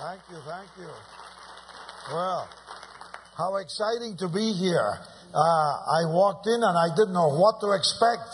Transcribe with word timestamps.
Thank 0.00 0.20
you, 0.32 0.40
thank 0.48 0.70
you. 0.80 0.88
Well, 2.08 2.48
how 3.36 3.56
exciting 3.56 4.16
to 4.24 4.32
be 4.32 4.56
here. 4.56 4.96
Uh, 5.28 5.72
I 5.92 6.08
walked 6.08 6.48
in 6.48 6.56
and 6.56 6.72
I 6.72 6.88
didn't 6.96 7.12
know 7.12 7.28
what 7.36 7.60
to 7.60 7.76
expect. 7.76 8.24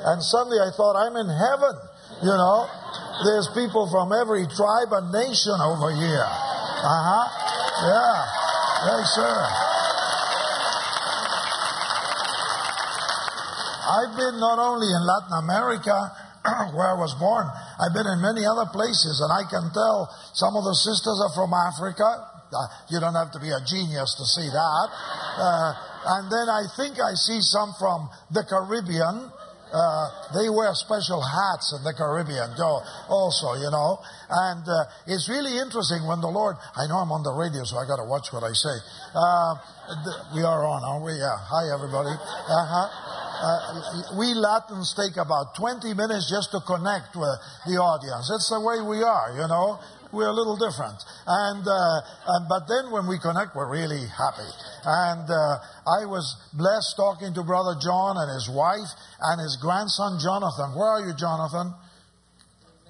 And 0.00 0.24
suddenly 0.24 0.56
I 0.56 0.72
thought, 0.72 0.96
I'm 0.96 1.12
in 1.20 1.28
heaven. 1.28 1.76
You 2.24 2.32
know, 2.32 2.64
there's 3.20 3.52
people 3.52 3.84
from 3.92 4.16
every 4.16 4.48
tribe 4.48 4.96
and 4.96 5.12
nation 5.12 5.60
over 5.60 5.92
here. 5.92 6.24
Uh 6.24 7.00
huh. 7.04 7.26
Yeah. 7.84 8.16
Yes, 8.88 9.04
sir. 9.12 9.36
I've 13.92 14.16
been 14.16 14.40
not 14.40 14.56
only 14.56 14.88
in 14.88 15.02
Latin 15.04 15.36
America, 15.36 16.16
where 16.72 16.88
I 16.88 16.96
was 16.96 17.12
born, 17.20 17.44
I've 17.80 17.96
been 17.96 18.06
in 18.12 18.20
many 18.20 18.44
other 18.44 18.68
places, 18.68 19.24
and 19.24 19.32
I 19.32 19.48
can 19.48 19.72
tell 19.72 20.12
some 20.36 20.52
of 20.52 20.68
the 20.68 20.76
sisters 20.76 21.16
are 21.24 21.32
from 21.32 21.56
Africa. 21.56 22.28
Uh, 22.52 22.66
you 22.92 23.00
don't 23.00 23.16
have 23.16 23.32
to 23.32 23.40
be 23.40 23.48
a 23.48 23.62
genius 23.64 24.12
to 24.20 24.24
see 24.26 24.44
that. 24.44 24.86
Uh, 24.92 25.72
and 26.20 26.24
then 26.28 26.46
I 26.50 26.68
think 26.76 27.00
I 27.00 27.16
see 27.16 27.40
some 27.40 27.72
from 27.78 28.10
the 28.30 28.44
Caribbean. 28.44 29.32
Uh, 29.70 30.06
they 30.34 30.50
wear 30.50 30.74
special 30.74 31.22
hats 31.22 31.70
in 31.78 31.86
the 31.86 31.94
Caribbean 31.94 32.50
also, 33.08 33.54
you 33.54 33.70
know. 33.70 34.02
And 34.28 34.66
uh, 34.66 34.84
it's 35.06 35.30
really 35.30 35.56
interesting 35.56 36.04
when 36.10 36.20
the 36.20 36.28
Lord, 36.28 36.58
I 36.74 36.90
know 36.90 36.98
I'm 36.98 37.14
on 37.14 37.22
the 37.22 37.30
radio, 37.30 37.62
so 37.62 37.78
I 37.78 37.86
got 37.86 38.02
to 38.02 38.08
watch 38.10 38.34
what 38.34 38.42
I 38.42 38.50
say. 38.50 38.76
Uh, 39.14 39.54
we 40.34 40.42
are 40.42 40.66
on, 40.66 40.82
aren't 40.82 41.06
we? 41.06 41.14
Yeah. 41.14 41.38
Hi, 41.38 41.70
everybody. 41.70 42.10
Uh-huh. 42.10 43.19
Uh, 43.40 44.18
we 44.18 44.34
Latins 44.36 44.92
take 44.92 45.16
about 45.16 45.56
20 45.56 45.94
minutes 45.94 46.28
just 46.28 46.52
to 46.52 46.60
connect 46.60 47.16
with 47.16 47.32
the 47.64 47.80
audience. 47.80 48.28
It's 48.28 48.52
the 48.52 48.60
way 48.60 48.84
we 48.84 49.00
are, 49.02 49.32
you 49.32 49.48
know. 49.48 49.80
We're 50.12 50.28
a 50.28 50.34
little 50.34 50.58
different. 50.58 50.98
And, 51.24 51.62
uh, 51.62 52.00
and 52.36 52.42
but 52.50 52.66
then 52.68 52.90
when 52.90 53.06
we 53.06 53.16
connect, 53.18 53.54
we're 53.54 53.70
really 53.70 54.04
happy. 54.10 54.50
And 54.84 55.24
uh, 55.30 55.62
I 55.86 56.04
was 56.04 56.36
blessed 56.52 56.98
talking 56.98 57.32
to 57.34 57.42
Brother 57.42 57.78
John 57.80 58.18
and 58.18 58.28
his 58.34 58.50
wife 58.50 58.90
and 59.22 59.40
his 59.40 59.56
grandson 59.56 60.18
Jonathan. 60.20 60.74
Where 60.74 60.98
are 60.98 61.02
you, 61.06 61.14
Jonathan? 61.14 61.72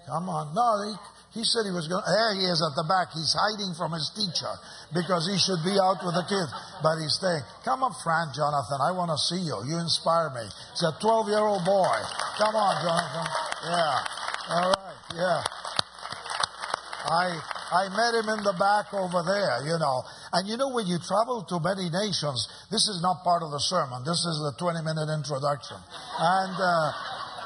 Come 0.08 0.26
on. 0.32 0.50
No, 0.56 0.66
he, 0.82 0.96
he 1.30 1.46
said 1.46 1.62
he 1.62 1.70
was 1.70 1.86
going. 1.86 2.02
There 2.02 2.34
he 2.34 2.44
is 2.50 2.58
at 2.58 2.74
the 2.74 2.82
back. 2.90 3.14
He's 3.14 3.30
hiding 3.38 3.70
from 3.78 3.94
his 3.94 4.10
teacher 4.10 4.50
because 4.90 5.30
he 5.30 5.38
should 5.38 5.62
be 5.62 5.78
out 5.78 6.02
with 6.02 6.18
the 6.18 6.26
kids, 6.26 6.50
but 6.82 6.98
he's 6.98 7.14
staying. 7.14 7.46
Come 7.62 7.86
up, 7.86 7.94
friend, 8.02 8.34
Jonathan. 8.34 8.82
I 8.82 8.90
want 8.90 9.14
to 9.14 9.20
see 9.30 9.38
you. 9.38 9.54
You 9.62 9.78
inspire 9.78 10.34
me. 10.34 10.42
He's 10.42 10.82
a 10.82 10.90
12-year-old 10.98 11.62
boy. 11.62 11.98
Come 12.34 12.54
on, 12.58 12.74
Jonathan. 12.82 13.26
Yeah. 13.62 14.58
All 14.58 14.68
right. 14.74 14.98
Yeah. 15.14 15.40
I 17.06 17.26
I 17.78 17.82
met 17.94 18.12
him 18.18 18.26
in 18.34 18.42
the 18.42 18.56
back 18.58 18.90
over 18.90 19.22
there, 19.22 19.62
you 19.70 19.78
know. 19.78 20.02
And 20.34 20.50
you 20.50 20.58
know, 20.58 20.74
when 20.74 20.90
you 20.90 20.98
travel 20.98 21.46
to 21.46 21.62
many 21.62 21.94
nations, 21.94 22.42
this 22.74 22.90
is 22.90 22.98
not 23.06 23.22
part 23.22 23.46
of 23.46 23.54
the 23.54 23.62
sermon. 23.62 24.02
This 24.02 24.18
is 24.26 24.34
the 24.42 24.54
20-minute 24.58 25.14
introduction. 25.14 25.78
And. 26.18 26.58
Uh, 26.58 26.90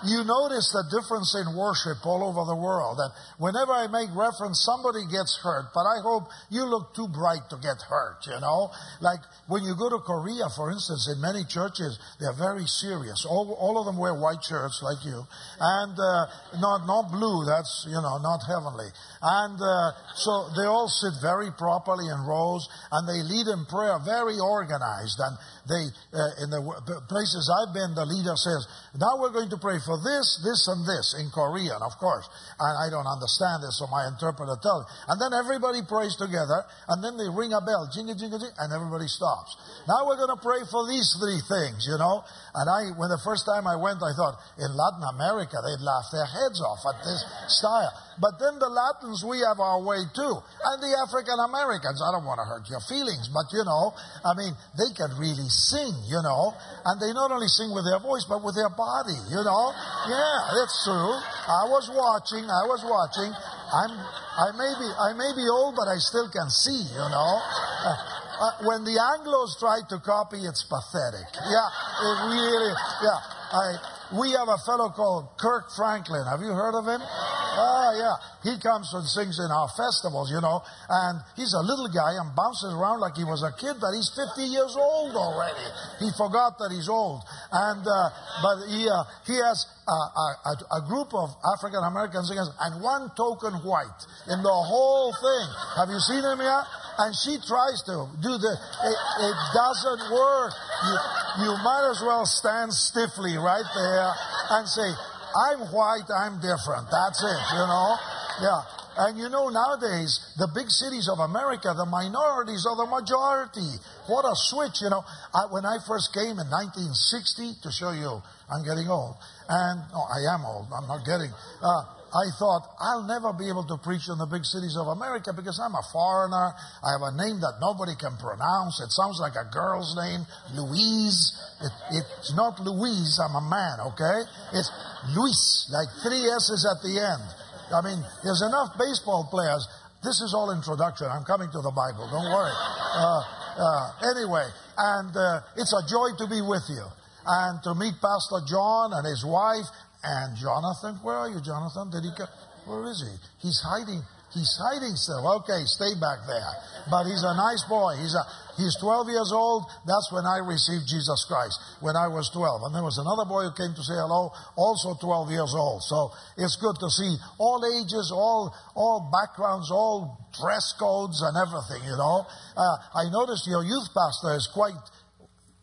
you 0.05 0.25
notice 0.25 0.69
the 0.73 0.85
difference 0.93 1.35
in 1.35 1.57
worship 1.57 2.05
all 2.05 2.23
over 2.25 2.45
the 2.45 2.57
world. 2.57 3.01
And 3.01 3.13
whenever 3.39 3.73
I 3.73 3.89
make 3.89 4.13
reference, 4.13 4.61
somebody 4.65 5.05
gets 5.09 5.39
hurt. 5.43 5.73
But 5.73 5.89
I 5.89 6.01
hope 6.05 6.29
you 6.51 6.65
look 6.65 6.95
too 6.95 7.09
bright 7.09 7.45
to 7.51 7.57
get 7.57 7.81
hurt, 7.83 8.25
you 8.29 8.39
know? 8.41 8.71
Like 9.01 9.21
when 9.49 9.65
you 9.65 9.75
go 9.77 9.89
to 9.89 9.99
Korea, 10.05 10.53
for 10.55 10.71
instance, 10.71 11.09
in 11.09 11.21
many 11.21 11.45
churches, 11.45 11.99
they're 12.21 12.37
very 12.37 12.67
serious. 12.67 13.27
All, 13.29 13.57
all 13.59 13.81
of 13.81 13.87
them 13.87 13.97
wear 13.97 14.15
white 14.15 14.45
shirts 14.45 14.81
like 14.85 15.05
you. 15.05 15.25
And 15.61 15.97
uh, 15.97 16.27
not, 16.61 16.87
not 16.87 17.11
blue, 17.11 17.45
that's, 17.49 17.87
you 17.89 18.01
know, 18.01 18.21
not 18.21 18.45
heavenly. 18.45 18.89
And 19.23 19.57
uh, 19.57 19.93
so 20.15 20.53
they 20.57 20.69
all 20.69 20.89
sit 20.89 21.17
very 21.21 21.51
properly 21.57 22.09
in 22.09 22.21
rows 22.29 22.69
and 22.93 23.09
they 23.09 23.25
lead 23.25 23.49
in 23.49 23.65
prayer 23.67 23.99
very 24.05 24.39
organized. 24.39 25.19
And 25.19 25.37
they, 25.65 25.85
uh, 26.13 26.45
in 26.45 26.53
the 26.53 26.61
places 27.09 27.49
I've 27.49 27.73
been, 27.73 27.97
the 27.97 28.05
leader 28.05 28.37
says, 28.37 28.69
now 29.01 29.17
we're 29.17 29.33
going 29.33 29.49
to 29.49 29.57
pray 29.57 29.81
for 29.81 29.97
this, 29.97 30.27
this, 30.45 30.69
and 30.69 30.85
this 30.85 31.17
in 31.17 31.33
Korean, 31.33 31.81
of 31.81 31.97
course. 31.97 32.29
And 32.61 32.75
I 32.85 32.93
don't 32.93 33.09
understand 33.09 33.65
this, 33.65 33.81
so 33.81 33.89
my 33.89 34.05
interpreter 34.13 34.61
tells 34.61 34.85
me. 34.85 34.89
And 35.09 35.17
then 35.17 35.33
everybody 35.33 35.81
prays 35.89 36.21
together, 36.21 36.69
and 36.93 37.01
then 37.01 37.17
they 37.17 37.33
ring 37.33 37.57
a 37.57 37.65
bell, 37.65 37.89
jingle, 37.89 38.13
jingle, 38.13 38.37
jingle, 38.37 38.61
and 38.61 38.77
everybody 38.77 39.09
stops. 39.09 39.57
Now 39.89 40.05
we're 40.05 40.21
going 40.21 40.37
to 40.37 40.43
pray 40.45 40.61
for 40.69 40.85
these 40.85 41.09
three 41.17 41.41
things, 41.41 41.89
you 41.89 41.97
know. 41.97 42.29
And 42.53 42.69
I, 42.69 42.93
when 43.01 43.09
the 43.09 43.23
first 43.25 43.49
time 43.49 43.65
I 43.65 43.81
went, 43.81 44.05
I 44.05 44.13
thought, 44.13 44.37
in 44.61 44.69
Latin 44.69 45.05
America, 45.17 45.57
they'd 45.65 45.81
laugh 45.81 46.13
their 46.13 46.29
heads 46.29 46.61
off 46.61 46.85
at 46.85 47.01
this 47.01 47.21
style. 47.49 47.93
But 48.21 48.39
then 48.39 48.59
the 48.59 48.71
Latins, 48.71 49.25
we 49.25 49.43
have 49.43 49.59
our 49.59 49.83
way 49.83 50.03
too. 50.15 50.35
And 50.39 50.77
the 50.83 50.93
African 51.03 51.39
Americans, 51.41 51.99
I 51.99 52.15
don't 52.15 52.25
want 52.25 52.39
to 52.39 52.47
hurt 52.47 52.67
your 52.71 52.83
feelings, 52.87 53.27
but 53.33 53.51
you 53.51 53.65
know, 53.67 53.95
I 54.25 54.35
mean, 54.35 54.55
they 54.79 54.91
can 54.95 55.11
really 55.19 55.49
sing, 55.51 55.95
you 56.07 56.21
know. 56.23 56.55
And 56.85 57.01
they 57.03 57.11
not 57.13 57.31
only 57.35 57.49
sing 57.49 57.75
with 57.75 57.85
their 57.85 57.99
voice, 57.99 58.27
but 58.29 58.43
with 58.43 58.55
their 58.55 58.71
body, 58.71 59.19
you 59.31 59.43
know. 59.43 59.65
Yeah, 60.07 60.63
it's 60.63 60.77
true. 60.87 61.15
I 61.49 61.67
was 61.67 61.91
watching, 61.91 62.47
I 62.47 62.65
was 62.71 62.83
watching. 62.87 63.31
I'm, 63.75 63.93
I 63.93 64.49
may 64.55 64.73
be, 64.79 64.89
I 64.89 65.11
may 65.19 65.31
be 65.35 65.47
old, 65.51 65.75
but 65.75 65.89
I 65.91 65.99
still 65.99 66.31
can 66.31 66.47
see, 66.51 66.87
you 66.95 67.07
know. 67.11 67.33
Uh, 67.43 68.15
uh, 68.35 68.51
when 68.67 68.83
the 68.83 68.99
Anglos 68.99 69.59
try 69.59 69.79
to 69.89 69.99
copy, 70.03 70.43
it's 70.43 70.67
pathetic. 70.67 71.29
Yeah, 71.39 71.69
it 72.03 72.17
really, 72.35 72.75
yeah. 73.03 73.19
I, 73.55 73.94
we 74.19 74.31
have 74.33 74.49
a 74.49 74.59
fellow 74.63 74.91
called 74.91 75.35
Kirk 75.39 75.71
Franklin. 75.75 76.23
Have 76.31 76.41
you 76.41 76.55
heard 76.55 76.75
of 76.75 76.87
him? 76.87 77.03
Oh, 77.03 77.91
yeah. 77.99 78.17
He 78.47 78.59
comes 78.61 78.91
and 78.95 79.03
sings 79.07 79.39
in 79.39 79.51
our 79.51 79.69
festivals, 79.75 80.31
you 80.31 80.41
know, 80.41 80.63
and 80.89 81.19
he's 81.35 81.55
a 81.55 81.63
little 81.63 81.89
guy 81.91 82.15
and 82.19 82.35
bounces 82.35 82.75
around 82.75 83.01
like 83.01 83.17
he 83.17 83.25
was 83.25 83.43
a 83.43 83.51
kid, 83.57 83.81
but 83.81 83.95
he's 83.95 84.11
50 84.15 84.47
years 84.47 84.75
old 84.77 85.15
already. 85.17 85.67
He 85.99 86.11
forgot 86.19 86.59
that 86.59 86.71
he's 86.71 86.89
old. 86.89 87.23
And, 87.51 87.83
uh, 87.83 88.09
but 88.43 88.57
he, 88.71 88.87
uh, 88.87 89.03
he 89.27 89.37
has 89.39 89.59
a, 89.87 89.99
a, 89.99 90.53
a 90.79 90.81
group 90.87 91.15
of 91.15 91.35
African 91.57 91.83
American 91.85 92.25
singers 92.25 92.51
and 92.61 92.83
one 92.83 93.11
token 93.17 93.55
white 93.65 94.01
in 94.31 94.43
the 94.43 94.59
whole 94.65 95.13
thing. 95.13 95.47
Have 95.77 95.89
you 95.91 96.01
seen 96.01 96.23
him 96.25 96.41
yet? 96.41 96.65
And 96.99 97.15
she 97.15 97.39
tries 97.47 97.83
to 97.83 98.07
do 98.23 98.33
the 98.39 98.53
it, 98.55 98.99
it 99.27 99.39
doesn't 99.55 100.03
work 100.13 100.53
you, 100.87 100.97
you 101.45 101.53
might 101.63 101.89
as 101.91 102.01
well 102.03 102.27
stand 102.27 102.73
stiffly 102.73 103.37
right 103.37 103.67
there 103.75 104.11
and 104.51 104.69
say 104.69 104.89
I'm 105.35 105.61
white, 105.75 106.07
I'm 106.15 106.39
different. 106.39 106.87
That's 106.91 107.19
it, 107.23 107.43
you 107.59 107.67
know? 107.67 107.97
Yeah. 108.41 108.63
And 108.97 109.19
you 109.19 109.29
know, 109.29 109.51
nowadays, 109.51 110.23
the 110.39 110.47
big 110.55 110.71
cities 110.71 111.11
of 111.11 111.19
America, 111.19 111.75
the 111.75 111.87
minorities 111.87 112.63
are 112.63 112.79
the 112.79 112.87
majority. 112.87 113.67
What 114.07 114.23
a 114.23 114.39
switch, 114.39 114.83
you 114.83 114.91
know. 114.91 115.03
I, 115.35 115.51
when 115.51 115.67
I 115.67 115.83
first 115.83 116.15
came 116.15 116.39
in 116.39 116.47
1960, 116.47 117.67
to 117.67 117.73
show 117.75 117.91
you, 117.91 118.23
I'm 118.47 118.63
getting 118.63 118.87
old. 118.87 119.19
And, 119.51 119.83
oh, 119.91 120.07
I 120.07 120.23
am 120.31 120.47
old, 120.47 120.71
I'm 120.71 120.87
not 120.87 121.03
getting. 121.03 121.35
Uh, 121.59 121.83
I 122.15 122.31
thought, 122.39 122.63
I'll 122.79 123.03
never 123.03 123.35
be 123.35 123.51
able 123.51 123.67
to 123.67 123.77
preach 123.83 124.07
in 124.07 124.19
the 124.23 124.31
big 124.31 124.47
cities 124.47 124.79
of 124.79 124.87
America 124.87 125.35
because 125.35 125.59
I'm 125.59 125.75
a 125.75 125.83
foreigner. 125.91 126.55
I 126.55 126.89
have 126.95 127.03
a 127.03 127.11
name 127.11 127.43
that 127.43 127.59
nobody 127.59 127.99
can 127.99 128.15
pronounce. 128.23 128.79
It 128.79 128.95
sounds 128.95 129.19
like 129.19 129.35
a 129.35 129.51
girl's 129.51 129.99
name, 129.99 130.23
Louise. 130.55 131.35
It, 131.59 131.75
it's 131.99 132.31
not 132.39 132.63
Louise, 132.63 133.19
I'm 133.19 133.35
a 133.35 133.43
man, 133.43 133.83
okay? 133.91 134.19
It's 134.55 134.71
Luis, 135.11 135.67
like 135.75 135.91
three 136.07 136.23
S's 136.23 136.63
at 136.63 136.79
the 136.87 137.03
end. 137.03 137.27
I 137.75 137.83
mean, 137.83 137.99
there's 138.23 138.47
enough 138.47 138.79
baseball 138.79 139.27
players. 139.27 139.67
This 140.07 140.23
is 140.23 140.39
all 140.39 140.55
introduction. 140.55 141.11
I'm 141.11 141.27
coming 141.27 141.51
to 141.51 141.61
the 141.67 141.75
Bible. 141.75 142.07
Don't 142.15 142.31
worry. 142.31 142.55
Uh, 142.55 143.23
uh, 143.59 144.15
anyway, 144.15 144.47
and 144.79 145.11
uh, 145.17 145.43
it's 145.59 145.75
a 145.75 145.83
joy 145.91 146.15
to 146.23 146.31
be 146.31 146.39
with 146.39 146.63
you 146.71 146.87
and 147.27 147.63
to 147.63 147.75
meet 147.75 147.95
Pastor 148.01 148.45
John 148.47 148.93
and 148.93 149.07
his 149.07 149.25
wife 149.25 149.67
and 150.05 150.37
Jonathan, 150.37 151.01
where 151.03 151.17
are 151.17 151.29
you, 151.29 151.41
Jonathan? 151.41 151.91
Did 151.91 152.05
he 152.05 152.11
go? 152.17 152.27
Where 152.67 152.85
is 152.85 153.01
he? 153.01 153.49
He's 153.49 153.61
hiding. 153.65 154.03
He's 154.35 154.51
hiding 154.59 154.99
still. 154.99 155.23
Okay, 155.41 155.63
stay 155.65 155.95
back 155.97 156.27
there. 156.27 156.53
But 156.91 157.07
he's 157.07 157.23
a 157.23 157.33
nice 157.39 157.63
boy. 157.71 157.95
He's 158.03 158.13
a, 158.19 158.25
he's 158.59 158.75
12 158.83 159.09
years 159.09 159.31
old. 159.33 159.65
That's 159.87 160.11
when 160.11 160.27
I 160.27 160.43
received 160.43 160.91
Jesus 160.91 161.25
Christ, 161.31 161.55
when 161.81 161.95
I 161.95 162.09
was 162.09 162.29
12. 162.35 162.67
And 162.67 162.75
there 162.75 162.83
was 162.83 162.99
another 162.99 163.25
boy 163.25 163.47
who 163.47 163.55
came 163.55 163.73
to 163.73 163.85
say 163.87 163.95
hello, 163.95 164.35
also 164.59 164.99
12 164.99 165.31
years 165.31 165.55
old. 165.55 165.87
So 165.87 166.11
it's 166.37 166.57
good 166.59 166.75
to 166.83 166.91
see 166.91 167.15
all 167.39 167.63
ages, 167.63 168.11
all, 168.11 168.51
all 168.75 169.07
backgrounds, 169.09 169.71
all 169.71 170.19
dress 170.35 170.75
codes 170.83 171.23
and 171.23 171.39
everything, 171.39 171.87
you 171.87 171.97
know. 171.97 172.27
Uh, 172.59 172.77
I 172.93 173.09
noticed 173.15 173.47
your 173.47 173.63
youth 173.63 173.89
pastor 173.95 174.35
is 174.35 174.51
quite 174.51 174.77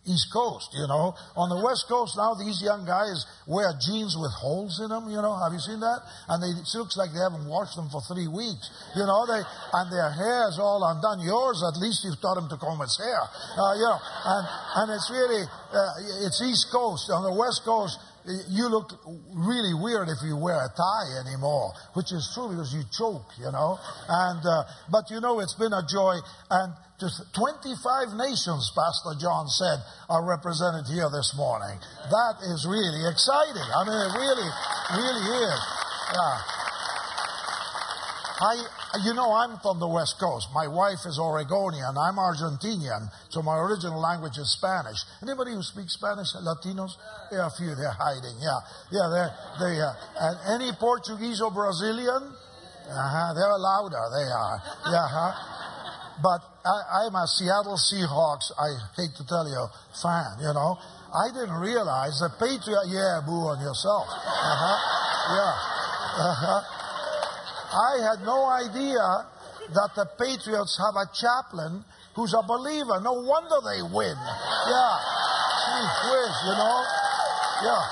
East 0.05 0.33
Coast, 0.33 0.73
you 0.73 0.87
know. 0.89 1.13
On 1.37 1.45
the 1.45 1.61
West 1.61 1.85
Coast 1.85 2.17
now, 2.17 2.33
these 2.33 2.57
young 2.61 2.85
guys 2.89 3.21
wear 3.45 3.69
jeans 3.77 4.17
with 4.17 4.33
holes 4.33 4.81
in 4.81 4.89
them, 4.89 5.05
you 5.13 5.21
know. 5.21 5.37
Have 5.37 5.53
you 5.53 5.61
seen 5.61 5.79
that? 5.79 6.01
And 6.25 6.41
they, 6.41 6.49
it 6.57 6.65
looks 6.73 6.97
like 6.97 7.13
they 7.13 7.21
haven't 7.21 7.45
washed 7.45 7.77
them 7.77 7.85
for 7.93 8.01
three 8.09 8.25
weeks, 8.25 8.65
you 8.97 9.05
know. 9.05 9.29
They 9.29 9.45
and 9.45 9.87
their 9.93 10.09
hair 10.09 10.49
is 10.49 10.57
all 10.57 10.81
undone. 10.81 11.21
Yours, 11.21 11.61
at 11.61 11.77
least 11.77 12.01
you've 12.01 12.17
taught 12.17 12.41
him 12.41 12.49
to 12.49 12.57
comb 12.57 12.81
his 12.81 12.97
hair, 12.97 13.21
uh, 13.21 13.73
you 13.77 13.85
know. 13.85 13.99
And 14.01 14.43
and 14.81 14.87
it's 14.97 15.09
really 15.13 15.45
uh, 15.45 16.25
it's 16.25 16.41
East 16.41 16.73
Coast. 16.73 17.13
On 17.13 17.21
the 17.21 17.37
West 17.37 17.61
Coast, 17.61 18.01
you 18.49 18.69
look 18.69 18.91
really 19.33 19.73
weird 19.73 20.09
if 20.09 20.21
you 20.25 20.37
wear 20.37 20.57
a 20.57 20.69
tie 20.73 21.09
anymore, 21.25 21.73
which 21.93 22.11
is 22.11 22.29
true 22.33 22.49
because 22.49 22.73
you 22.73 22.83
choke, 22.91 23.29
you 23.39 23.51
know. 23.51 23.77
And 24.09 24.41
uh, 24.45 24.63
but 24.89 25.09
you 25.09 25.21
know 25.21 25.39
it's 25.39 25.55
been 25.55 25.73
a 25.73 25.85
joy, 25.85 26.17
and 26.49 26.73
just 27.01 27.25
25 27.33 28.13
nations, 28.13 28.69
Pastor 28.77 29.17
John 29.17 29.49
said, 29.49 29.81
are 30.05 30.21
represented 30.21 30.85
here 30.85 31.09
this 31.09 31.33
morning. 31.33 31.81
That 32.13 32.45
is 32.45 32.61
really 32.69 33.09
exciting. 33.09 33.65
I 33.65 33.81
mean, 33.81 33.97
it 33.97 34.13
really, 34.13 34.49
really 35.01 35.25
is. 35.49 35.59
Yeah. 36.13 36.61
I, 38.41 38.53
you 39.05 39.13
know, 39.13 39.33
I'm 39.33 39.57
from 39.65 39.79
the 39.79 39.87
West 39.87 40.17
Coast. 40.19 40.49
My 40.53 40.67
wife 40.67 41.05
is 41.05 41.17
Oregonian. 41.17 41.97
I'm 41.97 42.21
Argentinian. 42.21 43.09
So 43.29 43.41
my 43.41 43.57
original 43.57 43.99
language 43.99 44.37
is 44.37 44.53
Spanish. 44.53 45.01
Anybody 45.21 45.53
who 45.53 45.61
speaks 45.61 45.93
Spanish, 45.93 46.33
Latinos? 46.37 46.97
Yeah, 47.31 47.47
a 47.47 47.49
few. 47.49 47.73
They're 47.73 47.97
hiding. 47.97 48.37
Yeah, 48.41 48.61
yeah. 48.93 49.07
They're, 49.09 49.33
they. 49.57 49.73
Uh, 49.81 49.93
and 50.21 50.61
any 50.61 50.71
Portuguese 50.77 51.41
or 51.41 51.49
Brazilian? 51.49 52.33
Uh-huh. 52.89 53.33
They're 53.33 53.57
louder. 53.57 54.05
They 54.09 54.25
are. 54.29 54.57
Yeah. 54.89 55.07
Huh? 55.09 55.50
But 56.21 56.41
I, 56.65 57.05
I'm 57.05 57.15
a 57.15 57.25
Seattle 57.27 57.77
Seahawks. 57.77 58.53
I 58.57 58.69
hate 58.95 59.15
to 59.17 59.25
tell 59.25 59.47
you, 59.47 59.65
fan. 60.01 60.37
You 60.39 60.53
know. 60.53 60.77
I 61.11 61.27
didn't 61.27 61.59
realize 61.59 62.23
the 62.23 62.31
Patriot. 62.39 62.87
Yeah, 62.87 63.19
boo 63.27 63.51
on 63.51 63.59
yourself. 63.59 64.07
Uh 64.07 64.55
huh. 64.63 64.77
Yeah. 65.35 65.55
Uh 66.23 66.35
huh. 66.39 66.61
I 67.71 67.93
had 68.03 68.23
no 68.23 68.47
idea 68.47 69.03
that 69.75 69.91
the 69.95 70.07
Patriots 70.19 70.79
have 70.79 70.95
a 70.95 71.07
chaplain 71.11 71.83
who's 72.15 72.33
a 72.35 72.43
believer. 72.43 72.99
No 72.99 73.13
wonder 73.23 73.59
they 73.63 73.83
win. 73.83 74.15
Yeah. 74.15 74.95
Gee 75.67 75.87
whiz, 76.11 76.35
you 76.47 76.55
know? 76.55 76.79
Yeah. 77.63 77.83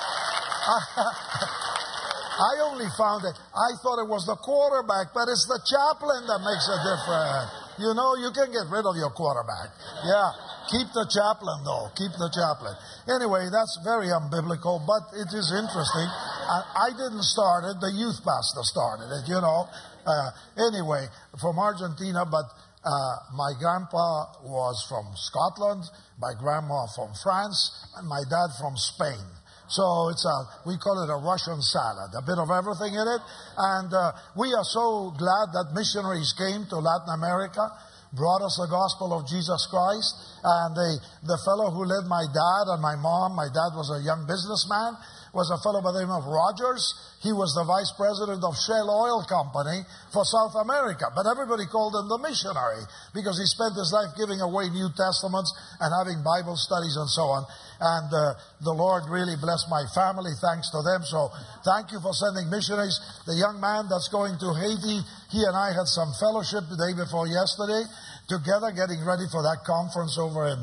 I 2.40 2.54
only 2.72 2.88
found 2.96 3.24
it. 3.25 3.36
I 3.36 3.75
thought 3.84 4.00
it 4.00 4.08
was 4.08 4.25
the 4.25 4.36
quarterback, 4.36 5.12
but 5.14 5.28
it's 5.28 5.48
the 5.48 5.60
chaplain 5.60 6.24
that 6.28 6.40
makes 6.40 6.68
a 6.72 6.80
difference. 6.84 7.69
You 7.80 7.96
know, 7.96 8.16
you 8.20 8.30
can 8.36 8.52
get 8.52 8.68
rid 8.68 8.84
of 8.84 8.96
your 9.00 9.10
quarterback. 9.16 9.72
Yeah. 10.04 10.30
Keep 10.70 10.94
the 10.94 11.08
chaplain, 11.10 11.66
though. 11.66 11.90
Keep 11.98 12.14
the 12.14 12.30
chaplain. 12.30 12.76
Anyway, 13.10 13.50
that's 13.50 13.80
very 13.81 14.14
unbiblical, 14.14 14.78
but 14.86 15.02
it 15.18 15.31
is 15.34 15.50
interesting. 15.50 16.06
I, 16.06 16.86
I 16.86 16.90
didn't 16.94 17.26
start 17.26 17.66
it. 17.66 17.81
The 17.81 17.90
youth 17.90 18.22
pastor 18.22 18.62
started 18.62 19.10
it, 19.10 19.26
you 19.26 19.42
know. 19.42 19.66
Uh, 20.06 20.30
anyway, 20.70 21.10
from 21.42 21.58
Argentina, 21.58 22.22
but 22.30 22.46
uh, 22.86 23.16
my 23.34 23.52
grandpa 23.58 24.30
was 24.46 24.78
from 24.88 25.10
Scotland, 25.18 25.84
my 26.22 26.38
grandma 26.38 26.86
from 26.94 27.12
France, 27.18 27.58
and 27.98 28.08
my 28.08 28.22
dad 28.30 28.54
from 28.62 28.78
Spain. 28.78 29.25
So 29.69 30.10
it's 30.10 30.25
a, 30.25 30.38
we 30.66 30.77
call 30.81 30.98
it 31.06 31.13
a 31.13 31.21
Russian 31.21 31.62
salad, 31.62 32.10
a 32.18 32.25
bit 32.25 32.42
of 32.42 32.50
everything 32.50 32.98
in 32.98 33.06
it. 33.06 33.21
And 33.54 33.94
uh, 33.94 34.12
we 34.33 34.50
are 34.54 34.66
so 34.66 35.13
glad 35.13 35.54
that 35.54 35.77
missionaries 35.77 36.33
came 36.33 36.66
to 36.74 36.81
Latin 36.81 37.13
America, 37.13 37.69
brought 38.10 38.42
us 38.42 38.57
the 38.57 38.66
gospel 38.66 39.13
of 39.13 39.30
Jesus 39.30 39.69
Christ. 39.69 40.42
And 40.42 40.74
they, 40.74 40.94
the 41.21 41.38
fellow 41.45 41.69
who 41.69 41.86
led 41.86 42.10
my 42.10 42.25
dad 42.25 42.74
and 42.74 42.81
my 42.81 42.98
mom, 42.98 43.38
my 43.38 43.45
dad 43.45 43.77
was 43.77 43.94
a 43.94 44.01
young 44.01 44.25
businessman, 44.25 44.98
was 45.34 45.50
a 45.54 45.62
fellow 45.62 45.81
by 45.81 45.92
the 45.94 46.02
name 46.02 46.14
of 46.14 46.26
Rogers. 46.26 46.81
He 47.22 47.31
was 47.31 47.54
the 47.54 47.68
vice 47.68 47.92
president 47.94 48.42
of 48.42 48.58
Shell 48.58 48.90
Oil 48.90 49.22
Company 49.28 49.86
for 50.10 50.26
South 50.26 50.56
America. 50.58 51.12
But 51.14 51.30
everybody 51.30 51.70
called 51.70 51.94
him 51.94 52.10
the 52.10 52.18
missionary 52.18 52.81
because 53.14 53.38
he 53.38 53.46
spent 53.46 53.78
his 53.78 53.94
life 53.94 54.16
giving 54.18 54.42
away 54.42 54.72
New 54.72 54.90
Testaments 54.96 55.52
and 55.78 55.94
having 55.94 56.24
Bible 56.24 56.58
studies 56.58 56.98
and 56.98 57.10
so 57.10 57.30
on. 57.30 57.44
And 57.80 58.10
uh, 58.12 58.36
the 58.64 58.74
Lord 58.74 59.06
really 59.08 59.38
blessed 59.38 59.70
my 59.70 59.86
family 59.94 60.34
thanks 60.42 60.72
to 60.74 60.81
them. 60.81 61.06
So 61.06 61.30
thank 61.64 61.92
you 61.94 62.00
for 62.02 62.12
sending 62.12 62.50
missionaries. 62.50 62.98
The 63.30 63.38
young 63.38 63.62
man 63.62 63.88
that's 63.88 64.10
going 64.10 64.36
to 64.42 64.50
Haiti, 64.58 64.98
he 65.32 65.46
and 65.46 65.56
I 65.56 65.72
had 65.72 65.88
some 65.88 66.12
fellowship 66.18 66.68
the 66.68 66.80
day 66.80 66.98
before 66.98 67.28
yesterday 67.28 67.86
together 68.28 68.72
getting 68.72 69.02
ready 69.06 69.25
for 69.32 69.42
that 69.42 69.66
conference 69.66 70.18
over 70.18 70.48
in 70.48 70.60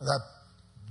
that 0.00 0.22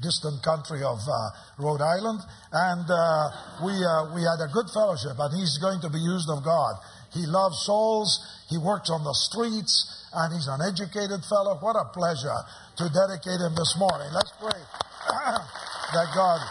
distant 0.02 0.42
country 0.44 0.84
of 0.84 1.00
uh, 1.04 1.14
Rhode 1.60 1.82
Island, 1.82 2.20
and 2.52 2.88
uh, 2.88 3.30
we 3.64 3.76
uh, 3.76 4.16
we 4.16 4.24
had 4.24 4.40
a 4.40 4.50
good 4.52 4.72
fellowship. 4.72 5.20
And 5.20 5.32
he's 5.36 5.60
going 5.60 5.82
to 5.82 5.90
be 5.90 6.00
used 6.00 6.30
of 6.30 6.44
God. 6.44 6.76
He 7.12 7.26
loves 7.26 7.60
souls. 7.66 8.20
He 8.50 8.58
works 8.58 8.90
on 8.90 9.04
the 9.04 9.14
streets, 9.14 10.08
and 10.14 10.34
he's 10.34 10.48
an 10.48 10.62
educated 10.62 11.24
fellow. 11.26 11.58
What 11.60 11.76
a 11.76 11.86
pleasure 11.92 12.40
to 12.78 12.86
dedicate 12.90 13.40
him 13.44 13.56
this 13.56 13.76
morning. 13.78 14.08
Let's 14.14 14.32
pray 14.40 14.56
that 15.94 16.10
God. 16.16 16.42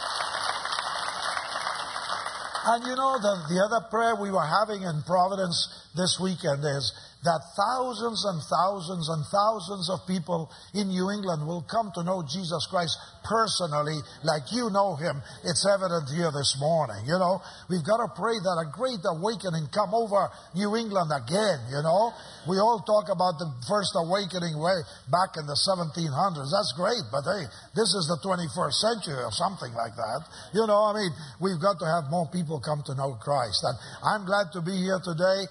And 2.69 2.85
you 2.85 2.97
know 2.97 3.17
the 3.17 3.35
the 3.49 3.65
other 3.65 3.87
prayer 3.89 4.15
we 4.15 4.31
were 4.31 4.45
having 4.45 4.83
in 4.83 5.03
Providence 5.07 5.57
this 5.97 6.21
weekend 6.21 6.61
is 6.65 6.93
that 7.25 7.43
thousands 7.59 8.23
and 8.23 8.39
thousands 8.47 9.11
and 9.11 9.23
thousands 9.27 9.91
of 9.91 10.07
people 10.07 10.47
in 10.75 10.87
New 10.89 11.11
England 11.11 11.43
will 11.47 11.67
come 11.67 11.91
to 11.99 12.07
know 12.07 12.23
Jesus 12.23 12.63
Christ 12.71 12.95
personally 13.27 13.99
like 14.23 14.47
you 14.55 14.71
know 14.71 14.95
him. 14.95 15.19
It's 15.43 15.67
evident 15.67 16.07
here 16.15 16.31
this 16.31 16.55
morning, 16.63 17.03
you 17.11 17.19
know. 17.19 17.43
We've 17.67 17.83
got 17.83 17.99
to 17.99 18.09
pray 18.15 18.39
that 18.39 18.57
a 18.63 18.71
great 18.71 19.03
awakening 19.03 19.67
come 19.75 19.93
over 19.93 20.31
New 20.55 20.79
England 20.79 21.11
again, 21.11 21.59
you 21.75 21.83
know. 21.83 22.15
We 22.47 22.63
all 22.63 22.81
talk 22.87 23.11
about 23.11 23.37
the 23.43 23.51
first 23.67 23.99
awakening 23.99 24.55
way 24.55 24.79
back 25.11 25.35
in 25.37 25.45
the 25.51 25.59
1700s. 25.59 26.49
That's 26.55 26.73
great, 26.79 27.03
but 27.11 27.27
hey, 27.27 27.45
this 27.75 27.91
is 27.99 28.07
the 28.07 28.23
21st 28.23 28.79
century 28.79 29.21
or 29.21 29.35
something 29.35 29.75
like 29.75 29.99
that. 29.99 30.23
You 30.55 30.71
know, 30.71 30.87
I 30.89 30.95
mean, 30.95 31.13
we've 31.43 31.61
got 31.61 31.83
to 31.83 31.87
have 31.87 32.09
more 32.15 32.31
people 32.31 32.63
come 32.63 32.87
to 32.87 32.95
know 32.95 33.19
Christ. 33.19 33.67
And 33.67 33.77
I'm 34.07 34.25
glad 34.25 34.55
to 34.55 34.63
be 34.63 34.79
here 34.79 35.03
today. 35.03 35.51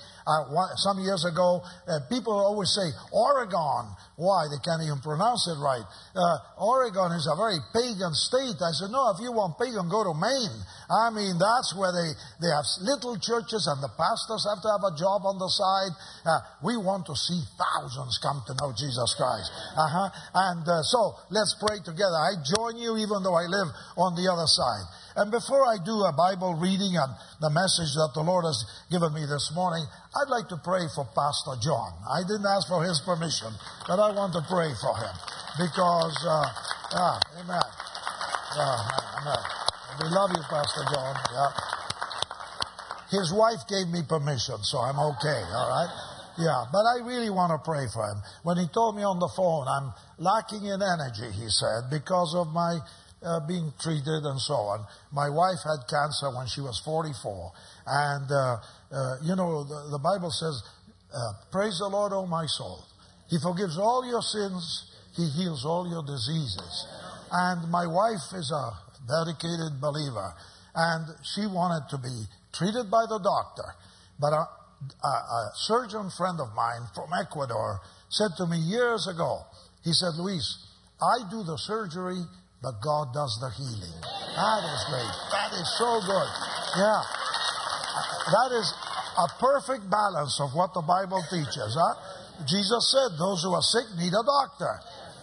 One, 0.50 0.76
some 0.78 1.00
years 1.00 1.24
ago, 1.26 1.64
uh, 1.88 2.00
people 2.10 2.34
always 2.34 2.70
say 2.70 2.90
Oregon. 3.12 3.88
Why? 4.18 4.50
They 4.50 4.58
can't 4.66 4.82
even 4.82 4.98
pronounce 4.98 5.46
it 5.46 5.62
right. 5.62 5.86
Uh, 6.18 6.38
Oregon 6.58 7.14
is 7.14 7.30
a 7.30 7.38
very 7.38 7.62
pagan 7.70 8.18
state. 8.18 8.58
I 8.58 8.74
said, 8.74 8.90
no, 8.90 9.14
if 9.14 9.22
you 9.22 9.30
want 9.30 9.62
pagan, 9.62 9.86
go 9.86 10.02
to 10.02 10.18
Maine. 10.18 10.58
I 10.90 11.14
mean, 11.14 11.38
that's 11.38 11.78
where 11.78 11.94
they, 11.94 12.18
they 12.42 12.50
have 12.50 12.66
little 12.82 13.14
churches 13.22 13.70
and 13.70 13.78
the 13.78 13.94
pastors 13.94 14.42
have 14.50 14.58
to 14.66 14.74
have 14.74 14.82
a 14.90 14.98
job 14.98 15.22
on 15.22 15.38
the 15.38 15.46
side. 15.54 15.94
Uh, 16.26 16.42
we 16.66 16.82
want 16.82 17.06
to 17.06 17.14
see 17.14 17.38
thousands 17.62 18.18
come 18.18 18.42
to 18.50 18.58
know 18.58 18.74
Jesus 18.74 19.14
Christ. 19.14 19.54
Uh-huh. 19.78 20.10
And 20.34 20.66
uh, 20.66 20.82
so 20.82 21.14
let's 21.30 21.54
pray 21.62 21.78
together. 21.86 22.18
I 22.18 22.42
join 22.42 22.82
you 22.82 22.98
even 22.98 23.22
though 23.22 23.38
I 23.38 23.46
live 23.46 23.70
on 24.02 24.18
the 24.18 24.26
other 24.34 24.50
side. 24.50 24.86
And 25.18 25.30
before 25.34 25.66
I 25.66 25.78
do 25.82 26.06
a 26.06 26.14
Bible 26.14 26.54
reading 26.54 26.94
and 26.94 27.10
the 27.42 27.50
message 27.50 27.90
that 27.98 28.14
the 28.14 28.22
Lord 28.22 28.46
has 28.46 28.62
given 28.94 29.14
me 29.18 29.26
this 29.26 29.50
morning, 29.54 29.82
I'd 30.14 30.30
like 30.30 30.46
to 30.50 30.62
pray 30.62 30.86
for 30.94 31.10
Pastor 31.10 31.58
John. 31.58 31.90
I 32.06 32.22
didn't 32.22 32.46
ask 32.46 32.70
for 32.70 32.86
his 32.86 33.02
permission, 33.02 33.50
but 33.90 33.98
I 33.98 34.07
want 34.12 34.34
to 34.34 34.42
pray 34.48 34.72
for 34.80 34.96
him 34.98 35.16
because, 35.58 36.18
uh, 36.26 37.20
amen. 37.42 37.70
Amen. 38.58 39.44
We 40.02 40.08
love 40.10 40.32
you, 40.32 40.44
Pastor 40.50 40.84
John. 40.94 41.16
Yeah. 41.34 41.50
His 43.10 43.34
wife 43.34 43.66
gave 43.68 43.88
me 43.88 44.02
permission, 44.08 44.58
so 44.64 44.80
I'm 44.80 45.00
okay, 45.00 45.42
all 45.56 45.70
right? 45.70 45.92
Yeah, 46.38 46.66
but 46.72 46.86
I 46.86 47.02
really 47.02 47.30
want 47.30 47.52
to 47.52 47.58
pray 47.64 47.88
for 47.92 48.06
him. 48.06 48.22
When 48.44 48.58
he 48.58 48.68
told 48.68 48.96
me 48.96 49.04
on 49.04 49.18
the 49.18 49.30
phone, 49.36 49.68
I'm 49.68 49.94
lacking 50.20 50.66
in 50.66 50.82
energy, 50.84 51.32
he 51.34 51.50
said, 51.50 51.90
because 51.90 52.36
of 52.36 52.54
my 52.54 52.78
uh, 53.24 53.40
being 53.48 53.74
treated 53.80 54.24
and 54.24 54.40
so 54.40 54.54
on. 54.54 54.86
My 55.12 55.30
wife 55.30 55.58
had 55.66 55.88
cancer 55.90 56.30
when 56.36 56.46
she 56.48 56.62
was 56.62 56.80
44. 56.86 57.52
And, 57.88 58.32
uh, 58.32 58.58
uh, 58.92 59.16
you 59.24 59.36
know, 59.36 59.64
the, 59.64 59.98
the 59.98 60.00
Bible 60.00 60.30
says, 60.30 60.62
uh, 61.14 61.34
Praise 61.52 61.80
the 61.80 61.88
Lord, 61.88 62.14
O 62.14 62.28
my 62.28 62.46
soul. 62.46 62.84
He 63.30 63.38
forgives 63.40 63.78
all 63.78 64.06
your 64.08 64.22
sins, 64.22 64.92
He 65.16 65.28
heals 65.30 65.66
all 65.66 65.88
your 65.90 66.04
diseases. 66.04 66.88
And 67.32 67.70
my 67.70 67.86
wife 67.86 68.34
is 68.34 68.52
a 68.52 68.72
dedicated 69.08 69.82
believer. 69.82 70.34
And 70.76 71.08
she 71.36 71.46
wanted 71.48 71.90
to 71.90 71.98
be 71.98 72.26
treated 72.54 72.90
by 72.90 73.06
the 73.10 73.20
doctor. 73.20 73.74
But 74.20 74.34
a, 74.34 74.48
a, 75.04 75.08
a 75.08 75.52
surgeon 75.56 76.10
friend 76.16 76.40
of 76.40 76.54
mine 76.56 76.88
from 76.94 77.10
Ecuador 77.14 77.82
said 78.10 78.32
to 78.38 78.46
me 78.46 78.58
years 78.58 79.08
ago, 79.08 79.42
he 79.84 79.92
said, 79.92 80.16
Luis, 80.16 80.66
I 81.02 81.30
do 81.30 81.44
the 81.44 81.58
surgery 81.58 82.24
but 82.62 82.82
God 82.82 83.14
does 83.14 83.38
the 83.38 83.50
healing. 83.54 83.98
That 84.02 84.62
is 84.66 84.82
great. 84.90 85.16
That 85.30 85.54
is 85.54 85.68
so 85.78 86.02
good. 86.02 86.30
Yeah. 86.74 87.02
That 88.34 88.52
is 88.58 88.68
a 89.18 89.28
perfect 89.40 89.90
balance 89.90 90.40
of 90.42 90.54
what 90.56 90.74
the 90.74 90.82
Bible 90.82 91.22
teaches. 91.30 91.78
Huh? 91.78 91.94
Jesus 92.46 92.94
said 92.94 93.18
those 93.18 93.42
who 93.42 93.54
are 93.54 93.66
sick 93.66 93.88
need 93.98 94.14
a 94.14 94.22
doctor, 94.22 94.80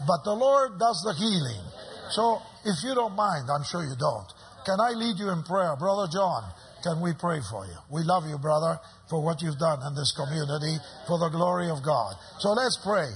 but 0.07 0.25
the 0.25 0.35
Lord 0.35 0.79
does 0.79 0.99
the 1.07 1.15
healing. 1.15 1.63
So 2.11 2.43
if 2.65 2.83
you 2.83 2.95
don't 2.95 3.15
mind, 3.15 3.49
I'm 3.49 3.65
sure 3.65 3.83
you 3.85 3.95
don't, 3.99 4.27
can 4.67 4.81
I 4.81 4.97
lead 4.97 5.19
you 5.19 5.31
in 5.31 5.43
prayer? 5.45 5.77
Brother 5.77 6.11
John, 6.11 6.43
can 6.83 7.01
we 7.01 7.13
pray 7.15 7.41
for 7.49 7.65
you? 7.67 7.77
We 7.91 8.03
love 8.03 8.27
you, 8.27 8.39
brother, 8.39 8.81
for 9.09 9.23
what 9.23 9.43
you've 9.43 9.59
done 9.59 9.81
in 9.87 9.95
this 9.95 10.13
community 10.13 10.77
for 11.07 11.19
the 11.19 11.29
glory 11.29 11.71
of 11.71 11.83
God. 11.85 12.15
So 12.41 12.51
let's 12.51 12.79
pray. 12.83 13.09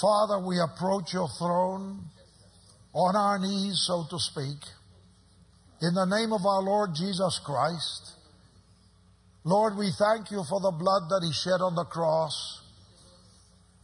Father, 0.00 0.40
we 0.40 0.58
approach 0.58 1.12
your 1.12 1.28
throne 1.38 2.00
on 2.92 3.16
our 3.16 3.38
knees, 3.38 3.84
so 3.86 4.04
to 4.10 4.18
speak, 4.18 4.60
In 5.80 5.94
the 5.94 6.06
name 6.06 6.32
of 6.32 6.44
our 6.44 6.62
Lord 6.62 6.90
Jesus 6.94 7.40
Christ, 7.44 8.12
Lord, 9.44 9.76
we 9.76 9.90
thank 9.98 10.30
you 10.30 10.44
for 10.48 10.60
the 10.60 10.70
blood 10.70 11.10
that 11.10 11.22
He 11.26 11.32
shed 11.32 11.60
on 11.60 11.74
the 11.74 11.84
cross 11.84 12.62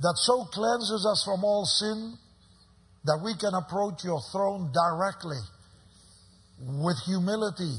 that 0.00 0.15
so 0.17 0.45
cleanses 0.45 1.07
us 1.11 1.25
from 1.25 1.43
all 1.43 1.65
sin 1.65 2.17
that 3.05 3.21
we 3.25 3.35
can 3.35 3.55
approach 3.55 4.05
your 4.05 4.21
throne 4.31 4.71
directly 4.71 5.38
with 6.61 6.97
humility. 7.07 7.75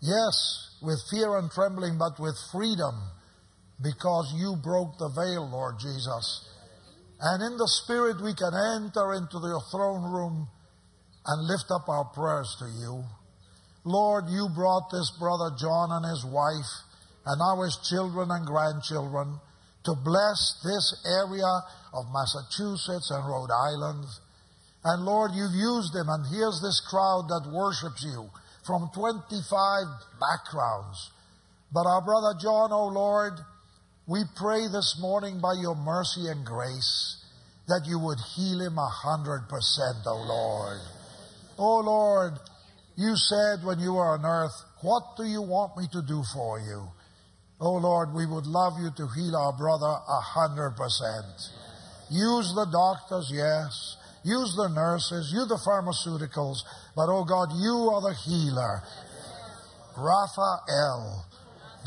Yes, 0.00 0.76
with 0.80 1.00
fear 1.10 1.36
and 1.38 1.50
trembling, 1.50 1.98
but 1.98 2.18
with 2.18 2.36
freedom 2.50 2.96
because 3.82 4.32
you 4.36 4.56
broke 4.62 4.96
the 4.98 5.10
veil, 5.10 5.48
Lord 5.50 5.76
Jesus. 5.78 6.48
And 7.20 7.42
in 7.42 7.58
the 7.58 7.68
Spirit, 7.84 8.22
we 8.22 8.34
can 8.34 8.52
enter 8.80 9.12
into 9.14 9.38
your 9.38 9.62
throne 9.70 10.10
room 10.10 10.48
and 11.26 11.46
lift 11.46 11.70
up 11.70 11.88
our 11.88 12.04
prayers 12.06 12.56
to 12.58 12.66
you. 12.66 13.04
Lord, 13.84 14.24
you 14.28 14.48
brought 14.54 14.90
this 14.90 15.10
brother 15.18 15.50
John 15.58 15.90
and 15.90 16.04
his 16.06 16.24
wife 16.24 16.70
and 17.26 17.38
now 17.38 17.62
his 17.62 17.78
children 17.88 18.30
and 18.30 18.46
grandchildren 18.46 19.40
to 19.84 19.94
bless 20.04 20.60
this 20.62 21.02
area 21.06 21.50
of 21.92 22.06
Massachusetts 22.12 23.10
and 23.10 23.26
Rhode 23.26 23.50
Island. 23.50 24.06
And 24.84 25.04
Lord, 25.04 25.32
you've 25.34 25.54
used 25.54 25.92
them, 25.94 26.08
and 26.08 26.26
here's 26.26 26.60
this 26.62 26.80
crowd 26.88 27.26
that 27.28 27.50
worships 27.50 28.02
you 28.04 28.30
from 28.66 28.90
25 28.94 29.84
backgrounds. 30.18 31.10
But 31.72 31.86
our 31.86 32.02
brother 32.02 32.34
John, 32.40 32.70
oh 32.72 32.88
Lord, 32.88 33.34
we 34.06 34.22
pray 34.36 34.66
this 34.66 34.98
morning 35.00 35.40
by 35.40 35.54
your 35.60 35.76
mercy 35.76 36.26
and 36.28 36.44
grace 36.44 37.22
that 37.68 37.86
you 37.86 37.98
would 37.98 38.18
heal 38.34 38.60
him 38.60 38.76
a 38.76 38.88
hundred 38.88 39.48
percent, 39.48 40.04
O 40.06 40.16
Lord. 40.16 40.80
Oh 41.58 41.80
Lord, 41.80 42.34
you 42.96 43.14
said 43.16 43.64
when 43.64 43.78
you 43.80 43.94
were 43.94 44.18
on 44.18 44.24
earth, 44.24 44.52
what 44.82 45.16
do 45.16 45.24
you 45.24 45.42
want 45.42 45.76
me 45.76 45.86
to 45.92 46.02
do 46.02 46.22
for 46.34 46.58
you? 46.60 46.88
Oh 47.60 47.76
Lord, 47.76 48.12
we 48.12 48.26
would 48.26 48.46
love 48.46 48.74
you 48.80 48.90
to 48.96 49.06
heal 49.14 49.36
our 49.36 49.52
brother 49.52 49.86
a 49.86 50.20
hundred 50.20 50.76
percent. 50.76 51.30
Use 52.10 52.52
the 52.54 52.66
doctors, 52.70 53.30
yes. 53.32 53.96
Use 54.24 54.54
the 54.56 54.68
nurses, 54.68 55.32
use 55.32 55.48
the 55.48 55.58
pharmaceuticals, 55.66 56.58
but 56.94 57.08
oh 57.08 57.24
God, 57.24 57.48
you 57.58 57.90
are 57.90 58.02
the 58.02 58.14
healer. 58.14 58.82
Raphael, 59.96 61.24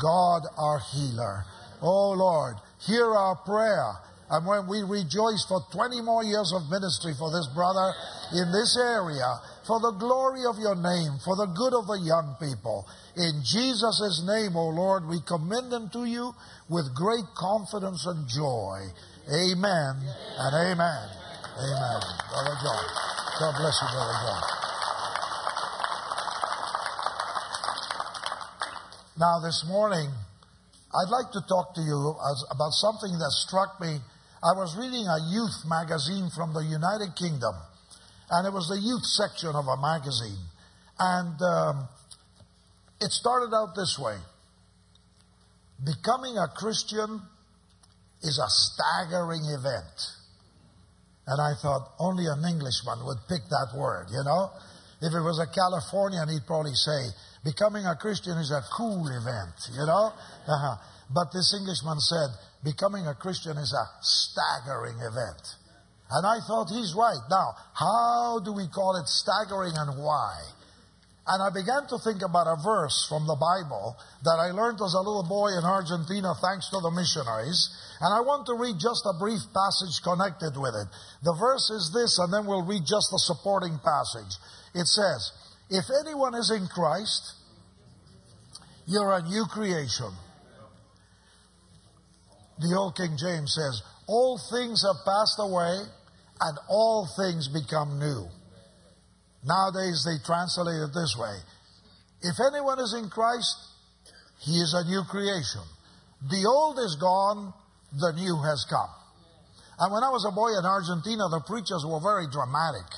God 0.00 0.42
our 0.58 0.80
healer. 0.92 1.44
Oh 1.80 2.12
Lord, 2.12 2.56
hear 2.86 3.14
our 3.14 3.36
prayer. 3.36 3.92
And 4.28 4.44
when 4.46 4.66
we 4.66 4.82
rejoice 4.82 5.46
for 5.46 5.62
20 5.72 6.02
more 6.02 6.24
years 6.24 6.52
of 6.52 6.68
ministry 6.68 7.14
for 7.16 7.30
this 7.30 7.46
brother 7.54 7.94
in 8.34 8.50
this 8.50 8.76
area, 8.76 9.28
for 9.66 9.80
the 9.80 9.92
glory 9.98 10.46
of 10.46 10.58
your 10.58 10.76
name, 10.76 11.18
for 11.24 11.34
the 11.34 11.46
good 11.46 11.74
of 11.74 11.86
the 11.86 11.98
young 11.98 12.36
people. 12.38 12.86
In 13.16 13.42
Jesus' 13.42 14.22
name, 14.26 14.56
O 14.56 14.68
Lord, 14.68 15.06
we 15.06 15.18
commend 15.26 15.72
them 15.72 15.90
to 15.90 16.04
you 16.04 16.32
with 16.70 16.94
great 16.94 17.26
confidence 17.34 18.06
and 18.06 18.28
joy. 18.28 18.78
Amen 19.26 19.94
and 20.38 20.52
amen. 20.54 21.08
Amen. 21.58 22.00
Brother 22.30 22.56
John. 22.62 22.84
God 23.40 23.54
bless 23.58 23.76
you, 23.82 23.88
Brother 23.90 24.18
John. 24.22 24.42
Now, 29.18 29.40
this 29.40 29.64
morning, 29.66 30.10
I'd 30.92 31.08
like 31.08 31.32
to 31.32 31.40
talk 31.48 31.74
to 31.74 31.80
you 31.80 32.14
about 32.50 32.72
something 32.72 33.12
that 33.18 33.32
struck 33.32 33.80
me. 33.80 33.96
I 34.44 34.52
was 34.52 34.76
reading 34.76 35.08
a 35.08 35.18
youth 35.32 35.64
magazine 35.66 36.28
from 36.36 36.52
the 36.52 36.60
United 36.60 37.16
Kingdom, 37.16 37.56
and 38.30 38.46
it 38.46 38.52
was 38.52 38.68
the 38.68 38.80
youth 38.80 39.04
section 39.04 39.54
of 39.54 39.66
a 39.66 39.76
magazine. 39.76 40.44
And 40.98 41.36
um, 41.42 41.88
it 43.00 43.12
started 43.12 43.54
out 43.54 43.74
this 43.76 43.98
way 43.98 44.16
Becoming 45.84 46.38
a 46.38 46.48
Christian 46.48 47.20
is 48.22 48.38
a 48.38 48.48
staggering 48.48 49.44
event. 49.44 49.96
And 51.26 51.40
I 51.40 51.52
thought 51.60 51.92
only 51.98 52.24
an 52.26 52.44
Englishman 52.48 53.04
would 53.04 53.18
pick 53.28 53.42
that 53.50 53.76
word, 53.76 54.06
you 54.10 54.22
know? 54.24 54.50
If 55.02 55.12
it 55.12 55.20
was 55.20 55.38
a 55.38 55.50
Californian, 55.52 56.28
he'd 56.30 56.46
probably 56.46 56.72
say, 56.72 57.12
becoming 57.44 57.84
a 57.84 57.96
Christian 57.96 58.38
is 58.38 58.50
a 58.50 58.62
cool 58.72 59.04
event, 59.04 59.54
you 59.74 59.84
know? 59.84 60.14
Uh-huh. 60.48 60.76
But 61.12 61.32
this 61.34 61.52
Englishman 61.52 62.00
said, 62.00 62.30
becoming 62.64 63.06
a 63.06 63.14
Christian 63.14 63.58
is 63.58 63.74
a 63.74 63.86
staggering 64.00 64.96
event. 64.96 65.44
And 66.10 66.26
I 66.26 66.38
thought 66.46 66.70
he's 66.70 66.94
right. 66.94 67.22
Now, 67.28 67.54
how 67.74 68.40
do 68.44 68.52
we 68.52 68.68
call 68.68 68.96
it 68.96 69.08
staggering 69.08 69.74
and 69.74 69.98
why? 69.98 70.38
And 71.26 71.42
I 71.42 71.50
began 71.50 71.82
to 71.90 71.98
think 71.98 72.22
about 72.22 72.46
a 72.46 72.54
verse 72.62 72.94
from 73.10 73.26
the 73.26 73.34
Bible 73.34 73.98
that 74.22 74.38
I 74.38 74.54
learned 74.54 74.78
as 74.78 74.94
a 74.94 75.02
little 75.02 75.26
boy 75.26 75.50
in 75.58 75.66
Argentina 75.66 76.30
thanks 76.38 76.70
to 76.70 76.78
the 76.78 76.94
missionaries. 76.94 77.58
And 77.98 78.14
I 78.14 78.22
want 78.22 78.46
to 78.46 78.54
read 78.54 78.78
just 78.78 79.02
a 79.10 79.18
brief 79.18 79.42
passage 79.50 79.98
connected 80.06 80.54
with 80.54 80.78
it. 80.78 80.86
The 81.26 81.34
verse 81.34 81.66
is 81.74 81.90
this, 81.90 82.22
and 82.22 82.30
then 82.30 82.46
we'll 82.46 82.62
read 82.62 82.86
just 82.86 83.10
the 83.10 83.18
supporting 83.18 83.74
passage. 83.82 84.38
It 84.78 84.86
says, 84.86 85.34
If 85.66 85.90
anyone 85.90 86.38
is 86.38 86.54
in 86.54 86.70
Christ, 86.70 87.34
you're 88.86 89.18
a 89.18 89.26
new 89.26 89.50
creation. 89.50 90.14
The 92.62 92.70
old 92.78 92.94
King 92.94 93.18
James 93.18 93.50
says, 93.50 93.82
All 94.06 94.38
things 94.38 94.86
have 94.86 95.02
passed 95.02 95.42
away, 95.42 95.90
and 96.40 96.58
all 96.68 97.08
things 97.16 97.48
become 97.48 97.98
new. 97.98 98.28
Nowadays 99.44 100.04
they 100.04 100.18
translate 100.24 100.82
it 100.82 100.92
this 100.92 101.16
way. 101.18 101.36
If 102.22 102.36
anyone 102.40 102.80
is 102.80 102.94
in 102.94 103.08
Christ, 103.08 103.56
he 104.40 104.58
is 104.58 104.74
a 104.74 104.84
new 104.84 105.02
creation. 105.08 105.62
The 106.22 106.44
old 106.48 106.78
is 106.78 106.96
gone, 106.96 107.54
the 107.92 108.12
new 108.12 108.36
has 108.42 108.66
come. 108.68 108.90
And 109.78 109.92
when 109.92 110.02
I 110.02 110.08
was 110.08 110.24
a 110.24 110.32
boy 110.32 110.56
in 110.56 110.64
Argentina, 110.64 111.28
the 111.28 111.44
preachers 111.44 111.84
were 111.84 112.00
very 112.00 112.26
dramatic. 112.26 112.88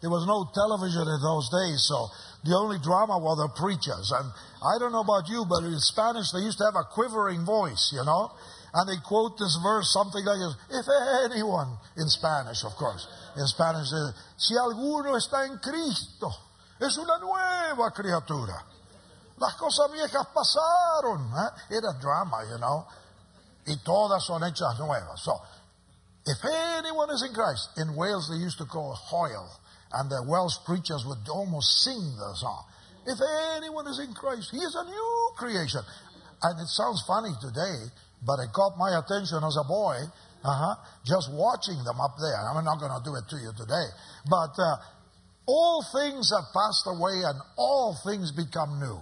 There 0.00 0.10
was 0.10 0.26
no 0.30 0.46
television 0.54 1.02
in 1.02 1.18
those 1.18 1.50
days, 1.50 1.82
so 1.90 2.06
the 2.46 2.54
only 2.54 2.78
drama 2.78 3.18
were 3.18 3.34
the 3.34 3.50
preachers. 3.58 4.14
And 4.14 4.30
I 4.62 4.78
don't 4.78 4.94
know 4.94 5.02
about 5.02 5.26
you, 5.26 5.42
but 5.42 5.66
in 5.66 5.74
Spanish 5.82 6.30
they 6.30 6.46
used 6.46 6.58
to 6.62 6.70
have 6.70 6.78
a 6.78 6.86
quivering 6.94 7.44
voice, 7.44 7.90
you 7.92 8.06
know? 8.06 8.30
And 8.74 8.88
they 8.88 9.00
quote 9.04 9.38
this 9.38 9.58
verse, 9.62 9.92
something 9.92 10.24
like 10.24 10.38
this, 10.38 10.54
if 10.70 10.86
anyone, 11.24 11.78
in 11.96 12.08
Spanish, 12.08 12.64
of 12.64 12.76
course. 12.76 13.06
In 13.36 13.46
Spanish, 13.46 13.88
si 14.36 14.54
alguno 14.56 15.16
está 15.16 15.46
en 15.46 15.58
Cristo, 15.58 16.30
es 16.80 16.96
una 16.98 17.18
nueva 17.18 17.90
criatura. 17.92 18.62
Las 19.38 19.54
cosas 19.54 19.90
viejas 19.92 20.26
pasaron. 20.34 21.32
¿eh? 21.32 21.76
Era 21.76 21.92
drama, 22.00 22.44
you 22.50 22.58
know. 22.58 22.86
Y 23.66 23.76
todas 23.84 24.24
son 24.24 24.42
hechas 24.42 24.78
nuevas. 24.78 25.20
So, 25.22 25.40
if 26.26 26.44
anyone 26.44 27.10
is 27.10 27.22
in 27.22 27.32
Christ, 27.32 27.70
in 27.78 27.94
Wales 27.94 28.28
they 28.28 28.36
used 28.36 28.58
to 28.58 28.64
call 28.64 28.94
hwyl, 28.94 29.48
and 29.92 30.10
the 30.10 30.22
Welsh 30.22 30.58
preachers 30.66 31.04
would 31.06 31.28
almost 31.28 31.82
sing 31.82 32.16
the 32.16 32.34
song. 32.34 32.64
If 33.06 33.18
anyone 33.56 33.86
is 33.86 33.98
in 34.00 34.12
Christ, 34.12 34.50
he 34.50 34.58
is 34.58 34.74
a 34.74 34.84
new 34.84 35.30
creation. 35.36 35.80
And 36.42 36.60
it 36.60 36.68
sounds 36.68 37.02
funny 37.06 37.32
today, 37.40 37.90
but 38.24 38.40
it 38.40 38.52
caught 38.52 38.76
my 38.76 38.98
attention 38.98 39.42
as 39.44 39.56
a 39.56 39.66
boy 39.66 39.96
uh-huh. 40.44 40.74
Just 41.04 41.32
watching 41.32 41.82
them 41.84 42.00
up 42.00 42.14
there. 42.20 42.38
I'm 42.38 42.64
not 42.64 42.78
going 42.78 42.94
to 42.94 43.02
do 43.02 43.14
it 43.16 43.26
to 43.30 43.36
you 43.36 43.52
today. 43.56 43.86
But 44.30 44.54
uh, 44.58 44.76
all 45.46 45.84
things 45.92 46.30
have 46.30 46.52
passed 46.54 46.86
away 46.86 47.22
and 47.24 47.40
all 47.56 47.98
things 48.04 48.30
become 48.30 48.78
new. 48.78 49.00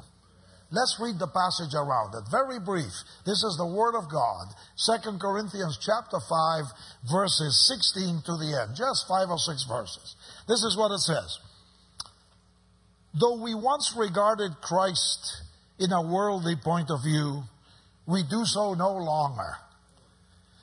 Let's 0.73 0.99
read 1.01 1.19
the 1.21 1.31
passage 1.31 1.75
around 1.75 2.15
it. 2.17 2.27
Very 2.31 2.59
brief. 2.59 2.91
This 3.25 3.45
is 3.45 3.55
the 3.57 3.67
Word 3.67 3.95
of 3.95 4.11
God. 4.11 4.51
Second 4.75 5.21
Corinthians 5.21 5.79
chapter 5.79 6.19
5, 6.19 6.65
verses 7.07 7.55
16 7.95 8.23
to 8.27 8.35
the 8.37 8.51
end. 8.67 8.75
Just 8.75 9.07
five 9.07 9.31
or 9.31 9.39
six 9.39 9.63
verses. 9.63 10.17
This 10.49 10.65
is 10.65 10.77
what 10.77 10.91
it 10.91 10.99
says. 10.99 11.39
Though 13.15 13.41
we 13.41 13.55
once 13.55 13.95
regarded 13.97 14.61
Christ 14.61 15.43
in 15.79 15.93
a 15.93 16.03
worldly 16.03 16.57
point 16.57 16.91
of 16.91 17.05
view, 17.05 17.45
we 18.07 18.23
do 18.23 18.45
so 18.45 18.75
no 18.75 18.93
longer. 18.97 19.57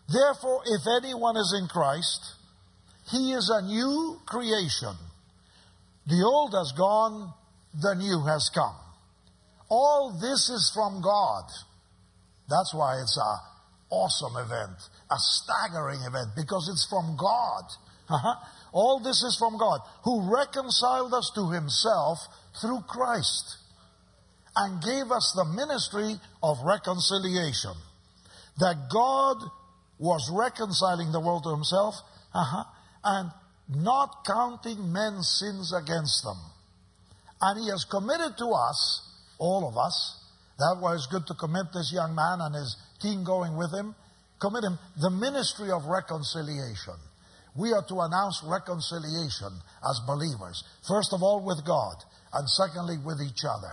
Therefore, 0.07 0.62
if 0.65 0.81
anyone 1.03 1.38
is 1.38 1.55
in 1.59 1.67
Christ, 1.67 2.35
he 3.12 3.33
is 3.33 3.50
a 3.50 3.65
new 3.65 4.19
creation. 4.25 4.95
The 6.07 6.23
old 6.23 6.53
has 6.53 6.73
gone, 6.77 7.33
the 7.73 7.95
new 7.95 8.23
has 8.25 8.50
come. 8.53 8.75
All 9.69 10.17
this 10.21 10.50
is 10.50 10.71
from 10.73 11.01
God. 11.01 11.45
That's 12.50 12.73
why 12.73 13.00
it's 13.01 13.17
a 13.17 13.93
awesome 13.93 14.35
event, 14.38 14.77
a 15.12 15.17
staggering 15.17 16.01
event, 16.01 16.31
because 16.35 16.69
it's 16.71 16.88
from 16.89 17.15
God. 17.17 17.63
Uh-huh. 18.09 18.35
All 18.73 19.00
this 19.00 19.23
is 19.23 19.38
from 19.38 19.57
God, 19.57 19.79
who 20.03 20.33
reconciled 20.33 21.13
us 21.13 21.31
to 21.35 21.51
himself 21.51 22.19
through 22.59 22.81
Christ 22.88 23.57
and 24.55 24.81
gave 24.81 25.12
us 25.12 25.33
the 25.36 25.45
ministry 25.45 26.15
of 26.41 26.57
reconciliation. 26.63 27.74
That 28.60 28.89
God 28.91 29.38
was 30.00 30.29
reconciling 30.31 31.12
the 31.12 31.19
world 31.19 31.43
to 31.43 31.50
himself 31.50 31.95
uh-huh, 32.33 32.63
and 33.03 33.31
not 33.69 34.25
counting 34.25 34.91
men's 34.91 35.27
sins 35.39 35.74
against 35.74 36.24
them. 36.24 36.38
And 37.41 37.60
he 37.60 37.69
has 37.69 37.86
committed 37.86 38.38
to 38.38 38.48
us, 38.48 39.01
all 39.39 39.67
of 39.67 39.77
us, 39.77 40.19
that 40.60 40.77
was 40.79 41.07
good 41.12 41.25
to 41.27 41.33
commit 41.33 41.74
this 41.74 41.91
young 41.91 42.13
man 42.13 42.39
and 42.41 42.55
his 42.55 42.77
team 43.01 43.24
going 43.24 43.57
with 43.57 43.74
him, 43.74 43.95
commit 44.39 44.63
him 44.63 44.77
the 45.01 45.10
ministry 45.10 45.72
of 45.72 45.86
reconciliation. 45.86 46.95
We 47.55 47.74
are 47.74 47.86
to 47.88 48.01
announce 48.01 48.41
reconciliation 48.45 49.53
as 49.88 50.00
believers. 50.05 50.63
First 50.88 51.13
of 51.13 51.22
all 51.22 51.43
with 51.43 51.65
God, 51.65 51.95
and 52.33 52.50
secondly 52.50 52.98
with 52.98 53.22
each 53.22 53.45
other. 53.45 53.72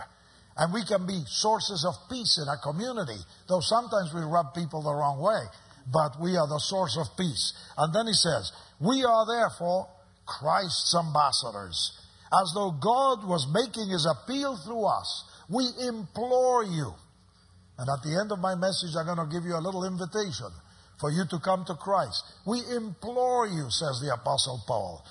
And 0.61 0.71
we 0.71 0.85
can 0.85 1.07
be 1.07 1.17
sources 1.25 1.83
of 1.89 1.97
peace 2.07 2.37
in 2.37 2.45
a 2.47 2.61
community, 2.61 3.17
though 3.49 3.65
sometimes 3.65 4.13
we 4.13 4.21
rub 4.21 4.53
people 4.53 4.83
the 4.83 4.93
wrong 4.93 5.17
way, 5.17 5.41
but 5.91 6.21
we 6.21 6.37
are 6.37 6.45
the 6.45 6.61
source 6.61 7.01
of 7.01 7.17
peace. 7.17 7.57
And 7.81 7.89
then 7.89 8.05
he 8.05 8.13
says, 8.13 8.53
We 8.79 9.03
are 9.03 9.25
therefore 9.25 9.89
Christ's 10.23 10.93
ambassadors. 10.93 11.97
As 12.31 12.53
though 12.53 12.77
God 12.77 13.25
was 13.25 13.49
making 13.49 13.89
his 13.89 14.05
appeal 14.05 14.55
through 14.55 14.85
us, 14.85 15.25
we 15.49 15.65
implore 15.89 16.63
you. 16.63 16.93
And 17.79 17.89
at 17.89 18.03
the 18.05 18.21
end 18.21 18.31
of 18.31 18.37
my 18.37 18.53
message, 18.53 18.93
I'm 18.93 19.09
going 19.09 19.17
to 19.17 19.33
give 19.33 19.43
you 19.43 19.57
a 19.57 19.65
little 19.65 19.83
invitation 19.83 20.53
for 20.99 21.09
you 21.09 21.25
to 21.25 21.39
come 21.39 21.65
to 21.65 21.73
Christ. 21.73 22.21
We 22.45 22.61
implore 22.69 23.47
you, 23.47 23.65
says 23.73 23.97
the 23.97 24.13
Apostle 24.13 24.61
Paul, 24.67 25.03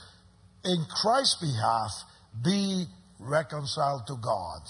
in 0.65 0.79
Christ's 1.03 1.43
behalf, 1.43 1.91
be 2.39 2.87
reconciled 3.19 4.07
to 4.07 4.15
God. 4.23 4.63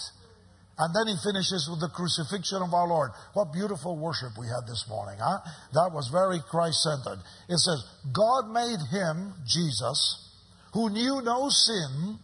And 0.81 0.97
then 0.97 1.13
he 1.13 1.17
finishes 1.23 1.69
with 1.69 1.81
the 1.81 1.93
crucifixion 1.93 2.63
of 2.63 2.73
our 2.73 2.89
Lord. 2.89 3.11
What 3.35 3.53
beautiful 3.53 3.99
worship 3.99 4.33
we 4.41 4.47
had 4.47 4.65
this 4.67 4.89
morning, 4.89 5.21
huh? 5.21 5.45
That 5.75 5.93
was 5.93 6.09
very 6.09 6.41
Christ 6.49 6.81
centered. 6.81 7.21
It 7.51 7.59
says, 7.59 7.85
God 8.17 8.49
made 8.49 8.81
him, 8.89 9.35
Jesus, 9.45 10.33
who 10.73 10.89
knew 10.89 11.21
no 11.21 11.51
sin, 11.51 12.19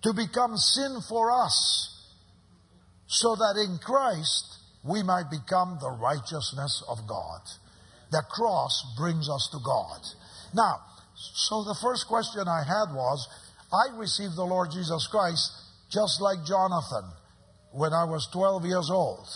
to 0.00 0.14
become 0.14 0.56
sin 0.56 0.96
for 1.10 1.30
us, 1.30 2.08
so 3.06 3.36
that 3.36 3.60
in 3.60 3.76
Christ 3.76 4.60
we 4.82 5.02
might 5.02 5.28
become 5.30 5.76
the 5.78 5.90
righteousness 5.90 6.82
of 6.88 7.06
God. 7.06 7.40
The 8.10 8.24
cross 8.30 8.94
brings 8.96 9.28
us 9.28 9.50
to 9.52 9.58
God. 9.60 10.00
Now, 10.54 10.80
so 11.14 11.64
the 11.64 11.76
first 11.82 12.08
question 12.08 12.48
I 12.48 12.64
had 12.64 12.96
was, 12.96 13.28
I 13.70 13.98
received 13.98 14.36
the 14.36 14.48
Lord 14.48 14.70
Jesus 14.72 15.06
Christ 15.06 15.52
just 15.90 16.22
like 16.22 16.46
Jonathan 16.46 17.12
when 17.74 17.92
I 17.92 18.06
was 18.06 18.30
12 18.32 18.64
years 18.64 18.88
old. 18.90 19.26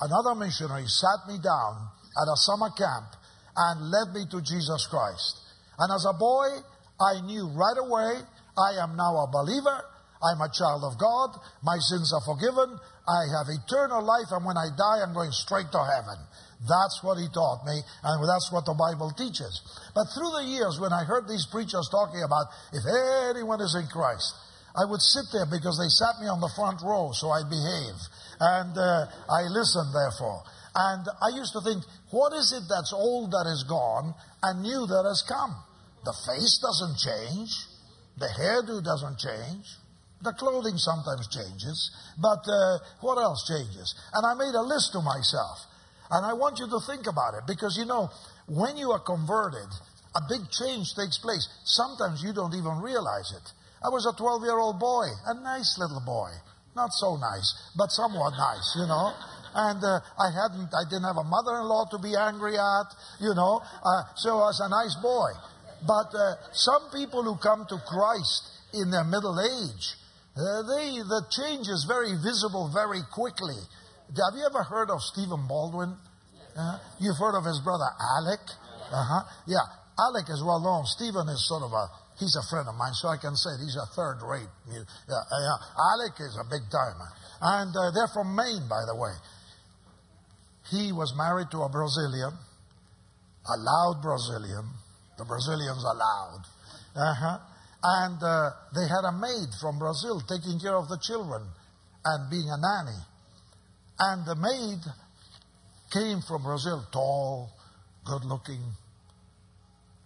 Another 0.00 0.36
missionary 0.36 0.84
sat 0.86 1.24
me 1.26 1.40
down 1.40 1.88
at 2.20 2.28
a 2.28 2.36
summer 2.44 2.68
camp 2.76 3.16
and 3.56 3.88
led 3.88 4.12
me 4.12 4.28
to 4.30 4.44
Jesus 4.44 4.86
Christ. 4.92 5.40
And 5.78 5.88
as 5.92 6.04
a 6.04 6.12
boy, 6.12 6.60
I 7.00 7.24
knew 7.24 7.48
right 7.56 7.80
away 7.80 8.20
I 8.52 8.76
am 8.84 8.96
now 8.96 9.24
a 9.24 9.32
believer. 9.32 9.80
I'm 10.22 10.40
a 10.40 10.52
child 10.52 10.84
of 10.84 11.00
God. 11.00 11.34
My 11.64 11.80
sins 11.80 12.12
are 12.12 12.22
forgiven. 12.22 12.78
I 13.08 13.22
have 13.40 13.48
eternal 13.50 14.04
life. 14.04 14.30
And 14.30 14.44
when 14.44 14.56
I 14.60 14.68
die, 14.76 15.02
I'm 15.02 15.16
going 15.16 15.32
straight 15.32 15.72
to 15.72 15.82
heaven. 15.82 16.20
That's 16.68 17.02
what 17.02 17.18
he 17.18 17.26
taught 17.34 17.66
me, 17.66 17.74
and 17.74 18.22
that's 18.22 18.50
what 18.54 18.62
the 18.64 18.78
Bible 18.78 19.10
teaches. 19.18 19.50
But 19.94 20.06
through 20.14 20.30
the 20.30 20.46
years, 20.46 20.78
when 20.78 20.92
I 20.92 21.02
heard 21.02 21.26
these 21.26 21.46
preachers 21.50 21.88
talking 21.90 22.22
about 22.22 22.46
if 22.70 22.86
anyone 23.34 23.60
is 23.60 23.74
in 23.74 23.90
Christ, 23.90 24.30
I 24.74 24.88
would 24.88 25.00
sit 25.00 25.26
there 25.32 25.46
because 25.46 25.76
they 25.76 25.88
sat 25.88 26.16
me 26.20 26.28
on 26.28 26.40
the 26.40 26.52
front 26.56 26.80
row, 26.80 27.12
so 27.12 27.28
I'd 27.28 27.50
behave. 27.50 27.96
And 28.40 28.72
uh, 28.76 29.06
I 29.28 29.44
listened, 29.52 29.92
therefore. 29.92 30.42
And 30.74 31.04
I 31.20 31.28
used 31.36 31.52
to 31.52 31.60
think, 31.60 31.84
what 32.10 32.32
is 32.32 32.52
it 32.56 32.64
that's 32.68 32.92
old 32.92 33.32
that 33.32 33.44
is 33.46 33.64
gone 33.68 34.14
and 34.42 34.62
new 34.62 34.86
that 34.86 35.04
has 35.04 35.22
come? 35.28 35.52
The 36.04 36.16
face 36.24 36.58
doesn't 36.58 36.96
change. 36.96 37.52
The 38.16 38.28
hairdo 38.32 38.82
doesn't 38.82 39.18
change. 39.20 39.66
The 40.22 40.32
clothing 40.32 40.78
sometimes 40.78 41.28
changes. 41.28 41.90
But 42.16 42.48
uh, 42.48 42.78
what 43.00 43.20
else 43.20 43.44
changes? 43.46 43.94
And 44.14 44.24
I 44.24 44.34
made 44.34 44.54
a 44.54 44.62
list 44.62 44.92
to 44.92 45.00
myself. 45.02 45.60
And 46.10 46.24
I 46.24 46.32
want 46.32 46.58
you 46.58 46.68
to 46.68 46.80
think 46.80 47.06
about 47.06 47.34
it 47.34 47.44
because, 47.46 47.76
you 47.76 47.84
know, 47.84 48.08
when 48.48 48.76
you 48.76 48.92
are 48.92 49.00
converted, 49.00 49.68
a 50.14 50.20
big 50.28 50.48
change 50.50 50.94
takes 50.94 51.18
place. 51.18 51.48
Sometimes 51.64 52.22
you 52.22 52.32
don't 52.32 52.54
even 52.54 52.80
realize 52.80 53.32
it. 53.36 53.52
I 53.84 53.88
was 53.88 54.06
a 54.06 54.16
12 54.16 54.42
year 54.42 54.58
old 54.58 54.78
boy, 54.78 55.06
a 55.26 55.34
nice 55.34 55.76
little 55.78 56.02
boy. 56.04 56.30
Not 56.74 56.92
so 56.92 57.16
nice, 57.16 57.52
but 57.76 57.90
somewhat 57.90 58.32
nice, 58.38 58.76
you 58.78 58.86
know. 58.86 59.12
And 59.54 59.84
uh, 59.84 60.00
I 60.16 60.32
hadn't, 60.32 60.72
I 60.72 60.88
didn't 60.88 61.04
have 61.04 61.20
a 61.20 61.28
mother-in-law 61.28 61.92
to 61.92 61.98
be 61.98 62.16
angry 62.16 62.56
at, 62.56 62.88
you 63.20 63.34
know. 63.34 63.60
Uh, 63.60 64.02
so 64.16 64.40
I 64.40 64.48
was 64.48 64.60
a 64.64 64.70
nice 64.70 64.96
boy. 65.02 65.28
But 65.84 66.14
uh, 66.16 66.40
some 66.52 66.88
people 66.94 67.22
who 67.22 67.36
come 67.36 67.66
to 67.68 67.76
Christ 67.84 68.48
in 68.72 68.90
their 68.90 69.04
middle 69.04 69.36
age, 69.36 69.84
uh, 70.32 70.64
they 70.64 70.96
the 71.04 71.26
change 71.28 71.68
is 71.68 71.84
very 71.84 72.16
visible 72.24 72.70
very 72.72 73.02
quickly. 73.12 73.58
Have 74.16 74.32
you 74.38 74.46
ever 74.48 74.62
heard 74.62 74.88
of 74.88 75.02
Stephen 75.02 75.44
Baldwin? 75.46 75.92
Uh, 76.56 76.78
you've 77.00 77.18
heard 77.18 77.36
of 77.36 77.44
his 77.44 77.60
brother 77.60 77.88
Alec? 78.16 78.40
Uh-huh. 78.92 79.24
Yeah, 79.46 79.64
Alec 79.98 80.28
is 80.30 80.42
well 80.44 80.60
known. 80.60 80.84
Stephen 80.86 81.28
is 81.28 81.44
sort 81.48 81.64
of 81.64 81.72
a 81.72 81.88
He's 82.18 82.36
a 82.36 82.44
friend 82.50 82.68
of 82.68 82.76
mine, 82.76 82.92
so 82.94 83.08
I 83.08 83.16
can 83.16 83.34
say 83.34 83.50
he's 83.58 83.76
a 83.76 83.88
third 83.96 84.20
rate. 84.22 84.52
Yeah, 84.68 84.84
yeah. 85.08 85.58
Alec 85.96 86.14
is 86.20 86.36
a 86.36 86.44
big 86.44 86.62
timer. 86.70 87.08
And 87.40 87.74
uh, 87.74 87.90
they're 87.90 88.12
from 88.12 88.36
Maine, 88.36 88.68
by 88.68 88.84
the 88.86 88.94
way. 88.94 89.14
He 90.70 90.92
was 90.92 91.12
married 91.16 91.50
to 91.50 91.62
a 91.62 91.68
Brazilian, 91.68 92.32
a 92.32 93.56
loud 93.58 94.00
Brazilian. 94.02 94.70
The 95.18 95.24
Brazilians 95.24 95.82
are 95.84 95.96
loud. 95.96 96.42
Uh-huh. 96.94 97.38
And 97.82 98.22
uh, 98.22 98.50
they 98.74 98.86
had 98.86 99.02
a 99.08 99.12
maid 99.12 99.50
from 99.60 99.78
Brazil 99.78 100.22
taking 100.28 100.60
care 100.60 100.76
of 100.76 100.88
the 100.88 100.98
children 101.02 101.42
and 102.04 102.30
being 102.30 102.46
a 102.46 102.58
nanny. 102.60 103.00
And 103.98 104.26
the 104.26 104.36
maid 104.36 104.80
came 105.92 106.20
from 106.22 106.44
Brazil, 106.44 106.86
tall, 106.92 107.50
good 108.04 108.24
looking, 108.24 108.62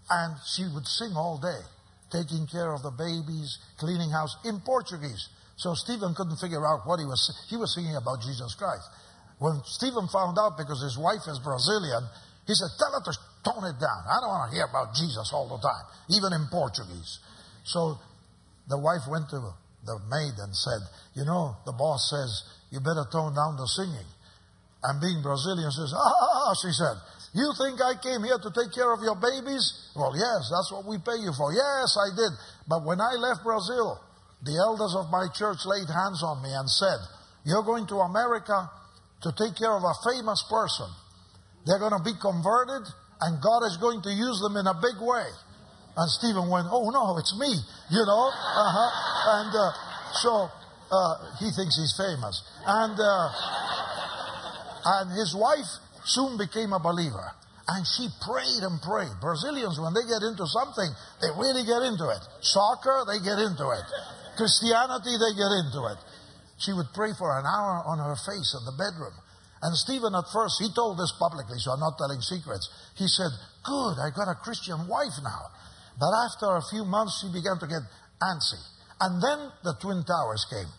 and 0.09 0.37
she 0.55 0.65
would 0.73 0.87
sing 0.87 1.13
all 1.17 1.39
day 1.39 1.67
taking 2.11 2.47
care 2.47 2.73
of 2.73 2.83
the 2.83 2.91
babies, 2.91 3.59
cleaning 3.79 4.11
house 4.11 4.37
in 4.45 4.61
Portuguese. 4.61 5.29
So 5.57 5.75
Stephen 5.75 6.15
couldn't 6.15 6.37
figure 6.37 6.65
out 6.67 6.87
what 6.87 7.01
he 7.01 7.07
was. 7.07 7.19
He 7.49 7.57
was 7.57 7.75
singing 7.75 7.97
about 7.97 8.21
Jesus 8.23 8.55
Christ. 8.55 8.89
When 9.39 9.61
Stephen 9.65 10.09
found 10.09 10.39
out 10.39 10.57
because 10.57 10.81
his 10.83 10.97
wife 10.97 11.27
is 11.27 11.39
Brazilian, 11.41 12.09
he 12.47 12.55
said, 12.55 12.69
"Tell 12.79 12.93
her 12.93 13.01
to 13.01 13.13
tone 13.43 13.65
it 13.65 13.79
down. 13.81 14.03
I 14.09 14.21
don't 14.21 14.31
want 14.31 14.51
to 14.51 14.55
hear 14.57 14.67
about 14.67 14.95
Jesus 14.95 15.33
all 15.33 15.49
the 15.49 15.59
time, 15.59 15.85
even 16.09 16.33
in 16.33 16.47
Portuguese." 16.49 17.19
So 17.65 17.99
the 18.69 18.79
wife 18.79 19.07
went 19.09 19.29
to 19.31 19.41
the 19.85 19.99
maid 20.09 20.39
and 20.39 20.55
said, 20.55 20.81
"You 21.15 21.25
know, 21.25 21.57
the 21.65 21.73
boss 21.73 22.09
says 22.11 22.43
you 22.71 22.81
better 22.81 23.05
tone 23.11 23.35
down 23.35 23.57
the 23.57 23.67
singing." 23.67 24.07
And 24.83 25.01
being 25.01 25.23
Brazilian, 25.23 25.73
says, 25.73 25.93
"Ah," 25.93 26.55
she 26.55 26.73
said. 26.73 27.01
You 27.37 27.53
think 27.61 27.77
I 27.85 28.01
came 28.01 28.25
here 28.25 28.41
to 28.41 28.49
take 28.49 28.73
care 28.73 28.89
of 28.97 29.05
your 29.05 29.21
babies? 29.21 29.93
Well, 29.93 30.17
yes, 30.17 30.49
that's 30.49 30.73
what 30.73 30.89
we 30.89 30.97
pay 30.97 31.21
you 31.21 31.37
for. 31.37 31.53
Yes, 31.53 31.93
I 32.01 32.09
did. 32.17 32.33
But 32.65 32.81
when 32.89 32.97
I 32.97 33.13
left 33.21 33.45
Brazil, 33.45 34.01
the 34.41 34.57
elders 34.57 34.97
of 34.97 35.13
my 35.13 35.29
church 35.37 35.61
laid 35.69 35.85
hands 35.85 36.25
on 36.25 36.41
me 36.41 36.49
and 36.49 36.65
said, 36.65 36.97
You're 37.45 37.63
going 37.69 37.85
to 37.93 38.01
America 38.01 38.73
to 39.21 39.29
take 39.37 39.53
care 39.53 39.77
of 39.77 39.85
a 39.85 39.93
famous 40.09 40.49
person. 40.49 40.89
They're 41.69 41.83
going 41.83 41.93
to 41.93 42.01
be 42.01 42.17
converted, 42.17 42.89
and 43.21 43.37
God 43.45 43.69
is 43.69 43.77
going 43.85 44.01
to 44.09 44.13
use 44.17 44.41
them 44.41 44.57
in 44.57 44.65
a 44.65 44.77
big 44.81 44.97
way. 44.97 45.29
And 45.93 46.09
Stephen 46.17 46.49
went, 46.49 46.73
Oh, 46.73 46.89
no, 46.89 47.21
it's 47.21 47.37
me, 47.37 47.53
you 47.93 48.01
know? 48.01 48.33
Uh-huh. 48.33 48.89
And 49.45 49.53
uh, 49.53 49.77
so 50.25 50.49
uh, 50.89 51.15
he 51.37 51.53
thinks 51.53 51.77
he's 51.77 51.93
famous. 52.01 52.41
And, 52.65 52.97
uh, 52.97 53.29
and 54.89 55.13
his 55.13 55.37
wife 55.37 55.85
soon 56.07 56.39
became 56.39 56.73
a 56.73 56.81
believer. 56.81 57.35
And 57.67 57.83
she 57.83 58.07
prayed 58.23 58.63
and 58.63 58.79
prayed. 58.79 59.11
Brazilians, 59.19 59.83
when 59.83 59.91
they 59.91 60.07
get 60.07 60.23
into 60.23 60.47
something, 60.47 60.87
they 61.19 61.31
really 61.35 61.67
get 61.67 61.83
into 61.83 62.07
it. 62.07 62.23
Soccer, 62.41 63.03
they 63.11 63.19
get 63.19 63.43
into 63.43 63.67
it. 63.75 63.87
Christianity, 64.39 65.19
they 65.19 65.35
get 65.35 65.51
into 65.67 65.83
it. 65.91 65.99
She 66.63 66.73
would 66.73 66.95
pray 66.95 67.11
for 67.19 67.27
an 67.35 67.45
hour 67.45 67.83
on 67.91 67.99
her 67.99 68.15
face 68.23 68.55
in 68.55 68.63
the 68.65 68.77
bedroom. 68.79 69.13
And 69.67 69.75
Stephen, 69.75 70.15
at 70.15 70.31
first, 70.31 70.63
he 70.63 70.71
told 70.71 70.95
this 70.95 71.11
publicly, 71.19 71.59
so 71.59 71.73
I'm 71.75 71.83
not 71.83 71.99
telling 71.99 72.23
secrets. 72.23 72.71
He 72.95 73.09
said, 73.09 73.33
Good, 73.65 73.99
I 73.99 74.15
got 74.15 74.31
a 74.31 74.39
Christian 74.39 74.87
wife 74.87 75.19
now. 75.25 75.51
But 75.99 76.13
after 76.29 76.55
a 76.55 76.63
few 76.71 76.85
months, 76.85 77.19
she 77.19 77.33
began 77.33 77.59
to 77.59 77.67
get 77.67 77.83
antsy. 78.23 78.63
And 79.01 79.19
then 79.19 79.51
the 79.65 79.75
Twin 79.81 80.05
Towers 80.05 80.47
came. 80.49 80.71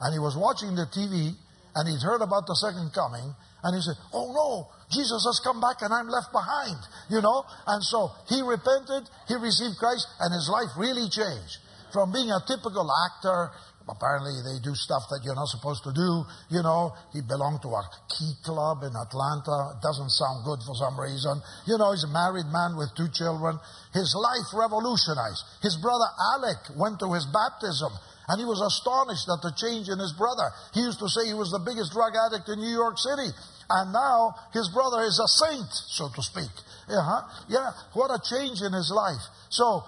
And 0.00 0.14
he 0.14 0.18
was 0.18 0.38
watching 0.38 0.74
the 0.74 0.88
TV, 0.88 1.36
and 1.74 1.84
he'd 1.84 2.02
heard 2.02 2.22
about 2.22 2.46
the 2.46 2.56
second 2.56 2.94
coming, 2.94 3.34
and 3.62 3.76
he 3.76 3.82
said, 3.82 3.96
Oh 4.12 4.32
no, 4.32 4.68
Jesus 4.90 5.22
has 5.24 5.40
come 5.44 5.60
back 5.60 5.82
and 5.82 5.92
I'm 5.92 6.08
left 6.08 6.32
behind, 6.32 6.78
you 7.08 7.20
know? 7.20 7.44
And 7.66 7.82
so 7.84 8.10
he 8.28 8.42
repented, 8.42 9.08
he 9.28 9.34
received 9.34 9.78
Christ, 9.78 10.06
and 10.20 10.32
his 10.32 10.48
life 10.50 10.72
really 10.76 11.08
changed. 11.08 11.58
From 11.92 12.12
being 12.12 12.30
a 12.30 12.40
typical 12.46 12.86
actor, 12.86 13.50
Apparently, 13.88 14.36
they 14.44 14.62
do 14.62 14.74
stuff 14.74 15.08
that 15.10 15.24
you're 15.24 15.34
not 15.34 15.48
supposed 15.48 15.82
to 15.82 15.92
do. 15.92 16.22
You 16.52 16.62
know, 16.62 16.94
he 17.12 17.20
belonged 17.22 17.62
to 17.62 17.72
a 17.74 17.84
key 18.06 18.32
club 18.44 18.84
in 18.86 18.94
Atlanta. 18.94 19.80
Doesn't 19.82 20.14
sound 20.14 20.44
good 20.44 20.62
for 20.62 20.76
some 20.78 20.94
reason. 21.00 21.40
You 21.66 21.78
know, 21.78 21.90
he's 21.90 22.04
a 22.04 22.12
married 22.12 22.46
man 22.52 22.76
with 22.76 22.94
two 22.94 23.10
children. 23.10 23.58
His 23.90 24.14
life 24.14 24.52
revolutionized. 24.54 25.42
His 25.62 25.74
brother 25.80 26.06
Alec 26.38 26.78
went 26.78 27.00
to 27.00 27.10
his 27.12 27.26
baptism. 27.26 27.90
And 28.30 28.38
he 28.38 28.46
was 28.46 28.62
astonished 28.62 29.26
at 29.26 29.42
the 29.42 29.50
change 29.58 29.90
in 29.90 29.98
his 29.98 30.14
brother. 30.14 30.54
He 30.70 30.86
used 30.86 31.02
to 31.02 31.10
say 31.10 31.26
he 31.26 31.34
was 31.34 31.50
the 31.50 31.58
biggest 31.58 31.90
drug 31.90 32.14
addict 32.14 32.46
in 32.46 32.62
New 32.62 32.70
York 32.70 32.94
City. 32.94 33.26
And 33.66 33.90
now 33.90 34.38
his 34.54 34.70
brother 34.70 35.02
is 35.02 35.18
a 35.18 35.26
saint, 35.26 35.66
so 35.90 36.06
to 36.14 36.22
speak. 36.22 36.54
Yeah, 36.86 37.26
yeah. 37.48 37.70
What 37.90 38.14
a 38.14 38.22
change 38.22 38.62
in 38.62 38.70
his 38.70 38.94
life. 38.94 39.22
So 39.50 39.82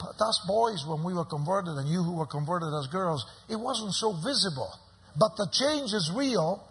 us 0.00 0.44
boys, 0.46 0.84
when 0.86 1.02
we 1.04 1.14
were 1.14 1.24
converted, 1.24 1.74
and 1.76 1.88
you 1.88 2.02
who 2.02 2.16
were 2.16 2.26
converted 2.26 2.68
as 2.78 2.86
girls, 2.88 3.24
it 3.48 3.56
wasn't 3.56 3.94
so 3.94 4.12
visible. 4.12 4.72
But 5.18 5.36
the 5.36 5.48
change 5.52 5.92
is 5.92 6.12
real, 6.14 6.62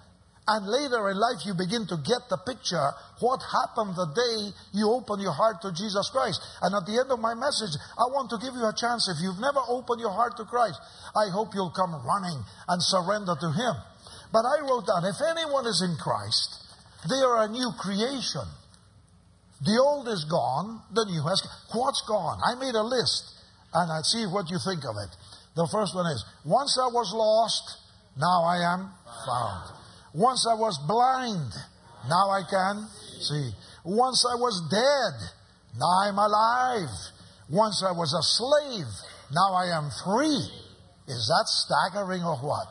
and 0.47 0.67
later 0.67 1.09
in 1.09 1.17
life 1.17 1.41
you 1.45 1.57
begin 1.57 1.87
to 1.89 1.97
get 1.97 2.29
the 2.29 2.37
picture 2.45 2.93
what 3.17 3.41
happened 3.41 3.97
the 3.97 4.05
day 4.13 4.53
you 4.77 4.93
open 4.93 5.19
your 5.19 5.33
heart 5.33 5.61
to 5.65 5.73
Jesus 5.73 6.09
Christ. 6.13 6.37
And 6.61 6.75
at 6.75 6.85
the 6.85 7.01
end 7.01 7.09
of 7.09 7.17
my 7.17 7.33
message, 7.33 7.73
I 7.97 8.05
want 8.13 8.29
to 8.29 8.37
give 8.37 8.53
you 8.53 8.61
a 8.61 8.75
chance. 8.77 9.09
If 9.09 9.17
you've 9.25 9.41
never 9.41 9.65
opened 9.65 10.01
your 10.01 10.13
heart 10.13 10.37
to 10.37 10.45
Christ, 10.45 10.77
I 11.17 11.33
hope 11.33 11.57
you'll 11.57 11.73
come 11.73 11.97
running 12.05 12.37
and 12.69 12.77
surrender 12.77 13.33
to 13.33 13.49
Him. 13.49 13.73
But 14.29 14.45
I 14.45 14.61
wrote 14.61 14.85
down 14.85 15.09
if 15.09 15.17
anyone 15.17 15.65
is 15.65 15.81
in 15.81 15.97
Christ, 15.97 16.61
they 17.09 17.21
are 17.25 17.41
a 17.41 17.49
new 17.49 17.73
creation. 17.81 18.45
The 19.65 19.81
old 19.81 20.07
is 20.07 20.25
gone, 20.25 20.81
the 20.93 21.05
new 21.05 21.23
has. 21.25 21.41
What's 21.73 22.01
gone? 22.07 22.39
I 22.45 22.53
made 22.55 22.75
a 22.75 22.83
list 22.83 23.33
and 23.73 23.91
I 23.91 24.01
see 24.01 24.25
what 24.29 24.49
you 24.49 24.57
think 24.63 24.85
of 24.85 24.95
it. 25.01 25.09
The 25.55 25.67
first 25.71 25.95
one 25.95 26.05
is 26.05 26.23
once 26.45 26.77
I 26.77 26.87
was 26.87 27.11
lost, 27.13 27.81
now 28.17 28.45
I 28.45 28.61
am 28.61 28.91
found. 29.25 29.73
Once 30.13 30.45
I 30.45 30.53
was 30.53 30.77
blind, 30.87 31.51
now 32.07 32.29
I 32.29 32.43
can 32.47 32.87
see. 33.19 33.51
Once 33.83 34.23
I 34.29 34.35
was 34.35 34.61
dead, 34.69 35.15
now 35.79 36.07
I'm 36.07 36.19
alive. 36.19 36.93
Once 37.49 37.83
I 37.83 37.91
was 37.91 38.13
a 38.13 38.21
slave, 38.21 38.87
now 39.33 39.53
I 39.53 39.75
am 39.75 39.89
free. 40.05 40.45
Is 41.07 41.25
that 41.27 41.45
staggering 41.47 42.23
or 42.23 42.37
what? 42.37 42.69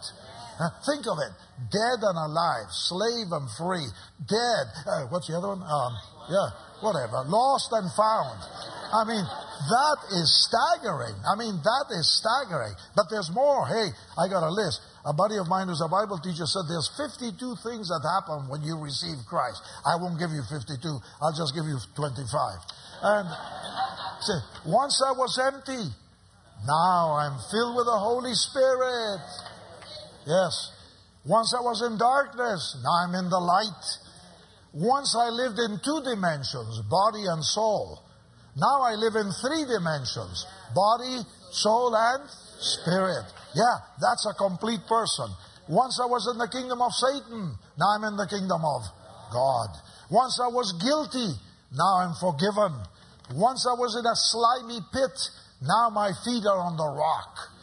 Think 0.86 1.06
of 1.06 1.18
it. 1.18 1.32
Dead 1.70 1.98
and 2.02 2.18
alive, 2.18 2.68
slave 2.70 3.30
and 3.30 3.46
free. 3.58 3.86
Dead. 4.26 4.66
Uh, 4.86 5.06
what's 5.10 5.28
the 5.28 5.36
other 5.36 5.48
one? 5.48 5.62
Um, 5.62 5.92
yeah 6.30 6.64
whatever, 6.84 7.24
lost 7.24 7.72
and 7.72 7.88
found. 7.96 8.38
I 8.92 9.08
mean, 9.08 9.24
that 9.24 9.98
is 10.20 10.28
staggering. 10.44 11.16
I 11.24 11.34
mean, 11.40 11.56
that 11.64 11.86
is 11.96 12.04
staggering. 12.20 12.76
But 12.94 13.08
there's 13.08 13.32
more. 13.32 13.66
Hey, 13.66 13.88
I 14.20 14.28
got 14.28 14.44
a 14.44 14.52
list. 14.52 14.84
A 15.08 15.16
buddy 15.16 15.40
of 15.40 15.48
mine 15.48 15.68
who's 15.68 15.80
a 15.80 15.88
Bible 15.88 16.20
teacher 16.20 16.44
said 16.44 16.68
there's 16.68 16.92
52 16.96 17.32
things 17.64 17.88
that 17.88 18.04
happen 18.04 18.46
when 18.52 18.62
you 18.62 18.76
receive 18.76 19.16
Christ. 19.26 19.64
I 19.88 19.96
won't 19.96 20.20
give 20.20 20.30
you 20.30 20.44
52. 20.44 20.76
I'll 21.24 21.34
just 21.34 21.56
give 21.56 21.64
you 21.64 21.80
25. 21.96 22.28
And 23.02 23.26
say, 24.20 24.38
once 24.68 25.00
I 25.00 25.12
was 25.16 25.40
empty. 25.40 25.88
Now 26.64 27.20
I'm 27.20 27.36
filled 27.52 27.76
with 27.76 27.84
the 27.84 27.98
Holy 27.98 28.32
Spirit. 28.32 29.20
Yes. 30.26 30.72
Once 31.24 31.54
I 31.56 31.62
was 31.62 31.82
in 31.82 31.96
darkness. 31.96 32.76
Now 32.82 33.04
I'm 33.04 33.14
in 33.14 33.30
the 33.30 33.40
light. 33.40 33.84
Once 34.74 35.16
I 35.16 35.28
lived 35.30 35.58
in 35.58 35.80
two 35.84 36.02
dimensions, 36.02 36.80
body 36.90 37.24
and 37.26 37.44
soul. 37.44 38.02
Now 38.56 38.82
I 38.82 38.94
live 38.94 39.16
in 39.16 39.30
three 39.40 39.64
dimensions, 39.64 40.46
body, 40.74 41.22
soul, 41.50 41.94
and 41.94 42.22
spirit. 42.60 43.24
Yeah, 43.54 43.76
that's 44.00 44.26
a 44.26 44.34
complete 44.34 44.80
person. 44.86 45.30
Once 45.68 45.98
I 46.02 46.06
was 46.06 46.28
in 46.30 46.38
the 46.38 46.48
kingdom 46.48 46.82
of 46.82 46.92
Satan, 46.92 47.56
now 47.78 47.88
I'm 47.96 48.04
in 48.04 48.16
the 48.16 48.26
kingdom 48.26 48.62
of 48.64 48.82
God. 49.32 49.70
Once 50.10 50.38
I 50.42 50.48
was 50.48 50.72
guilty, 50.78 51.34
now 51.72 52.04
I'm 52.04 52.14
forgiven. 52.20 52.74
Once 53.34 53.66
I 53.66 53.74
was 53.74 53.96
in 53.96 54.04
a 54.04 54.14
slimy 54.14 54.80
pit, 54.92 55.16
now 55.62 55.88
my 55.88 56.12
feet 56.24 56.44
are 56.46 56.60
on 56.60 56.76
the 56.76 56.86
rock. 56.86 57.53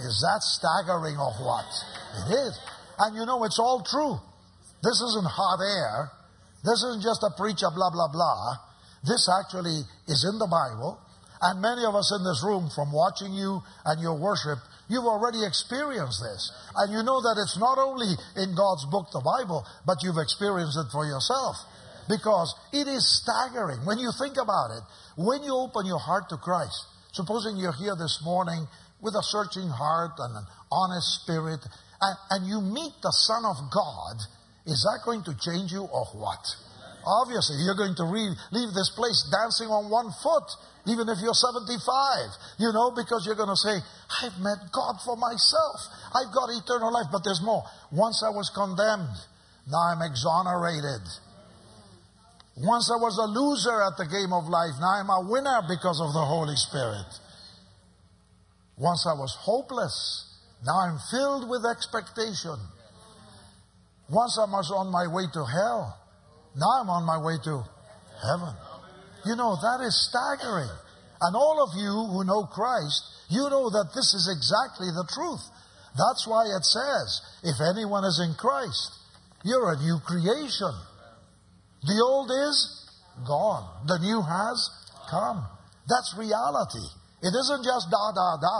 Is 0.00 0.22
that 0.22 0.40
staggering 0.42 1.16
or 1.16 1.32
what? 1.42 1.66
It 2.22 2.34
is. 2.34 2.54
And 2.98 3.16
you 3.16 3.26
know, 3.26 3.44
it's 3.44 3.58
all 3.58 3.82
true. 3.82 4.18
This 4.82 4.98
isn't 5.02 5.26
hot 5.26 5.58
air. 5.58 6.10
This 6.64 6.82
isn't 6.82 7.02
just 7.02 7.22
a 7.22 7.30
preacher, 7.36 7.70
blah, 7.74 7.90
blah, 7.90 8.10
blah. 8.10 8.56
This 9.06 9.28
actually 9.30 9.82
is 10.06 10.26
in 10.26 10.38
the 10.38 10.46
Bible. 10.50 10.98
And 11.40 11.62
many 11.62 11.86
of 11.86 11.94
us 11.94 12.10
in 12.10 12.24
this 12.26 12.42
room, 12.42 12.70
from 12.74 12.90
watching 12.90 13.32
you 13.32 13.62
and 13.86 14.02
your 14.02 14.18
worship, 14.18 14.58
you've 14.90 15.06
already 15.06 15.46
experienced 15.46 16.18
this. 16.18 16.50
And 16.74 16.92
you 16.92 17.02
know 17.02 17.22
that 17.22 17.38
it's 17.38 17.58
not 17.58 17.78
only 17.78 18.10
in 18.34 18.58
God's 18.58 18.86
book, 18.90 19.10
the 19.14 19.22
Bible, 19.22 19.62
but 19.86 20.02
you've 20.02 20.18
experienced 20.18 20.78
it 20.78 20.90
for 20.90 21.06
yourself. 21.06 21.56
Because 22.10 22.54
it 22.72 22.88
is 22.88 23.06
staggering 23.06 23.86
when 23.86 23.98
you 23.98 24.10
think 24.18 24.34
about 24.34 24.74
it. 24.74 24.82
When 25.14 25.42
you 25.44 25.54
open 25.54 25.86
your 25.86 26.00
heart 26.02 26.28
to 26.30 26.38
Christ, 26.38 26.86
supposing 27.12 27.56
you're 27.56 27.76
here 27.76 27.94
this 27.94 28.18
morning 28.24 28.66
with 29.00 29.14
a 29.14 29.22
searching 29.22 29.68
heart 29.68 30.12
and 30.18 30.36
an 30.36 30.46
honest 30.70 31.22
spirit, 31.22 31.60
and, 32.00 32.16
and 32.30 32.40
you 32.46 32.60
meet 32.60 32.94
the 33.02 33.12
Son 33.12 33.44
of 33.44 33.56
God, 33.70 34.16
is 34.66 34.82
that 34.84 35.00
going 35.04 35.22
to 35.24 35.34
change 35.38 35.72
you 35.72 35.82
or 35.82 36.06
what? 36.14 36.44
Obviously, 37.08 37.56
you're 37.64 37.78
going 37.78 37.94
to 37.96 38.04
re- 38.04 38.36
leave 38.52 38.74
this 38.74 38.90
place 38.92 39.24
dancing 39.32 39.72
on 39.72 39.88
one 39.88 40.12
foot, 40.20 40.44
even 40.84 41.08
if 41.08 41.18
you're 41.24 41.32
75, 41.32 42.60
you 42.60 42.68
know, 42.72 42.92
because 42.92 43.24
you're 43.24 43.38
going 43.38 43.48
to 43.48 43.56
say, 43.56 43.80
I've 44.20 44.36
met 44.40 44.68
God 44.72 45.00
for 45.04 45.16
myself. 45.16 45.78
I've 46.12 46.32
got 46.34 46.52
eternal 46.52 46.92
life. 46.92 47.08
But 47.12 47.24
there's 47.24 47.40
more. 47.40 47.64
Once 47.92 48.20
I 48.20 48.28
was 48.28 48.50
condemned, 48.52 49.16
now 49.70 49.94
I'm 49.94 50.02
exonerated. 50.02 51.00
Once 52.60 52.90
I 52.90 52.98
was 52.98 53.16
a 53.16 53.28
loser 53.30 53.80
at 53.86 53.96
the 53.96 54.08
game 54.10 54.32
of 54.34 54.48
life, 54.50 54.74
now 54.80 55.00
I'm 55.00 55.08
a 55.08 55.22
winner 55.30 55.62
because 55.68 56.02
of 56.02 56.12
the 56.12 56.24
Holy 56.24 56.56
Spirit. 56.56 57.06
Once 58.78 59.06
I 59.06 59.14
was 59.14 59.36
hopeless, 59.40 60.38
now 60.64 60.78
I'm 60.86 60.98
filled 61.10 61.48
with 61.50 61.66
expectation. 61.66 62.56
Once 64.08 64.38
I 64.40 64.50
was 64.50 64.70
on 64.70 64.90
my 64.90 65.06
way 65.06 65.24
to 65.32 65.44
hell. 65.44 65.98
Now 66.56 66.80
I'm 66.80 66.90
on 66.90 67.04
my 67.04 67.18
way 67.18 67.36
to 67.44 67.62
heaven. 68.22 68.54
You 69.26 69.36
know, 69.36 69.56
that 69.60 69.84
is 69.84 69.94
staggering. 70.08 70.70
And 71.20 71.36
all 71.36 71.62
of 71.62 71.74
you 71.76 71.90
who 71.90 72.24
know 72.24 72.46
Christ, 72.46 73.02
you 73.28 73.50
know 73.50 73.68
that 73.70 73.90
this 73.94 74.14
is 74.14 74.30
exactly 74.30 74.88
the 74.94 75.06
truth. 75.10 75.42
That's 75.98 76.26
why 76.26 76.46
it 76.46 76.64
says, 76.64 77.20
if 77.42 77.58
anyone 77.60 78.04
is 78.04 78.22
in 78.22 78.34
Christ, 78.34 78.94
you're 79.44 79.72
a 79.72 79.82
new 79.82 79.98
creation. 80.06 80.72
The 81.82 82.02
old 82.02 82.30
is 82.30 82.86
gone. 83.26 83.86
The 83.86 83.98
new 83.98 84.22
has 84.22 84.70
come. 85.10 85.44
That's 85.88 86.14
reality. 86.16 86.86
It 87.22 87.34
isn't 87.34 87.64
just 87.64 87.90
da 87.90 88.12
da 88.14 88.36
da. 88.38 88.58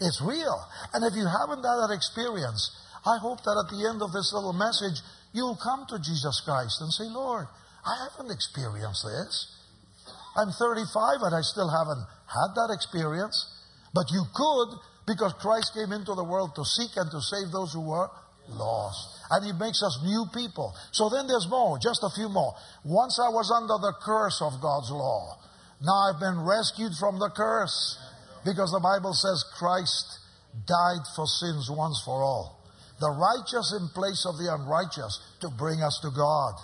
It's 0.00 0.20
real. 0.20 0.58
And 0.92 1.04
if 1.06 1.14
you 1.14 1.26
haven't 1.26 1.62
had 1.62 1.78
that 1.86 1.94
experience, 1.94 2.70
I 3.06 3.18
hope 3.18 3.42
that 3.44 3.54
at 3.54 3.70
the 3.70 3.86
end 3.86 4.02
of 4.02 4.12
this 4.12 4.32
little 4.34 4.52
message, 4.52 4.98
you'll 5.32 5.58
come 5.60 5.86
to 5.88 5.98
Jesus 5.98 6.42
Christ 6.44 6.80
and 6.80 6.90
say, 6.90 7.04
Lord, 7.06 7.46
I 7.84 7.94
haven't 8.08 8.32
experienced 8.32 9.04
this. 9.04 9.54
I'm 10.36 10.50
35 10.50 11.22
and 11.22 11.34
I 11.34 11.42
still 11.42 11.70
haven't 11.70 12.02
had 12.26 12.50
that 12.58 12.74
experience. 12.74 13.36
But 13.94 14.10
you 14.10 14.24
could 14.34 14.74
because 15.06 15.34
Christ 15.38 15.74
came 15.74 15.92
into 15.92 16.14
the 16.14 16.24
world 16.24 16.56
to 16.56 16.64
seek 16.64 16.96
and 16.96 17.10
to 17.10 17.20
save 17.20 17.52
those 17.52 17.72
who 17.72 17.86
were 17.86 18.10
lost. 18.48 19.20
And 19.30 19.46
He 19.46 19.52
makes 19.52 19.82
us 19.82 20.00
new 20.02 20.26
people. 20.34 20.74
So 20.92 21.08
then 21.08 21.26
there's 21.28 21.46
more, 21.48 21.78
just 21.78 22.02
a 22.02 22.10
few 22.16 22.28
more. 22.28 22.54
Once 22.84 23.20
I 23.20 23.28
was 23.28 23.52
under 23.52 23.78
the 23.78 23.94
curse 24.02 24.40
of 24.42 24.60
God's 24.60 24.90
law. 24.90 25.38
Now 25.84 26.08
I've 26.08 26.20
been 26.20 26.40
rescued 26.40 26.92
from 26.98 27.18
the 27.18 27.30
curse 27.30 27.98
because 28.44 28.72
the 28.72 28.80
Bible 28.80 29.12
says 29.12 29.44
Christ 29.58 30.18
died 30.66 31.04
for 31.14 31.26
sins 31.26 31.70
once 31.70 32.00
for 32.04 32.22
all 32.22 32.64
the 33.00 33.10
righteous 33.10 33.74
in 33.80 33.88
place 33.88 34.24
of 34.26 34.38
the 34.38 34.52
unrighteous 34.54 35.20
to 35.40 35.48
bring 35.58 35.82
us 35.82 35.98
to 36.02 36.10
God. 36.10 36.54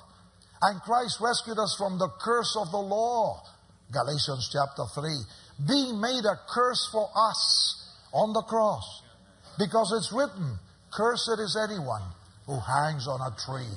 And 0.63 0.81
Christ 0.83 1.19
rescued 1.21 1.59
us 1.59 1.75
from 1.77 1.99
the 1.99 2.09
curse 2.21 2.57
of 2.61 2.71
the 2.71 2.79
law. 2.79 3.43
Galatians 3.93 4.49
chapter 4.53 4.85
3. 4.95 5.67
Being 5.67 6.01
made 6.01 6.25
a 6.25 6.39
curse 6.49 6.89
for 6.93 7.11
us 7.17 7.93
on 8.13 8.33
the 8.33 8.43
cross. 8.43 9.03
Because 9.59 9.93
it's 9.97 10.13
written, 10.13 10.59
Cursed 10.93 11.41
is 11.41 11.59
anyone 11.59 12.03
who 12.47 12.59
hangs 12.59 13.09
on 13.09 13.21
a 13.21 13.35
tree. 13.37 13.75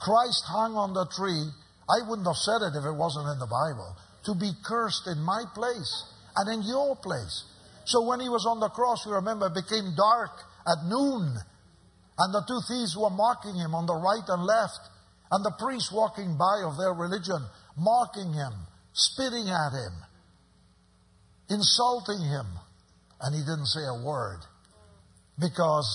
Christ 0.00 0.44
hung 0.46 0.76
on 0.76 0.92
the 0.92 1.06
tree. 1.06 1.44
I 1.88 2.08
wouldn't 2.08 2.26
have 2.26 2.36
said 2.36 2.62
it 2.62 2.76
if 2.76 2.84
it 2.84 2.96
wasn't 2.96 3.28
in 3.28 3.38
the 3.38 3.46
Bible. 3.46 3.96
To 4.26 4.34
be 4.34 4.50
cursed 4.64 5.06
in 5.06 5.20
my 5.20 5.44
place 5.54 6.04
and 6.36 6.52
in 6.52 6.68
your 6.68 6.96
place. 6.96 7.44
So 7.84 8.06
when 8.06 8.20
he 8.20 8.28
was 8.28 8.46
on 8.48 8.60
the 8.60 8.70
cross, 8.70 9.04
you 9.04 9.12
remember, 9.12 9.46
it 9.46 9.54
became 9.54 9.94
dark 9.94 10.32
at 10.66 10.84
noon 10.88 11.36
and 12.18 12.32
the 12.32 12.44
two 12.46 12.60
thieves 12.68 12.96
were 12.96 13.10
mocking 13.10 13.56
him 13.56 13.74
on 13.74 13.86
the 13.86 13.94
right 13.94 14.22
and 14.28 14.44
left. 14.44 14.90
And 15.30 15.44
the 15.44 15.54
priests 15.58 15.90
walking 15.90 16.38
by 16.38 16.62
of 16.62 16.78
their 16.78 16.94
religion, 16.94 17.42
mocking 17.76 18.32
him, 18.32 18.52
spitting 18.92 19.50
at 19.50 19.72
him, 19.74 19.94
insulting 21.50 22.22
him. 22.22 22.46
And 23.20 23.34
he 23.34 23.40
didn't 23.40 23.66
say 23.66 23.82
a 23.82 24.04
word. 24.04 24.40
Because 25.40 25.88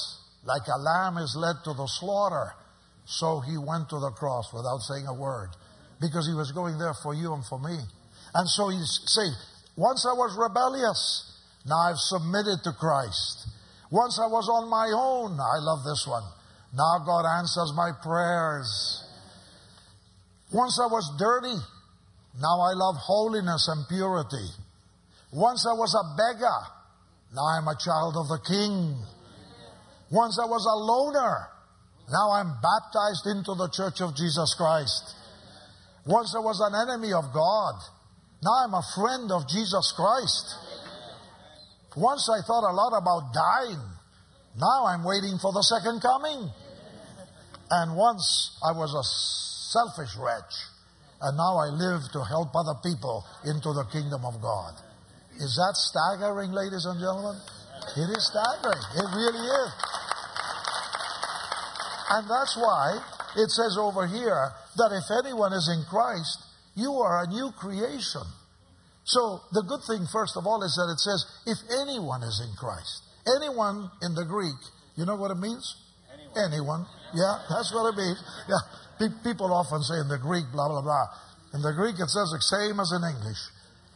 like 0.44 0.68
a 0.68 0.80
lamb 0.80 1.18
is 1.18 1.38
led 1.40 1.56
to 1.64 1.74
the 1.74 1.88
slaughter, 1.88 2.52
so 3.06 3.40
he 3.40 3.56
went 3.58 3.88
to 3.90 4.00
the 4.00 4.12
cross 4.12 4.52
without 4.52 4.80
saying 4.92 5.08
a 5.08 5.14
word. 5.14 5.56
Because 6.02 6.28
he 6.28 6.36
was 6.36 6.52
going 6.52 6.78
there 6.78 6.96
for 7.02 7.14
you 7.14 7.34
and 7.34 7.46
for 7.46 7.60
me. 7.60 7.78
And 8.34 8.48
so 8.48 8.70
he's 8.70 9.00
saying, 9.06 9.34
once 9.76 10.06
I 10.06 10.14
was 10.14 10.36
rebellious, 10.38 11.30
now 11.66 11.78
I've 11.78 11.98
submitted 11.98 12.64
to 12.64 12.74
Christ. 12.74 13.48
Once 13.92 14.20
I 14.20 14.28
was 14.28 14.48
on 14.50 14.70
my 14.70 14.92
own. 14.94 15.40
I 15.40 15.58
love 15.60 15.84
this 15.84 16.06
one. 16.08 16.24
Now 16.74 17.00
God 17.06 17.26
answers 17.26 17.74
my 17.76 17.92
prayers. 18.04 19.04
Once 20.54 20.80
I 20.82 20.86
was 20.86 21.10
dirty. 21.18 21.56
Now 22.40 22.62
I 22.62 22.74
love 22.74 22.96
holiness 22.96 23.68
and 23.68 23.88
purity. 23.88 24.48
Once 25.34 25.66
I 25.66 25.74
was 25.74 25.94
a 25.96 26.16
beggar. 26.16 26.60
Now 27.34 27.46
I'm 27.58 27.68
a 27.68 27.76
child 27.78 28.16
of 28.18 28.28
the 28.28 28.40
King. 28.48 28.96
Once 30.12 30.40
I 30.42 30.46
was 30.46 30.66
a 30.66 30.78
loner. 30.78 31.50
Now 32.12 32.32
I'm 32.32 32.54
baptized 32.62 33.26
into 33.28 33.54
the 33.56 33.70
church 33.70 34.02
of 34.02 34.16
Jesus 34.16 34.56
Christ. 34.56 35.16
Once 36.06 36.34
I 36.36 36.40
was 36.40 36.60
an 36.60 36.74
enemy 36.74 37.14
of 37.14 37.34
God. 37.34 37.76
Now 38.42 38.64
I'm 38.64 38.74
a 38.74 38.84
friend 38.96 39.32
of 39.32 39.48
Jesus 39.50 39.94
Christ. 39.96 40.56
Once 41.98 42.30
I 42.30 42.40
thought 42.48 42.64
a 42.64 42.72
lot 42.72 42.96
about 42.96 43.34
dying. 43.34 43.84
Now 44.56 44.86
I'm 44.88 45.04
waiting 45.04 45.38
for 45.42 45.52
the 45.52 45.62
second 45.62 46.00
coming. 46.02 46.50
And 47.70 47.96
once 47.98 48.58
I 48.64 48.72
was 48.72 48.96
a 48.96 49.04
selfish 49.72 50.16
wretch. 50.18 50.56
And 51.22 51.36
now 51.36 51.60
I 51.60 51.68
live 51.68 52.08
to 52.14 52.24
help 52.24 52.56
other 52.56 52.80
people 52.80 53.26
into 53.44 53.74
the 53.76 53.84
kingdom 53.92 54.24
of 54.24 54.42
God. 54.42 54.74
Is 55.36 55.56
that 55.60 55.76
staggering, 55.76 56.52
ladies 56.52 56.86
and 56.86 57.00
gentlemen? 57.00 57.36
It 57.96 58.08
is 58.08 58.24
staggering. 58.24 58.84
It 58.96 59.08
really 59.20 59.44
is. 59.44 59.72
And 62.12 62.24
that's 62.30 62.56
why 62.56 63.04
it 63.36 63.52
says 63.52 63.78
over 63.78 64.08
here 64.08 64.52
that 64.78 64.92
if 64.96 65.12
anyone 65.24 65.54
is 65.54 65.68
in 65.68 65.84
Christ, 65.90 66.49
you 66.80 66.94
are 67.04 67.24
a 67.24 67.28
new 67.28 67.52
creation. 67.60 68.24
So 69.04 69.42
the 69.52 69.64
good 69.68 69.84
thing, 69.84 70.08
first 70.12 70.38
of 70.38 70.48
all, 70.48 70.64
is 70.64 70.74
that 70.80 70.88
it 70.94 71.00
says, 71.00 71.20
if 71.46 71.60
anyone 71.82 72.24
is 72.24 72.40
in 72.40 72.56
Christ. 72.56 73.04
Anyone 73.28 73.92
in 74.02 74.16
the 74.16 74.26
Greek, 74.26 74.58
you 74.96 75.06
know 75.06 75.16
what 75.16 75.32
it 75.32 75.38
means? 75.38 75.76
Anyone. 76.14 76.54
anyone. 76.54 76.86
Yeah, 77.14 77.36
that's 77.50 77.74
what 77.74 77.94
it 77.94 77.98
means. 77.98 78.22
Yeah. 78.50 79.12
People 79.24 79.54
often 79.54 79.82
say 79.82 79.96
in 80.02 80.10
the 80.10 80.20
Greek, 80.20 80.44
blah, 80.52 80.68
blah, 80.68 80.82
blah. 80.82 81.08
In 81.54 81.62
the 81.62 81.72
Greek, 81.72 81.96
it 81.96 82.10
says 82.10 82.30
the 82.36 82.42
same 82.42 82.80
as 82.80 82.92
in 82.92 83.04
English. 83.04 83.40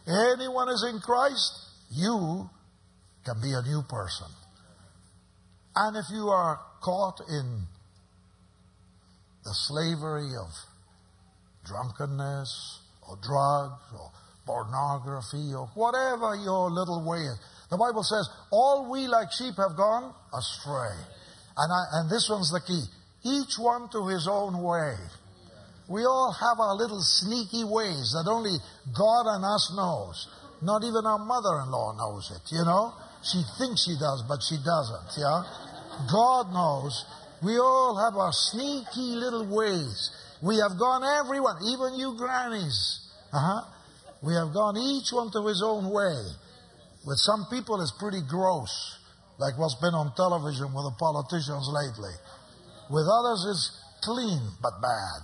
Anyone 0.07 0.69
is 0.69 0.85
in 0.87 0.99
Christ, 0.99 1.51
you 1.91 2.49
can 3.25 3.41
be 3.41 3.51
a 3.51 3.61
new 3.61 3.83
person. 3.83 4.27
And 5.75 5.97
if 5.97 6.05
you 6.11 6.29
are 6.29 6.59
caught 6.81 7.19
in 7.27 7.67
the 9.43 9.53
slavery 9.53 10.31
of 10.39 10.49
drunkenness 11.65 12.79
or 13.07 13.17
drugs 13.21 13.83
or 13.93 14.11
pornography 14.45 15.53
or 15.53 15.67
whatever 15.73 16.35
your 16.35 16.69
little 16.69 17.03
way 17.07 17.19
is. 17.19 17.39
The 17.69 17.77
Bible 17.77 18.03
says, 18.03 18.29
all 18.51 18.91
we 18.91 19.07
like 19.07 19.31
sheep 19.31 19.55
have 19.57 19.75
gone 19.75 20.13
astray. 20.33 20.93
And, 21.57 21.69
I, 21.71 21.81
and 21.99 22.09
this 22.09 22.27
one's 22.29 22.51
the 22.51 22.61
key. 22.61 22.83
Each 23.25 23.57
one 23.57 23.89
to 23.89 24.07
his 24.07 24.27
own 24.27 24.61
way. 24.61 24.95
We 25.87 26.03
all 26.05 26.35
have 26.39 26.59
our 26.59 26.75
little 26.75 27.01
sneaky 27.01 27.63
ways 27.63 28.15
that 28.15 28.29
only 28.29 28.55
God 28.95 29.25
and 29.35 29.43
us 29.43 29.71
knows. 29.75 30.27
Not 30.61 30.83
even 30.83 31.05
our 31.05 31.19
mother-in-law 31.19 31.95
knows 31.97 32.31
it, 32.31 32.55
you 32.55 32.63
know? 32.63 32.93
She 33.23 33.43
thinks 33.57 33.83
she 33.83 33.95
does, 33.99 34.23
but 34.27 34.43
she 34.43 34.55
doesn't, 34.63 35.19
yeah? 35.19 35.43
God 36.11 36.51
knows. 36.51 37.05
We 37.43 37.57
all 37.59 37.99
have 37.99 38.15
our 38.15 38.31
sneaky 38.31 39.15
little 39.19 39.47
ways. 39.47 40.11
We 40.43 40.57
have 40.57 40.77
gone 40.77 41.07
everyone, 41.23 41.55
even 41.63 41.95
you 41.95 42.15
grannies. 42.17 42.99
Uh-huh. 43.31 43.63
We 44.21 44.35
have 44.35 44.53
gone 44.53 44.75
each 44.75 45.07
one 45.13 45.31
to 45.31 45.47
his 45.47 45.63
own 45.63 45.89
way. 45.89 46.19
With 47.07 47.17
some 47.19 47.47
people, 47.49 47.79
it's 47.79 47.95
pretty 47.97 48.19
gross, 48.27 48.71
like 49.39 49.57
what's 49.57 49.75
been 49.79 49.95
on 49.95 50.11
television 50.15 50.73
with 50.75 50.83
the 50.83 50.95
politicians 50.99 51.63
lately. 51.71 52.11
With 52.91 53.07
others, 53.07 53.47
it's 53.47 53.65
clean 54.03 54.41
but 54.61 54.81
bad. 54.81 55.23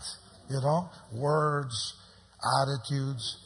You 0.49 0.62
know, 0.63 0.89
words, 1.12 1.75
attitudes. 2.63 3.43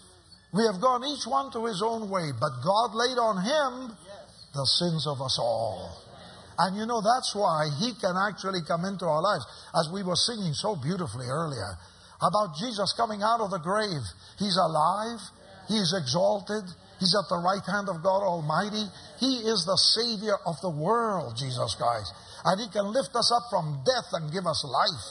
We 0.54 0.64
have 0.72 0.80
gone 0.80 1.04
each 1.06 1.26
one 1.26 1.52
to 1.54 1.66
his 1.66 1.82
own 1.82 2.08
way, 2.10 2.30
but 2.40 2.54
God 2.64 2.94
laid 2.94 3.18
on 3.18 3.42
him 3.42 3.98
the 4.54 4.66
sins 4.78 5.08
of 5.08 5.22
us 5.22 5.40
all. 5.42 6.03
And 6.58 6.78
you 6.78 6.86
know, 6.86 7.02
that's 7.02 7.34
why 7.36 7.70
he 7.80 7.94
can 8.00 8.16
actually 8.16 8.62
come 8.68 8.86
into 8.86 9.06
our 9.06 9.22
lives. 9.22 9.46
As 9.74 9.90
we 9.92 10.04
were 10.04 10.16
singing 10.16 10.54
so 10.54 10.76
beautifully 10.76 11.26
earlier 11.26 11.78
about 12.22 12.56
Jesus 12.56 12.94
coming 12.96 13.22
out 13.22 13.42
of 13.42 13.52
the 13.52 13.60
grave. 13.60 14.04
He's 14.40 14.58
alive. 14.58 15.20
He 15.68 15.76
is 15.76 15.94
exalted. 15.98 16.64
He's 17.00 17.16
at 17.20 17.28
the 17.28 17.42
right 17.44 17.64
hand 17.68 17.90
of 17.90 18.04
God 18.04 18.24
Almighty. 18.24 18.86
He 19.20 19.44
is 19.44 19.66
the 19.66 19.76
Savior 19.76 20.40
of 20.46 20.56
the 20.62 20.70
world, 20.70 21.36
Jesus 21.36 21.76
Christ. 21.76 22.14
And 22.46 22.62
He 22.62 22.68
can 22.70 22.94
lift 22.94 23.16
us 23.16 23.32
up 23.32 23.44
from 23.50 23.84
death 23.84 24.08
and 24.14 24.32
give 24.32 24.48
us 24.48 24.64
life, 24.64 25.06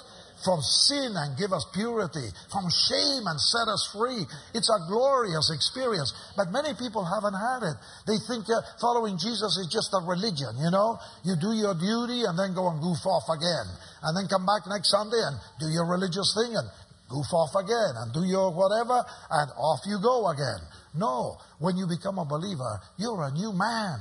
from 0.44 0.60
sin 0.60 1.14
and 1.14 1.38
give 1.38 1.52
us 1.52 1.64
purity, 1.72 2.26
from 2.50 2.66
shame 2.68 3.24
and 3.26 3.38
set 3.40 3.66
us 3.70 3.90
free. 3.94 4.26
It's 4.54 4.70
a 4.70 4.84
glorious 4.90 5.50
experience. 5.54 6.12
But 6.36 6.50
many 6.50 6.74
people 6.74 7.06
haven't 7.06 7.34
had 7.34 7.62
it. 7.62 7.76
They 8.06 8.18
think 8.28 8.46
following 8.80 9.18
Jesus 9.18 9.56
is 9.58 9.70
just 9.70 9.94
a 9.94 10.02
religion, 10.04 10.58
you 10.58 10.70
know? 10.70 10.98
You 11.24 11.34
do 11.38 11.54
your 11.54 11.74
duty 11.74 12.26
and 12.26 12.38
then 12.38 12.54
go 12.54 12.68
and 12.68 12.82
goof 12.82 13.00
off 13.06 13.30
again. 13.30 13.66
And 14.02 14.12
then 14.16 14.26
come 14.26 14.44
back 14.44 14.66
next 14.66 14.90
Sunday 14.90 15.22
and 15.22 15.38
do 15.60 15.70
your 15.70 15.86
religious 15.86 16.34
thing 16.34 16.54
and 16.56 16.66
goof 17.08 17.28
off 17.32 17.54
again 17.54 17.92
and 18.00 18.12
do 18.12 18.24
your 18.24 18.50
whatever, 18.50 19.04
and 19.30 19.48
off 19.60 19.80
you 19.84 20.00
go 20.02 20.28
again. 20.28 20.60
No, 20.94 21.36
when 21.58 21.76
you 21.76 21.86
become 21.86 22.18
a 22.18 22.24
believer, 22.24 22.80
you're 22.96 23.22
a 23.22 23.32
new 23.32 23.52
man. 23.52 24.00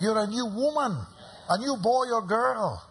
You're 0.00 0.18
a 0.18 0.26
new 0.26 0.46
woman, 0.46 0.94
a 1.48 1.58
new 1.58 1.76
boy 1.82 2.06
or 2.12 2.22
girl. 2.26 2.82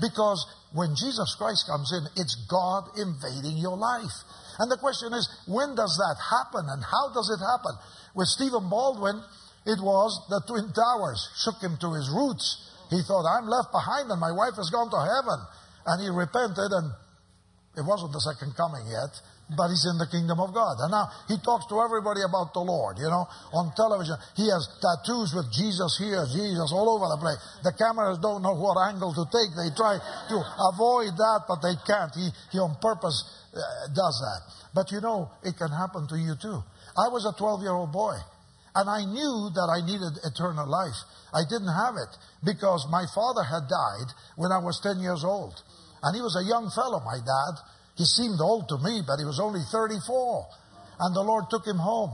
Because 0.00 0.44
when 0.76 0.92
Jesus 0.92 1.34
Christ 1.40 1.64
comes 1.64 1.88
in, 1.90 2.04
it's 2.20 2.36
God 2.46 2.92
invading 3.00 3.56
your 3.56 3.80
life. 3.80 4.12
And 4.60 4.70
the 4.70 4.76
question 4.76 5.16
is, 5.16 5.24
when 5.48 5.72
does 5.74 5.96
that 5.96 6.16
happen 6.20 6.68
and 6.68 6.84
how 6.84 7.12
does 7.16 7.32
it 7.32 7.40
happen? 7.40 7.72
With 8.14 8.28
Stephen 8.28 8.68
Baldwin, 8.68 9.16
it 9.64 9.80
was 9.80 10.12
the 10.28 10.44
Twin 10.44 10.68
Towers 10.76 11.20
shook 11.40 11.60
him 11.64 11.80
to 11.80 11.96
his 11.96 12.12
roots. 12.12 12.60
He 12.92 13.00
thought, 13.02 13.24
I'm 13.24 13.48
left 13.48 13.72
behind 13.72 14.12
and 14.12 14.20
my 14.20 14.30
wife 14.30 14.60
has 14.60 14.68
gone 14.68 14.92
to 14.92 15.00
heaven. 15.00 15.40
And 15.88 15.96
he 16.04 16.08
repented 16.12 16.70
and 16.70 16.92
it 17.76 17.84
wasn't 17.84 18.12
the 18.12 18.20
second 18.20 18.56
coming 18.56 18.84
yet, 18.88 19.12
but 19.54 19.70
he's 19.70 19.86
in 19.86 19.94
the 19.94 20.10
kingdom 20.10 20.42
of 20.42 20.50
God. 20.50 20.74
And 20.82 20.90
now 20.90 21.06
he 21.30 21.38
talks 21.38 21.70
to 21.70 21.78
everybody 21.78 22.26
about 22.26 22.50
the 22.50 22.66
Lord, 22.66 22.98
you 22.98 23.06
know, 23.06 23.30
on 23.54 23.70
television. 23.78 24.18
He 24.34 24.50
has 24.50 24.66
tattoos 24.82 25.30
with 25.30 25.46
Jesus 25.54 25.94
here, 26.02 26.26
Jesus 26.26 26.74
all 26.74 26.90
over 26.90 27.06
the 27.06 27.20
place. 27.22 27.38
The 27.62 27.70
cameras 27.78 28.18
don't 28.18 28.42
know 28.42 28.58
what 28.58 28.74
angle 28.90 29.14
to 29.14 29.24
take. 29.30 29.54
They 29.54 29.70
try 29.78 30.02
to 30.02 30.36
avoid 30.74 31.14
that, 31.14 31.46
but 31.46 31.62
they 31.62 31.78
can't. 31.86 32.10
He, 32.18 32.26
he 32.50 32.58
on 32.58 32.74
purpose 32.82 33.22
uh, 33.54 33.62
does 33.94 34.18
that. 34.18 34.40
But 34.74 34.90
you 34.90 34.98
know, 34.98 35.30
it 35.46 35.54
can 35.54 35.70
happen 35.70 36.10
to 36.10 36.18
you 36.18 36.34
too. 36.34 36.58
I 36.98 37.06
was 37.06 37.22
a 37.22 37.36
12 37.38 37.62
year 37.62 37.76
old 37.76 37.94
boy. 37.94 38.18
And 38.76 38.90
I 38.90 39.08
knew 39.08 39.48
that 39.56 39.72
I 39.72 39.80
needed 39.80 40.20
eternal 40.20 40.68
life. 40.68 41.00
I 41.32 41.48
didn't 41.48 41.72
have 41.72 41.96
it 41.96 42.12
because 42.44 42.84
my 42.92 43.08
father 43.14 43.40
had 43.40 43.64
died 43.72 44.12
when 44.36 44.52
I 44.52 44.60
was 44.60 44.76
10 44.84 45.00
years 45.00 45.24
old. 45.24 45.56
And 46.02 46.12
he 46.14 46.20
was 46.20 46.36
a 46.36 46.44
young 46.44 46.68
fellow, 46.68 47.00
my 47.00 47.16
dad. 47.16 47.54
He 47.96 48.04
seemed 48.04 48.40
old 48.40 48.68
to 48.68 48.78
me, 48.78 49.02
but 49.06 49.18
he 49.18 49.24
was 49.24 49.40
only 49.40 49.60
34. 49.72 50.46
And 51.00 51.16
the 51.16 51.24
Lord 51.24 51.44
took 51.50 51.66
him 51.66 51.78
home. 51.78 52.12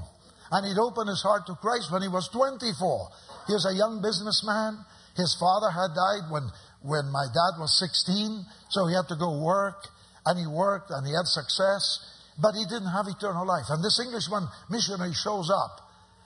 And 0.50 0.66
he'd 0.66 0.78
opened 0.78 1.08
his 1.08 1.22
heart 1.22 1.46
to 1.46 1.54
Christ 1.54 1.90
when 1.90 2.02
he 2.02 2.08
was 2.08 2.28
24. 2.28 3.08
He 3.46 3.54
was 3.54 3.66
a 3.66 3.74
young 3.74 4.00
businessman. 4.00 4.78
His 5.16 5.34
father 5.38 5.70
had 5.70 5.94
died 5.94 6.30
when, 6.30 6.46
when 6.82 7.10
my 7.10 7.26
dad 7.26 7.58
was 7.58 7.74
16, 7.78 8.46
so 8.70 8.86
he 8.86 8.94
had 8.94 9.08
to 9.08 9.16
go 9.16 9.42
work. 9.42 9.88
And 10.24 10.38
he 10.38 10.46
worked 10.46 10.90
and 10.90 11.02
he 11.06 11.12
had 11.12 11.26
success, 11.26 11.98
but 12.38 12.54
he 12.54 12.62
didn't 12.64 12.94
have 12.94 13.10
eternal 13.10 13.44
life. 13.44 13.66
And 13.70 13.82
this 13.82 13.98
Englishman 13.98 14.46
missionary 14.70 15.14
shows 15.18 15.50
up 15.50 15.82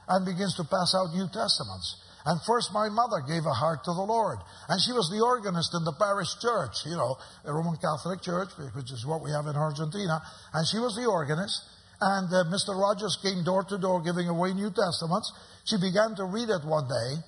and 0.08 0.26
begins 0.26 0.54
to 0.56 0.64
pass 0.64 0.92
out 0.92 1.16
New 1.16 1.28
Testaments. 1.32 1.96
And 2.26 2.42
first 2.42 2.74
my 2.74 2.90
mother 2.90 3.22
gave 3.22 3.46
a 3.46 3.54
heart 3.54 3.86
to 3.86 3.94
the 3.94 4.02
Lord. 4.02 4.42
And 4.68 4.82
she 4.82 4.90
was 4.90 5.06
the 5.14 5.22
organist 5.22 5.70
in 5.78 5.86
the 5.86 5.94
parish 5.94 6.34
church, 6.42 6.82
you 6.82 6.98
know, 6.98 7.14
the 7.46 7.54
Roman 7.54 7.78
Catholic 7.78 8.20
Church, 8.20 8.50
which 8.74 8.90
is 8.90 9.06
what 9.06 9.22
we 9.22 9.30
have 9.30 9.46
in 9.46 9.54
Argentina. 9.54 10.18
And 10.52 10.66
she 10.66 10.82
was 10.82 10.98
the 10.98 11.06
organist. 11.06 11.62
And 12.02 12.26
uh, 12.26 12.50
Mr. 12.50 12.74
Rogers 12.74 13.16
came 13.22 13.46
door 13.46 13.62
to 13.70 13.78
door 13.78 14.02
giving 14.02 14.26
away 14.26 14.52
New 14.52 14.74
Testaments. 14.74 15.30
She 15.70 15.78
began 15.78 16.18
to 16.18 16.26
read 16.26 16.50
it 16.50 16.66
one 16.66 16.90
day. 16.90 17.22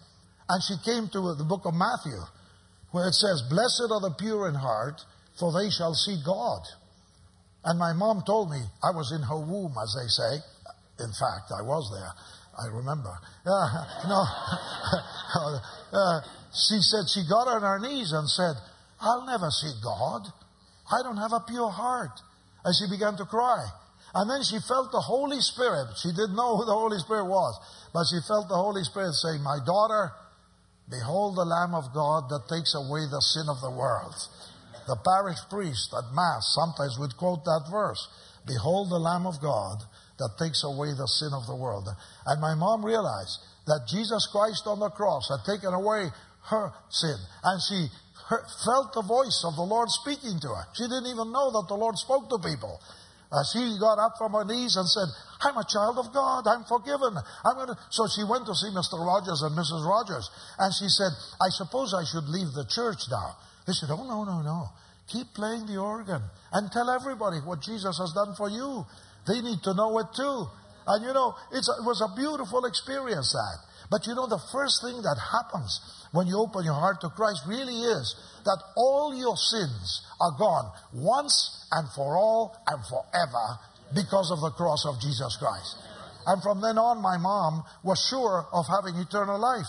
And 0.51 0.59
she 0.67 0.75
came 0.83 1.07
to 1.15 1.35
the 1.39 1.47
book 1.47 1.63
of 1.63 1.79
Matthew, 1.79 2.19
where 2.91 3.07
it 3.07 3.15
says, 3.15 3.47
Blessed 3.49 3.95
are 3.95 4.03
the 4.03 4.17
pure 4.19 4.49
in 4.49 4.59
heart, 4.59 4.99
for 5.39 5.55
they 5.55 5.71
shall 5.71 5.95
see 5.95 6.19
God. 6.27 6.67
And 7.65 7.79
my 7.79 7.93
mom 7.93 8.27
told 8.27 8.51
me, 8.51 8.59
I 8.83 8.91
was 8.91 9.13
in 9.15 9.23
her 9.23 9.39
womb, 9.39 9.79
as 9.79 9.95
they 9.95 10.09
say. 10.11 10.43
In 11.05 11.13
fact, 11.15 11.55
I 11.55 11.63
was 11.63 11.87
there. 11.95 12.13
I 12.59 12.67
remember. 12.67 13.15
Uh, 13.49 14.05
no, 14.05 14.21
uh, 15.99 16.21
she 16.53 16.77
said 16.85 17.09
she 17.09 17.25
got 17.25 17.49
on 17.49 17.63
her 17.63 17.79
knees 17.79 18.13
and 18.13 18.29
said, 18.29 18.53
I'll 19.01 19.25
never 19.25 19.49
see 19.49 19.73
God. 19.83 20.29
I 20.93 21.03
don't 21.03 21.17
have 21.17 21.33
a 21.33 21.41
pure 21.49 21.71
heart. 21.71 22.13
And 22.63 22.75
she 22.77 22.93
began 22.93 23.17
to 23.17 23.25
cry. 23.25 23.65
And 24.15 24.29
then 24.29 24.43
she 24.43 24.59
felt 24.69 24.93
the 24.93 25.01
Holy 25.01 25.41
Spirit. 25.41 25.97
She 26.03 26.11
didn't 26.11 26.37
know 26.37 26.57
who 26.57 26.67
the 26.67 26.77
Holy 26.77 26.99
Spirit 26.99 27.25
was, 27.25 27.57
but 27.93 28.05
she 28.11 28.21
felt 28.27 28.49
the 28.49 28.61
Holy 28.61 28.85
Spirit 28.85 29.15
saying, 29.15 29.41
My 29.41 29.65
daughter, 29.65 30.13
behold 30.91 31.37
the 31.37 31.49
Lamb 31.49 31.75
of 31.75 31.93
God 31.95 32.29
that 32.29 32.53
takes 32.53 32.75
away 32.75 33.09
the 33.09 33.21
sin 33.21 33.49
of 33.49 33.61
the 33.61 33.71
world. 33.71 34.17
The 34.89 34.97
parish 34.97 35.39
priest 35.49 35.93
at 35.93 36.13
Mass 36.13 36.57
sometimes 36.57 36.99
would 36.99 37.17
quote 37.17 37.45
that 37.45 37.69
verse 37.71 38.09
Behold 38.47 38.91
the 38.91 38.99
Lamb 38.99 39.27
of 39.27 39.41
God 39.41 39.85
that 40.19 40.37
takes 40.39 40.65
away 40.65 40.93
the 40.95 41.07
sin 41.07 41.31
of 41.33 41.47
the 41.47 41.57
world. 41.57 41.89
And 42.27 42.41
my 42.41 42.55
mom 42.55 42.85
realized 42.85 43.39
that 43.67 43.87
Jesus 43.89 44.29
Christ 44.31 44.67
on 44.67 44.81
the 44.81 44.91
cross 44.91 45.31
had 45.31 45.47
taken 45.47 45.73
away 45.73 46.11
her 46.51 46.73
sin. 46.91 47.17
And 47.45 47.61
she 47.63 47.89
felt 48.65 48.93
the 48.93 49.07
voice 49.07 49.45
of 49.47 49.57
the 49.57 49.65
Lord 49.65 49.89
speaking 49.89 50.39
to 50.41 50.49
her. 50.49 50.65
She 50.75 50.85
didn't 50.85 51.09
even 51.09 51.33
know 51.33 51.51
that 51.53 51.67
the 51.69 51.79
Lord 51.79 51.97
spoke 51.97 52.29
to 52.29 52.39
people. 52.39 52.81
Uh, 53.29 53.45
she 53.53 53.61
got 53.77 54.01
up 54.01 54.17
from 54.17 54.33
her 54.33 54.45
knees 54.45 54.77
and 54.77 54.89
said, 54.89 55.09
I'm 55.45 55.57
a 55.57 55.65
child 55.69 56.01
of 56.01 56.13
God. 56.13 56.49
I'm 56.49 56.65
forgiven. 56.65 57.13
I'm 57.45 57.57
to. 57.69 57.77
So 57.91 58.09
she 58.09 58.25
went 58.25 58.49
to 58.49 58.55
see 58.57 58.73
Mr. 58.73 58.97
Rogers 58.97 59.45
and 59.45 59.53
Mrs. 59.53 59.85
Rogers. 59.85 60.25
And 60.59 60.73
she 60.73 60.89
said, 60.89 61.13
I 61.37 61.53
suppose 61.53 61.93
I 61.93 62.09
should 62.09 62.25
leave 62.25 62.57
the 62.57 62.65
church 62.65 63.05
now. 63.11 63.37
They 63.67 63.77
said, 63.77 63.93
Oh, 63.93 64.09
no, 64.09 64.25
no, 64.25 64.41
no. 64.41 64.73
Keep 65.13 65.35
playing 65.35 65.67
the 65.67 65.77
organ 65.77 66.23
and 66.53 66.73
tell 66.73 66.89
everybody 66.89 67.39
what 67.45 67.61
Jesus 67.61 67.97
has 67.99 68.13
done 68.13 68.35
for 68.37 68.49
you. 68.49 68.85
They 69.29 69.41
need 69.41 69.63
to 69.65 69.75
know 69.75 69.99
it 69.99 70.09
too. 70.17 70.49
And 70.89 71.05
you 71.05 71.13
know, 71.13 71.37
it 71.53 71.65
was 71.85 72.01
a 72.01 72.17
beautiful 72.17 72.65
experience 72.65 73.33
that. 73.33 73.59
But 73.91 74.07
you 74.07 74.15
know, 74.15 74.27
the 74.27 74.41
first 74.53 74.81
thing 74.83 75.01
that 75.03 75.17
happens 75.21 75.81
when 76.13 76.27
you 76.27 76.39
open 76.39 76.65
your 76.65 76.75
heart 76.75 77.01
to 77.03 77.11
Christ 77.11 77.43
really 77.47 77.77
is 77.77 78.17
that 78.45 78.63
all 78.77 79.15
your 79.15 79.37
sins 79.37 80.03
are 80.21 80.33
gone 80.39 80.73
once 80.95 81.67
and 81.73 81.89
for 81.93 82.17
all 82.17 82.57
and 82.67 82.81
forever 82.85 83.47
because 83.95 84.31
of 84.33 84.41
the 84.41 84.51
cross 84.57 84.85
of 84.87 85.01
Jesus 85.01 85.37
Christ. 85.37 85.77
And 86.27 86.43
from 86.43 86.61
then 86.61 86.77
on, 86.77 87.01
my 87.01 87.17
mom 87.17 87.65
was 87.85 88.01
sure 88.11 88.47
of 88.53 88.67
having 88.69 89.01
eternal 89.01 89.39
life. 89.41 89.67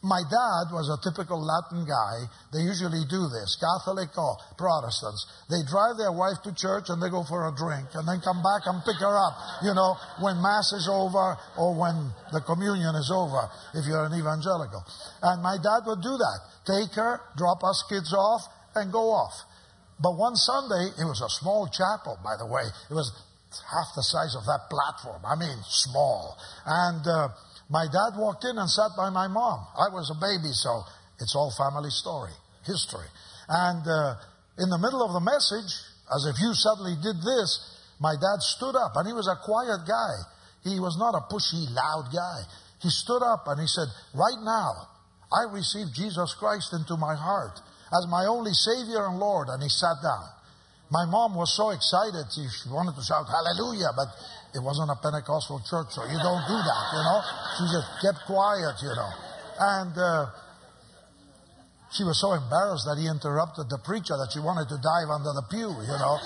My 0.00 0.24
dad 0.24 0.72
was 0.72 0.88
a 0.88 0.96
typical 1.04 1.36
Latin 1.36 1.84
guy. 1.84 2.24
They 2.56 2.64
usually 2.64 3.04
do 3.04 3.28
this, 3.28 3.60
Catholic 3.60 4.08
or 4.16 4.32
Protestants. 4.56 5.28
They 5.52 5.60
drive 5.68 6.00
their 6.00 6.12
wife 6.12 6.40
to 6.48 6.56
church 6.56 6.88
and 6.88 7.04
they 7.04 7.12
go 7.12 7.20
for 7.20 7.44
a 7.44 7.52
drink 7.52 7.92
and 7.92 8.08
then 8.08 8.24
come 8.24 8.40
back 8.40 8.64
and 8.64 8.80
pick 8.80 8.96
her 8.96 9.12
up, 9.12 9.36
you 9.60 9.76
know, 9.76 10.00
when 10.24 10.40
Mass 10.40 10.72
is 10.72 10.88
over 10.88 11.36
or 11.60 11.76
when 11.76 12.16
the 12.32 12.40
communion 12.40 12.96
is 12.96 13.12
over, 13.12 13.44
if 13.76 13.84
you're 13.84 14.08
an 14.08 14.16
evangelical. 14.16 14.80
And 15.20 15.44
my 15.44 15.60
dad 15.60 15.84
would 15.84 16.00
do 16.00 16.16
that. 16.16 16.38
Take 16.64 16.96
her, 16.96 17.20
drop 17.36 17.60
us 17.60 17.84
kids 17.92 18.16
off, 18.16 18.48
and 18.72 18.88
go 18.88 19.12
off. 19.12 19.36
But 20.00 20.16
one 20.16 20.32
Sunday, 20.36 20.96
it 20.96 21.04
was 21.04 21.20
a 21.20 21.28
small 21.28 21.68
chapel, 21.68 22.16
by 22.24 22.40
the 22.40 22.48
way. 22.48 22.64
It 22.88 22.94
was 22.96 23.12
half 23.52 23.92
the 23.92 24.02
size 24.02 24.32
of 24.32 24.48
that 24.48 24.72
platform. 24.72 25.20
I 25.28 25.36
mean, 25.36 25.60
small. 25.68 26.38
And, 26.64 27.04
uh, 27.04 27.28
my 27.70 27.86
dad 27.86 28.18
walked 28.18 28.44
in 28.44 28.58
and 28.58 28.68
sat 28.68 28.90
by 28.96 29.10
my 29.10 29.30
mom. 29.30 29.62
I 29.78 29.94
was 29.94 30.10
a 30.10 30.18
baby, 30.18 30.50
so 30.50 30.82
it's 31.22 31.38
all 31.38 31.54
family 31.54 31.90
story, 31.90 32.34
history. 32.66 33.06
And 33.48 33.86
uh, 33.86 34.18
in 34.58 34.68
the 34.68 34.78
middle 34.78 35.06
of 35.06 35.14
the 35.14 35.22
message, 35.22 35.70
as 36.10 36.26
if 36.26 36.36
you 36.42 36.50
suddenly 36.52 36.98
did 36.98 37.22
this, 37.22 37.50
my 38.02 38.18
dad 38.18 38.42
stood 38.42 38.74
up, 38.74 38.98
and 38.98 39.06
he 39.06 39.14
was 39.14 39.30
a 39.30 39.38
quiet 39.46 39.86
guy. 39.86 40.14
He 40.66 40.82
was 40.82 40.98
not 40.98 41.14
a 41.14 41.24
pushy, 41.30 41.62
loud 41.70 42.10
guy. 42.12 42.42
He 42.82 42.90
stood 42.90 43.22
up 43.22 43.44
and 43.46 43.60
he 43.60 43.66
said, 43.66 43.88
Right 44.14 44.40
now, 44.40 44.88
I 45.32 45.52
received 45.52 45.94
Jesus 45.94 46.34
Christ 46.34 46.72
into 46.72 46.96
my 46.96 47.14
heart 47.14 47.60
as 47.92 48.08
my 48.08 48.26
only 48.26 48.52
Savior 48.52 49.06
and 49.06 49.18
Lord. 49.18 49.48
And 49.48 49.62
he 49.62 49.68
sat 49.68 50.00
down. 50.02 50.26
My 50.90 51.06
mom 51.06 51.36
was 51.36 51.54
so 51.54 51.70
excited, 51.70 52.26
she 52.34 52.42
wanted 52.68 52.98
to 52.98 53.04
shout 53.06 53.30
hallelujah, 53.30 53.94
but 53.94 54.10
it 54.54 54.62
wasn't 54.62 54.90
a 54.90 54.98
Pentecostal 54.98 55.62
church, 55.62 55.94
so 55.94 56.02
you 56.04 56.18
don't 56.18 56.44
do 56.46 56.58
that, 56.58 56.84
you 56.90 57.02
know. 57.06 57.18
She 57.58 57.64
just 57.70 57.88
kept 58.02 58.26
quiet, 58.26 58.74
you 58.82 58.94
know. 58.94 59.12
And 59.60 59.94
uh, 59.94 60.26
she 61.94 62.02
was 62.02 62.18
so 62.18 62.34
embarrassed 62.34 62.86
that 62.86 62.98
he 62.98 63.06
interrupted 63.06 63.70
the 63.70 63.78
preacher 63.82 64.14
that 64.14 64.30
she 64.30 64.38
wanted 64.38 64.70
to 64.70 64.78
dive 64.78 65.10
under 65.10 65.34
the 65.34 65.46
pew, 65.50 65.70
you 65.70 65.98
know. 65.98 66.16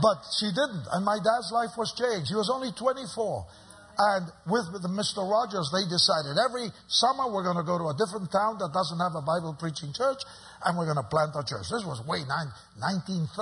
But 0.00 0.24
she 0.40 0.48
didn't, 0.48 0.88
and 0.92 1.04
my 1.04 1.20
dad's 1.20 1.52
life 1.52 1.76
was 1.76 1.92
changed. 1.92 2.32
He 2.32 2.36
was 2.36 2.48
only 2.48 2.72
24. 2.72 3.44
And 3.92 4.24
with, 4.48 4.72
Mr. 4.88 5.20
Rogers, 5.20 5.68
they 5.68 5.84
decided 5.84 6.40
every 6.40 6.72
summer 6.88 7.28
we're 7.28 7.44
going 7.44 7.60
to 7.60 7.68
go 7.68 7.76
to 7.76 7.92
a 7.92 7.96
different 7.96 8.32
town 8.32 8.56
that 8.56 8.72
doesn't 8.72 9.00
have 9.00 9.12
a 9.12 9.20
Bible 9.20 9.52
preaching 9.60 9.92
church, 9.92 10.24
and 10.64 10.80
we're 10.80 10.88
going 10.88 11.00
to 11.00 11.08
plant 11.12 11.36
a 11.36 11.44
church. 11.44 11.68
This 11.68 11.84
was 11.84 12.00
way 12.08 12.24
nine, 12.24 12.48
1934. 12.80 13.36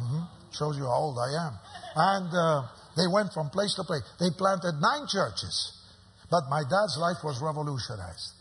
Mm-hmm. 0.00 0.22
Shows 0.56 0.80
you 0.80 0.88
how 0.88 1.12
old 1.12 1.20
I 1.20 1.30
am. 1.44 1.54
And 1.92 2.30
uh, 2.32 2.77
they 2.98 3.06
went 3.06 3.32
from 3.32 3.48
place 3.50 3.74
to 3.78 3.84
place. 3.86 4.02
They 4.18 4.34
planted 4.36 4.82
nine 4.82 5.06
churches. 5.06 5.78
But 6.30 6.50
my 6.50 6.66
dad's 6.66 6.98
life 6.98 7.22
was 7.22 7.40
revolutionized. 7.40 8.34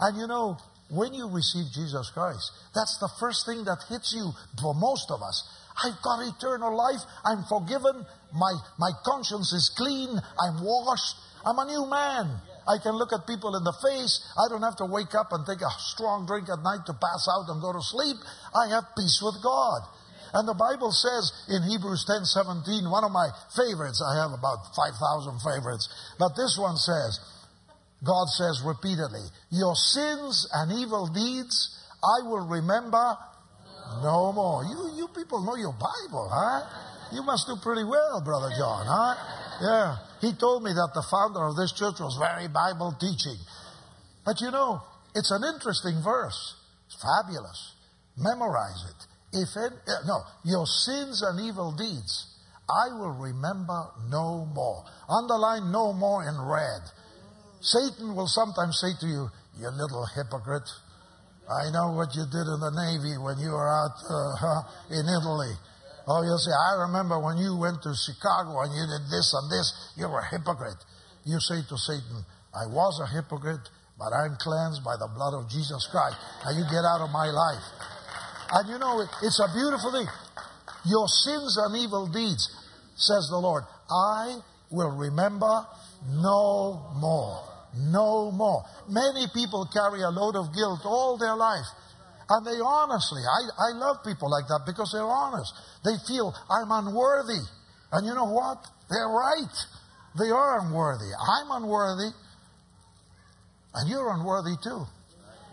And 0.00 0.16
you 0.16 0.26
know, 0.26 0.56
when 0.88 1.12
you 1.12 1.28
receive 1.28 1.70
Jesus 1.70 2.10
Christ, 2.10 2.50
that's 2.74 2.98
the 2.98 3.12
first 3.20 3.46
thing 3.46 3.62
that 3.64 3.84
hits 3.88 4.16
you 4.16 4.32
for 4.60 4.74
most 4.74 5.12
of 5.12 5.22
us. 5.22 5.44
I've 5.84 6.00
got 6.02 6.26
eternal 6.26 6.74
life. 6.74 7.00
I'm 7.24 7.44
forgiven. 7.44 8.04
My, 8.32 8.52
my 8.78 8.90
conscience 9.04 9.52
is 9.52 9.70
clean. 9.76 10.08
I'm 10.10 10.64
washed. 10.64 11.16
I'm 11.44 11.58
a 11.58 11.66
new 11.68 11.86
man. 11.86 12.40
I 12.66 12.78
can 12.82 12.96
look 12.96 13.12
at 13.12 13.26
people 13.26 13.56
in 13.56 13.64
the 13.64 13.76
face. 13.84 14.20
I 14.36 14.48
don't 14.48 14.62
have 14.62 14.76
to 14.76 14.88
wake 14.88 15.14
up 15.14 15.32
and 15.32 15.46
take 15.46 15.60
a 15.60 15.72
strong 15.78 16.26
drink 16.26 16.48
at 16.48 16.60
night 16.62 16.84
to 16.86 16.94
pass 16.96 17.28
out 17.28 17.48
and 17.48 17.62
go 17.62 17.72
to 17.72 17.80
sleep. 17.80 18.16
I 18.52 18.68
have 18.74 18.96
peace 18.96 19.20
with 19.22 19.40
God. 19.42 19.80
And 20.32 20.46
the 20.46 20.54
Bible 20.54 20.92
says 20.92 21.32
in 21.48 21.62
Hebrews 21.62 22.04
10 22.06 22.24
17, 22.24 22.90
one 22.90 23.04
of 23.04 23.10
my 23.10 23.28
favorites, 23.56 23.98
I 23.98 24.22
have 24.22 24.32
about 24.32 24.74
5,000 24.74 25.40
favorites, 25.42 25.88
but 26.18 26.36
this 26.36 26.56
one 26.58 26.76
says, 26.76 27.18
God 28.04 28.26
says 28.32 28.62
repeatedly, 28.64 29.26
Your 29.50 29.74
sins 29.74 30.48
and 30.54 30.72
evil 30.72 31.06
deeds 31.06 31.80
I 32.02 32.24
will 32.24 32.46
remember 32.48 33.16
no 34.02 34.32
more. 34.32 34.64
You, 34.64 34.96
you 34.96 35.08
people 35.08 35.44
know 35.44 35.56
your 35.56 35.74
Bible, 35.76 36.30
huh? 36.32 36.64
You 37.12 37.22
must 37.22 37.46
do 37.46 37.56
pretty 37.62 37.84
well, 37.84 38.22
Brother 38.24 38.50
John, 38.56 38.86
huh? 38.86 39.14
Yeah. 39.60 39.96
He 40.20 40.32
told 40.38 40.62
me 40.62 40.72
that 40.72 40.90
the 40.94 41.04
founder 41.10 41.44
of 41.44 41.56
this 41.56 41.72
church 41.72 42.00
was 42.00 42.16
very 42.16 42.48
Bible 42.48 42.96
teaching. 42.98 43.36
But 44.24 44.40
you 44.40 44.50
know, 44.50 44.80
it's 45.14 45.30
an 45.30 45.42
interesting 45.44 46.00
verse. 46.02 46.54
It's 46.86 46.96
fabulous. 46.96 47.74
Memorize 48.16 48.84
it. 48.88 49.09
If 49.32 49.48
uh, 49.56 49.70
no, 50.06 50.22
your 50.44 50.66
sins 50.66 51.22
and 51.22 51.40
evil 51.40 51.72
deeds, 51.76 52.26
I 52.70 52.94
will 52.94 53.14
remember 53.14 53.90
no 54.08 54.46
more. 54.54 54.84
Underline 55.08 55.70
no 55.70 55.92
more 55.92 56.26
in 56.26 56.34
red. 56.38 56.82
Satan 57.60 58.14
will 58.14 58.26
sometimes 58.26 58.78
say 58.80 58.94
to 59.00 59.06
you, 59.06 59.28
you 59.58 59.68
little 59.68 60.06
hypocrite. 60.14 60.68
I 61.50 61.70
know 61.70 61.92
what 61.92 62.14
you 62.14 62.24
did 62.30 62.46
in 62.46 62.60
the 62.62 62.70
Navy 62.70 63.18
when 63.18 63.38
you 63.42 63.50
were 63.50 63.68
out 63.68 63.96
uh, 64.06 64.94
in 64.94 65.02
Italy. 65.02 65.54
Oh, 66.06 66.22
you'll 66.22 66.38
say, 66.38 66.54
I 66.54 66.86
remember 66.86 67.18
when 67.18 67.38
you 67.38 67.58
went 67.58 67.82
to 67.82 67.92
Chicago 67.94 68.62
and 68.62 68.70
you 68.74 68.86
did 68.86 69.10
this 69.10 69.34
and 69.34 69.50
this. 69.50 69.66
You 69.98 70.08
were 70.08 70.22
a 70.22 70.30
hypocrite. 70.30 70.78
You 71.26 71.38
say 71.38 71.60
to 71.68 71.76
Satan, 71.76 72.24
I 72.54 72.66
was 72.66 72.98
a 73.02 73.06
hypocrite, 73.10 73.66
but 73.98 74.14
I'm 74.14 74.38
cleansed 74.40 74.82
by 74.82 74.96
the 74.96 75.10
blood 75.10 75.34
of 75.34 75.50
Jesus 75.50 75.86
Christ. 75.90 76.16
Now 76.46 76.54
you 76.54 76.64
get 76.70 76.86
out 76.86 77.02
of 77.02 77.10
my 77.10 77.28
life. 77.28 77.66
And 78.52 78.68
you 78.68 78.78
know, 78.78 79.00
it's 79.22 79.38
a 79.38 79.52
beautiful 79.54 79.92
thing. 79.92 80.06
Your 80.86 81.06
sins 81.06 81.56
and 81.56 81.76
evil 81.76 82.06
deeds, 82.06 82.50
says 82.96 83.28
the 83.30 83.38
Lord, 83.38 83.62
I 83.88 84.40
will 84.70 84.90
remember 84.90 85.66
no 86.08 86.90
more. 86.96 87.46
No 87.76 88.32
more. 88.32 88.64
Many 88.88 89.26
people 89.32 89.68
carry 89.72 90.02
a 90.02 90.10
load 90.10 90.34
of 90.34 90.52
guilt 90.54 90.80
all 90.84 91.16
their 91.16 91.36
life. 91.36 91.66
And 92.28 92.46
they 92.46 92.58
honestly, 92.58 93.22
I, 93.22 93.70
I 93.70 93.78
love 93.78 94.02
people 94.04 94.30
like 94.30 94.46
that 94.48 94.62
because 94.66 94.90
they're 94.92 95.06
honest. 95.06 95.52
They 95.84 95.94
feel 96.06 96.34
I'm 96.50 96.70
unworthy. 96.70 97.42
And 97.92 98.06
you 98.06 98.14
know 98.14 98.30
what? 98.30 98.66
They're 98.88 99.10
right. 99.10 99.54
They 100.18 100.30
are 100.30 100.60
unworthy. 100.60 101.10
I'm 101.14 101.62
unworthy. 101.62 102.10
And 103.74 103.88
you're 103.88 104.10
unworthy 104.10 104.56
too. 104.62 104.82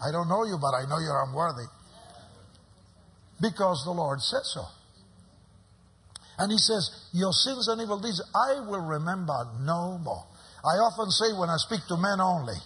I 0.02 0.12
don't 0.12 0.30
know 0.30 0.46
you, 0.46 0.58
but 0.58 0.74
I 0.74 0.90
know 0.90 0.98
you're 0.98 1.24
unworthy 1.24 1.70
because 3.42 3.84
the 3.86 3.92
Lord 3.92 4.22
said 4.22 4.44
so. 4.44 4.66
And 6.38 6.52
he 6.52 6.58
says, 6.58 7.10
Your 7.14 7.34
sins 7.34 7.68
and 7.68 7.82
evil 7.82 8.00
deeds 8.00 8.22
I 8.36 8.62
will 8.62 8.86
remember 8.86 9.38
no 9.62 9.98
more. 9.98 10.26
I 10.62 10.78
often 10.82 11.10
say 11.10 11.34
when 11.34 11.50
I 11.50 11.58
speak 11.58 11.82
to 11.90 11.98
men 11.98 12.22
only, 12.22 12.58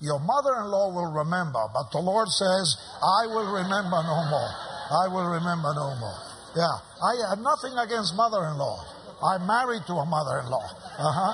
Your 0.00 0.18
mother 0.18 0.58
in 0.62 0.66
law 0.70 0.90
will 0.90 1.12
remember, 1.12 1.62
but 1.72 1.90
the 1.92 2.02
Lord 2.02 2.26
says, 2.28 2.66
I 2.98 3.26
will 3.30 3.46
remember 3.54 4.02
no 4.02 4.18
more. 4.30 4.52
I 4.90 5.06
will 5.06 5.30
remember 5.30 5.70
no 5.74 5.94
more. 5.98 6.18
Yeah. 6.58 6.76
I 6.98 7.30
have 7.30 7.38
nothing 7.38 7.78
against 7.78 8.16
mother 8.18 8.42
in 8.50 8.58
law. 8.58 8.82
I'm 9.22 9.46
married 9.46 9.82
to 9.86 9.94
a 9.94 10.06
mother 10.06 10.42
in 10.42 10.50
law. 10.50 10.66
Uh 10.98 11.12
huh. 11.14 11.32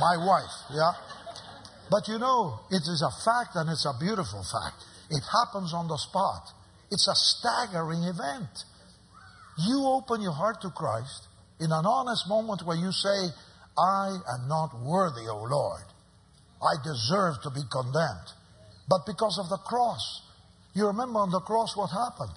My 0.00 0.16
wife. 0.24 0.56
Yeah. 0.72 0.92
But 1.90 2.08
you 2.08 2.18
know, 2.18 2.60
it 2.70 2.82
is 2.88 3.04
a 3.04 3.12
fact 3.24 3.56
and 3.56 3.68
it's 3.68 3.84
a 3.84 3.92
beautiful 4.00 4.42
fact. 4.42 4.80
It 5.10 5.22
happens 5.22 5.74
on 5.74 5.86
the 5.86 5.98
spot. 5.98 6.55
It's 6.90 7.08
a 7.08 7.14
staggering 7.14 8.02
event. 8.02 8.64
You 9.66 9.84
open 9.86 10.20
your 10.20 10.32
heart 10.32 10.60
to 10.62 10.70
Christ 10.70 11.28
in 11.60 11.72
an 11.72 11.86
honest 11.86 12.28
moment 12.28 12.62
where 12.64 12.76
you 12.76 12.92
say, 12.92 13.32
I 13.78 14.16
am 14.34 14.48
not 14.48 14.70
worthy, 14.82 15.28
O 15.28 15.42
Lord. 15.42 15.84
I 16.62 16.74
deserve 16.84 17.42
to 17.42 17.50
be 17.50 17.62
condemned. 17.70 18.32
But 18.88 19.04
because 19.06 19.38
of 19.42 19.48
the 19.48 19.58
cross, 19.58 20.22
you 20.74 20.86
remember 20.86 21.20
on 21.20 21.30
the 21.30 21.40
cross 21.40 21.76
what 21.76 21.90
happened? 21.90 22.36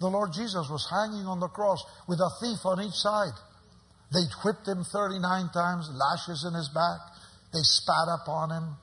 The 0.00 0.08
Lord 0.08 0.32
Jesus 0.32 0.66
was 0.70 0.88
hanging 0.88 1.26
on 1.26 1.40
the 1.40 1.48
cross 1.48 1.84
with 2.08 2.20
a 2.20 2.30
thief 2.40 2.64
on 2.64 2.80
each 2.80 2.94
side. 2.94 3.36
They 4.12 4.24
whipped 4.42 4.66
him 4.66 4.82
39 4.82 5.50
times, 5.52 5.90
lashes 5.92 6.44
in 6.48 6.54
his 6.54 6.68
back. 6.70 6.98
They 7.52 7.62
spat 7.62 8.08
upon 8.22 8.50
him. 8.50 8.76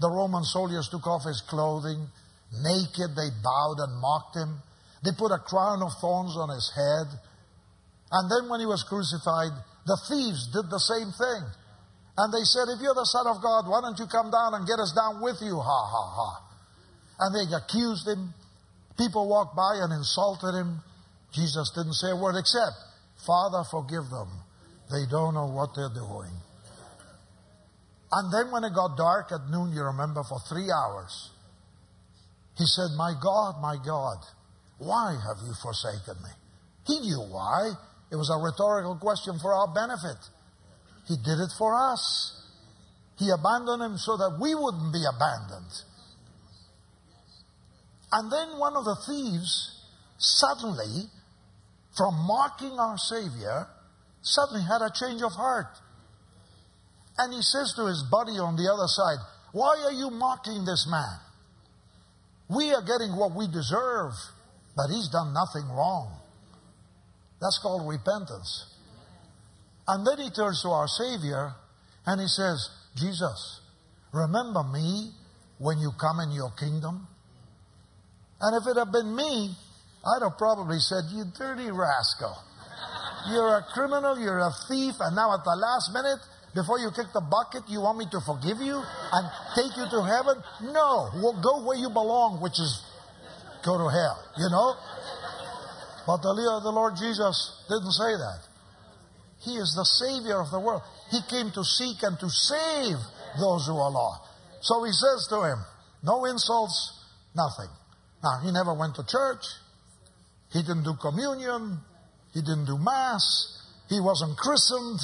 The 0.00 0.10
Roman 0.10 0.42
soldiers 0.44 0.88
took 0.88 1.06
off 1.06 1.24
his 1.24 1.42
clothing. 1.42 2.08
Naked, 2.52 3.16
they 3.16 3.32
bowed 3.40 3.80
and 3.80 3.96
mocked 3.96 4.36
him. 4.36 4.60
They 5.04 5.10
put 5.16 5.32
a 5.32 5.40
crown 5.40 5.82
of 5.82 5.92
thorns 6.00 6.36
on 6.36 6.52
his 6.52 6.68
head. 6.76 7.08
And 8.12 8.30
then 8.30 8.50
when 8.50 8.60
he 8.60 8.66
was 8.66 8.84
crucified, 8.84 9.56
the 9.86 9.98
thieves 10.08 10.52
did 10.52 10.68
the 10.68 10.78
same 10.78 11.10
thing. 11.16 11.42
And 12.16 12.28
they 12.28 12.44
said, 12.44 12.68
If 12.68 12.84
you're 12.84 12.94
the 12.94 13.08
Son 13.08 13.26
of 13.26 13.40
God, 13.42 13.64
why 13.66 13.80
don't 13.80 13.98
you 13.98 14.06
come 14.06 14.30
down 14.30 14.52
and 14.54 14.68
get 14.68 14.78
us 14.78 14.92
down 14.92 15.24
with 15.24 15.40
you? 15.40 15.56
Ha, 15.56 15.80
ha, 15.88 16.04
ha. 16.12 16.30
And 17.24 17.30
they 17.32 17.48
accused 17.56 18.06
him. 18.06 18.34
People 18.98 19.28
walked 19.28 19.56
by 19.56 19.80
and 19.80 19.92
insulted 19.92 20.52
him. 20.52 20.84
Jesus 21.32 21.72
didn't 21.74 21.96
say 21.96 22.12
a 22.12 22.16
word 22.16 22.36
except, 22.36 22.76
Father, 23.24 23.64
forgive 23.70 24.12
them. 24.12 24.28
They 24.92 25.08
don't 25.08 25.32
know 25.32 25.48
what 25.48 25.72
they're 25.74 25.94
doing. 25.96 26.36
And 28.12 28.28
then 28.28 28.52
when 28.52 28.64
it 28.64 28.74
got 28.74 28.98
dark 28.98 29.32
at 29.32 29.48
noon, 29.48 29.72
you 29.72 29.82
remember, 29.82 30.22
for 30.22 30.38
three 30.44 30.68
hours, 30.68 31.31
he 32.62 32.66
said, 32.66 32.94
My 32.94 33.12
God, 33.20 33.60
my 33.60 33.74
God, 33.84 34.22
why 34.78 35.18
have 35.18 35.42
you 35.44 35.52
forsaken 35.60 36.14
me? 36.22 36.30
He 36.86 37.00
knew 37.00 37.18
why. 37.26 37.72
It 38.12 38.14
was 38.14 38.30
a 38.30 38.38
rhetorical 38.38 38.94
question 39.02 39.38
for 39.42 39.52
our 39.52 39.66
benefit. 39.74 40.20
He 41.08 41.16
did 41.16 41.42
it 41.42 41.50
for 41.58 41.74
us. 41.74 42.38
He 43.18 43.30
abandoned 43.30 43.82
him 43.82 43.98
so 43.98 44.16
that 44.16 44.38
we 44.40 44.54
wouldn't 44.54 44.92
be 44.92 45.02
abandoned. 45.02 45.72
And 48.12 48.30
then 48.30 48.58
one 48.58 48.76
of 48.76 48.84
the 48.84 48.96
thieves 49.06 49.82
suddenly, 50.18 51.10
from 51.96 52.14
mocking 52.14 52.78
our 52.78 52.98
Savior, 52.98 53.66
suddenly 54.22 54.62
had 54.62 54.82
a 54.82 54.92
change 54.94 55.22
of 55.22 55.32
heart. 55.32 55.74
And 57.18 57.34
he 57.34 57.42
says 57.42 57.74
to 57.74 57.86
his 57.86 58.04
buddy 58.08 58.38
on 58.38 58.54
the 58.54 58.70
other 58.70 58.86
side, 58.86 59.18
Why 59.50 59.82
are 59.84 59.92
you 59.92 60.10
mocking 60.10 60.64
this 60.64 60.86
man? 60.88 61.31
We 62.54 62.74
are 62.74 62.82
getting 62.82 63.16
what 63.16 63.34
we 63.34 63.46
deserve, 63.46 64.12
but 64.76 64.88
he's 64.88 65.08
done 65.08 65.32
nothing 65.32 65.68
wrong. 65.70 66.12
That's 67.40 67.58
called 67.62 67.88
repentance. 67.88 68.66
And 69.88 70.06
then 70.06 70.18
he 70.18 70.30
turns 70.30 70.62
to 70.62 70.68
our 70.68 70.86
Savior 70.86 71.54
and 72.06 72.20
he 72.20 72.26
says, 72.26 72.70
Jesus, 72.96 73.60
remember 74.12 74.62
me 74.62 75.10
when 75.58 75.78
you 75.78 75.90
come 75.98 76.20
in 76.20 76.32
your 76.32 76.50
kingdom? 76.58 77.06
And 78.40 78.60
if 78.60 78.68
it 78.68 78.78
had 78.78 78.92
been 78.92 79.14
me, 79.14 79.54
I'd 80.04 80.22
have 80.22 80.36
probably 80.36 80.78
said, 80.78 81.04
You 81.10 81.24
dirty 81.36 81.70
rascal. 81.70 82.36
You're 83.30 83.58
a 83.58 83.66
criminal, 83.72 84.18
you're 84.18 84.40
a 84.40 84.50
thief, 84.68 84.94
and 84.98 85.14
now 85.14 85.32
at 85.32 85.44
the 85.44 85.54
last 85.54 85.90
minute, 85.94 86.18
before 86.54 86.78
you 86.78 86.90
kick 86.92 87.08
the 87.14 87.24
bucket, 87.24 87.64
you 87.68 87.80
want 87.80 87.96
me 87.96 88.06
to 88.12 88.20
forgive 88.20 88.60
you 88.60 88.76
and 88.76 89.24
take 89.56 89.72
you 89.76 89.88
to 89.88 90.00
heaven? 90.04 90.36
No. 90.68 91.08
Well, 91.16 91.40
go 91.40 91.64
where 91.64 91.78
you 91.78 91.88
belong, 91.88 92.42
which 92.42 92.60
is 92.60 92.84
go 93.64 93.78
to 93.78 93.88
hell, 93.88 94.18
you 94.36 94.48
know? 94.52 94.76
But 96.06 96.20
the, 96.20 96.60
the 96.62 96.72
Lord 96.72 96.94
Jesus 97.00 97.64
didn't 97.68 97.92
say 97.92 98.12
that. 98.20 98.40
He 99.40 99.56
is 99.56 99.72
the 99.74 99.84
Savior 99.84 100.40
of 100.40 100.50
the 100.50 100.60
world. 100.60 100.82
He 101.10 101.20
came 101.30 101.50
to 101.52 101.64
seek 101.64 102.02
and 102.02 102.18
to 102.20 102.28
save 102.28 102.98
those 103.40 103.66
who 103.66 103.74
are 103.74 103.90
lost. 103.90 104.28
So 104.60 104.84
he 104.84 104.92
says 104.92 105.26
to 105.30 105.42
him, 105.42 105.58
No 106.02 106.24
insults, 106.26 107.00
nothing. 107.34 107.70
Now, 108.22 108.38
he 108.44 108.52
never 108.52 108.74
went 108.74 108.94
to 108.96 109.06
church. 109.06 109.42
He 110.52 110.60
didn't 110.60 110.84
do 110.84 110.94
communion. 111.00 111.80
He 112.34 112.40
didn't 112.40 112.66
do 112.66 112.78
Mass. 112.78 113.58
He 113.88 114.00
wasn't 114.00 114.36
christened. 114.36 115.00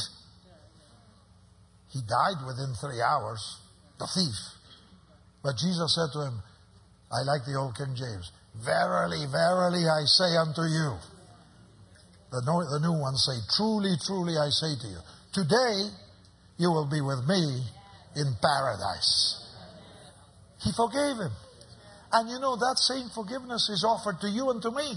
He 1.90 2.00
died 2.02 2.44
within 2.46 2.74
three 2.80 3.00
hours, 3.00 3.40
the 3.98 4.06
thief. 4.06 4.38
But 5.42 5.56
Jesus 5.56 5.94
said 5.94 6.12
to 6.12 6.26
him, 6.26 6.42
I 7.10 7.24
like 7.24 7.46
the 7.46 7.56
old 7.56 7.76
King 7.76 7.96
James, 7.96 8.30
Verily, 8.64 9.22
verily, 9.30 9.86
I 9.86 10.02
say 10.04 10.34
unto 10.36 10.62
you. 10.62 10.98
The 12.30 12.42
new, 12.42 12.60
the 12.66 12.80
new 12.82 12.98
ones 12.98 13.22
say, 13.22 13.38
Truly, 13.56 13.94
truly, 14.04 14.34
I 14.34 14.50
say 14.50 14.74
to 14.74 14.88
you. 14.88 15.00
Today, 15.32 15.94
you 16.58 16.70
will 16.70 16.90
be 16.90 17.00
with 17.00 17.22
me 17.28 17.62
in 18.16 18.26
paradise. 18.42 19.46
He 20.60 20.72
forgave 20.74 21.22
him. 21.22 21.30
And 22.12 22.28
you 22.28 22.40
know, 22.40 22.56
that 22.56 22.76
same 22.78 23.08
forgiveness 23.14 23.68
is 23.70 23.84
offered 23.86 24.20
to 24.22 24.28
you 24.28 24.50
and 24.50 24.60
to 24.62 24.70
me. 24.72 24.90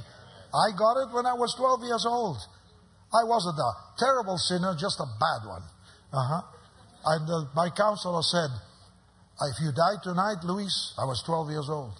I 0.51 0.73
got 0.75 0.97
it 1.05 1.13
when 1.13 1.25
I 1.25 1.33
was 1.33 1.53
12 1.55 1.83
years 1.83 2.05
old. 2.07 2.37
I 3.13 3.23
wasn't 3.23 3.59
a 3.59 3.71
terrible 3.99 4.37
sinner, 4.37 4.73
just 4.73 4.99
a 4.99 5.05
bad 5.05 5.47
one. 5.47 5.63
Uh-huh. 6.11 6.41
And 7.05 7.29
uh, 7.29 7.45
my 7.55 7.69
counselor 7.69 8.21
said, 8.21 8.49
if 9.41 9.57
you 9.59 9.71
die 9.73 9.97
tonight, 10.03 10.43
Luis, 10.43 10.93
I 11.01 11.05
was 11.05 11.23
12 11.25 11.49
years 11.49 11.69
old. 11.69 11.97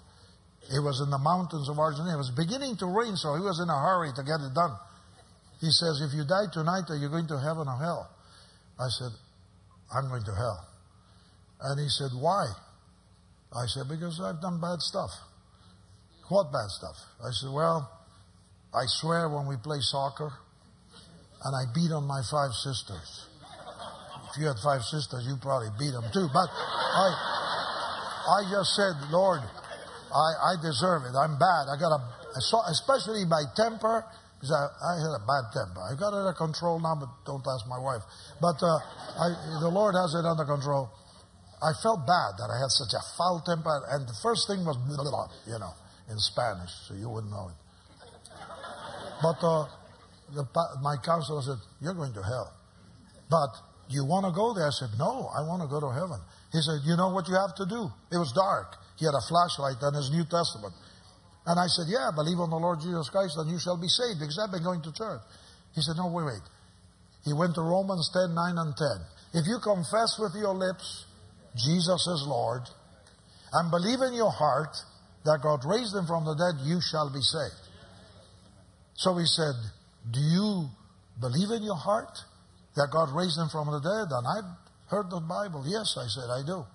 It 0.70 0.80
was 0.80 1.02
in 1.02 1.10
the 1.10 1.18
mountains 1.18 1.70
of 1.70 1.80
Argentina. 1.80 2.14
It 2.14 2.22
was 2.22 2.30
beginning 2.32 2.78
to 2.78 2.86
rain, 2.86 3.18
so 3.18 3.34
he 3.34 3.41
was 3.41 3.60
in 3.60 3.68
a 3.68 3.80
hurry 3.82 4.14
to 4.14 4.22
get 4.22 4.39
it 4.45 4.54
done. 4.54 4.78
He 5.60 5.70
says, 5.74 6.02
if 6.06 6.14
you 6.14 6.24
die 6.24 6.45
tonight, 6.54 6.86
are 6.89 6.97
you 6.97 7.10
going 7.10 7.28
to 7.28 7.39
heaven 7.39 7.68
or 7.68 7.78
hell? 7.78 8.10
I 8.80 8.89
said, 8.89 9.12
I'm 9.89 10.08
going 10.10 10.24
to 10.24 10.36
hell. 10.36 10.68
And 11.62 11.80
he 11.82 11.89
said, 11.89 12.14
why? 12.14 12.45
I 13.54 13.66
said, 13.68 13.89
because 13.89 14.22
I've 14.22 14.41
done 14.41 14.62
bad 14.62 14.80
stuff. 14.80 15.12
What 16.30 16.52
bad 16.52 16.70
stuff? 16.70 16.97
I 17.20 17.30
said, 17.32 17.52
well, 17.52 17.89
I 18.74 18.86
swear 19.02 19.30
when 19.30 19.47
we 19.47 19.58
play 19.58 19.82
soccer, 19.82 20.32
and 21.43 21.56
I 21.56 21.74
beat 21.74 21.91
on 21.91 22.06
my 22.06 22.22
five 22.30 22.54
sisters. 22.54 23.26
If 24.32 24.39
you 24.39 24.47
had 24.47 24.57
five 24.63 24.82
sisters, 24.88 25.27
you 25.27 25.36
probably 25.41 25.69
beat 25.77 25.91
them 25.91 26.07
too. 26.15 26.27
But 26.32 26.47
I, 26.47 27.07
I 28.27 28.39
just 28.47 28.75
said, 28.79 28.95
Lord, 29.11 29.43
I, 29.43 30.55
I 30.55 30.61
deserve 30.61 31.03
it. 31.03 31.15
I'm 31.15 31.36
bad. 31.36 31.67
I 31.67 31.75
got 31.75 31.91
a, 31.91 31.99
especially 32.71 33.27
my 33.27 33.43
temper, 33.55 34.07
because 34.39 34.51
I, 34.55 34.63
I 34.71 34.93
had 35.03 35.13
a 35.19 35.23
bad 35.27 35.51
temper. 35.51 35.82
I 35.84 35.99
got 35.99 36.15
it 36.15 36.23
under 36.23 36.34
control 36.34 36.79
now, 36.79 36.95
but 36.95 37.11
don't 37.27 37.43
ask 37.43 37.67
my 37.67 37.79
wife. 37.79 38.03
But 38.39 38.55
uh, 38.63 38.79
I, 39.19 39.59
the 39.59 39.71
Lord 39.71 39.95
has 39.95 40.15
it 40.15 40.23
under 40.23 40.45
control. 40.45 40.88
I 41.61 41.75
felt 41.84 42.07
bad 42.07 42.39
that 42.39 42.49
I 42.49 42.57
had 42.57 42.71
such 42.71 42.95
a 42.95 43.03
foul 43.17 43.43
temper, 43.45 43.69
and 43.91 44.07
the 44.07 44.17
first 44.23 44.47
thing 44.47 44.65
was, 44.65 44.79
you 45.45 45.59
know, 45.59 45.73
in 46.09 46.17
Spanish, 46.17 46.71
so 46.88 46.95
you 46.95 47.07
wouldn't 47.07 47.32
know 47.32 47.51
it. 47.51 47.59
But 49.21 49.38
uh, 49.45 49.67
the, 50.34 50.43
my 50.82 50.95
counselor 51.05 51.41
said, 51.41 51.61
You're 51.79 51.93
going 51.93 52.13
to 52.13 52.23
hell. 52.23 52.51
But 53.29 53.53
you 53.91 54.05
want 54.05 54.25
to 54.25 54.31
go 54.31 54.53
there? 54.53 54.67
I 54.67 54.75
said, 54.75 54.89
No, 54.97 55.29
I 55.31 55.43
want 55.43 55.61
to 55.61 55.69
go 55.69 55.79
to 55.79 55.91
heaven. 55.91 56.19
He 56.51 56.59
said, 56.61 56.83
You 56.83 56.95
know 56.95 57.09
what 57.11 57.27
you 57.27 57.35
have 57.35 57.55
to 57.55 57.65
do? 57.65 57.91
It 58.11 58.17
was 58.17 58.31
dark. 58.31 58.75
He 58.97 59.05
had 59.05 59.15
a 59.15 59.25
flashlight 59.27 59.81
on 59.83 59.93
his 59.93 60.11
New 60.11 60.23
Testament. 60.25 60.73
And 61.45 61.59
I 61.59 61.67
said, 61.67 61.89
Yeah, 61.89 62.11
believe 62.13 62.39
on 62.39 62.49
the 62.49 62.61
Lord 62.61 62.79
Jesus 62.79 63.09
Christ 63.09 63.37
and 63.37 63.49
you 63.49 63.59
shall 63.59 63.77
be 63.77 63.89
saved 63.89 64.19
because 64.21 64.37
I've 64.37 64.51
been 64.51 64.63
going 64.63 64.81
to 64.83 64.93
church. 64.93 65.21
He 65.73 65.81
said, 65.81 65.97
No, 65.97 66.07
wait, 66.07 66.25
wait. 66.25 66.45
He 67.25 67.33
went 67.33 67.55
to 67.55 67.61
Romans 67.61 68.09
10, 68.13 68.33
9, 68.33 68.57
and 68.57 68.73
10. 68.73 69.41
If 69.41 69.47
you 69.47 69.57
confess 69.61 70.17
with 70.17 70.33
your 70.35 70.53
lips 70.53 71.05
Jesus 71.55 72.07
is 72.07 72.25
Lord 72.27 72.63
and 73.53 73.71
believe 73.71 74.01
in 74.01 74.13
your 74.13 74.31
heart 74.31 74.75
that 75.25 75.39
God 75.43 75.65
raised 75.65 75.95
him 75.95 76.05
from 76.07 76.23
the 76.25 76.35
dead, 76.35 76.65
you 76.65 76.79
shall 76.81 77.11
be 77.11 77.21
saved. 77.21 77.67
So 78.95 79.17
he 79.17 79.25
said, 79.25 79.55
Do 80.09 80.19
you 80.19 80.69
believe 81.19 81.51
in 81.51 81.63
your 81.63 81.75
heart 81.75 82.17
that 82.76 82.89
God 82.91 83.09
raised 83.11 83.38
him 83.38 83.49
from 83.49 83.67
the 83.72 83.80
dead? 83.80 84.07
And 84.11 84.26
I've 84.26 84.51
heard 84.89 85.09
the 85.09 85.22
Bible. 85.22 85.63
Yes, 85.67 85.95
I 85.97 86.07
said, 86.07 86.30
I 86.32 86.41
do. 86.45 86.65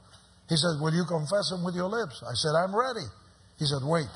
He 0.49 0.57
said, 0.57 0.79
Will 0.81 0.95
you 0.95 1.05
confess 1.05 1.51
him 1.51 1.65
with 1.65 1.75
your 1.75 1.89
lips? 1.89 2.23
I 2.23 2.35
said, 2.35 2.55
I'm 2.55 2.75
ready. 2.75 3.07
He 3.59 3.67
said, 3.67 3.83
Wait. 3.83 4.13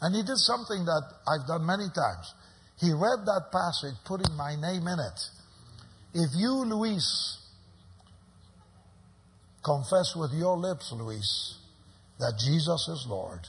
And 0.00 0.14
he 0.14 0.22
did 0.22 0.38
something 0.38 0.84
that 0.84 1.04
I've 1.28 1.46
done 1.46 1.66
many 1.66 1.88
times. 1.92 2.34
He 2.80 2.92
read 2.92 3.26
that 3.26 3.52
passage, 3.52 3.96
putting 4.04 4.34
my 4.36 4.56
name 4.56 4.88
in 4.88 4.98
it. 4.98 5.20
If 6.14 6.30
you, 6.34 6.64
Luis, 6.64 7.38
confess 9.62 10.16
with 10.16 10.32
your 10.32 10.56
lips, 10.56 10.90
Luis, 10.92 11.58
that 12.18 12.34
Jesus 12.38 12.88
is 12.88 13.06
Lord, 13.08 13.40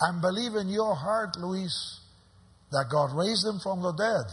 and 0.00 0.20
believe 0.20 0.54
in 0.56 0.68
your 0.68 0.94
heart, 0.94 1.36
Luis, 1.38 2.00
that 2.72 2.86
God 2.90 3.14
raised 3.14 3.46
him 3.46 3.60
from 3.62 3.82
the 3.82 3.92
dead, 3.92 4.26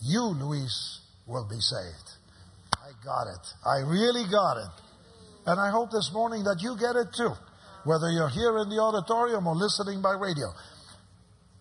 you, 0.00 0.22
Luis, 0.22 1.00
will 1.28 1.46
be 1.46 1.60
saved. 1.60 2.08
I 2.74 2.90
got 3.04 3.28
it. 3.28 3.44
I 3.64 3.84
really 3.86 4.24
got 4.30 4.56
it. 4.56 4.72
And 5.46 5.60
I 5.60 5.70
hope 5.70 5.90
this 5.90 6.10
morning 6.12 6.44
that 6.44 6.60
you 6.60 6.76
get 6.80 6.96
it 6.96 7.12
too, 7.14 7.32
whether 7.84 8.10
you're 8.10 8.32
here 8.32 8.58
in 8.58 8.68
the 8.68 8.80
auditorium 8.80 9.46
or 9.46 9.54
listening 9.54 10.02
by 10.02 10.12
radio. 10.12 10.48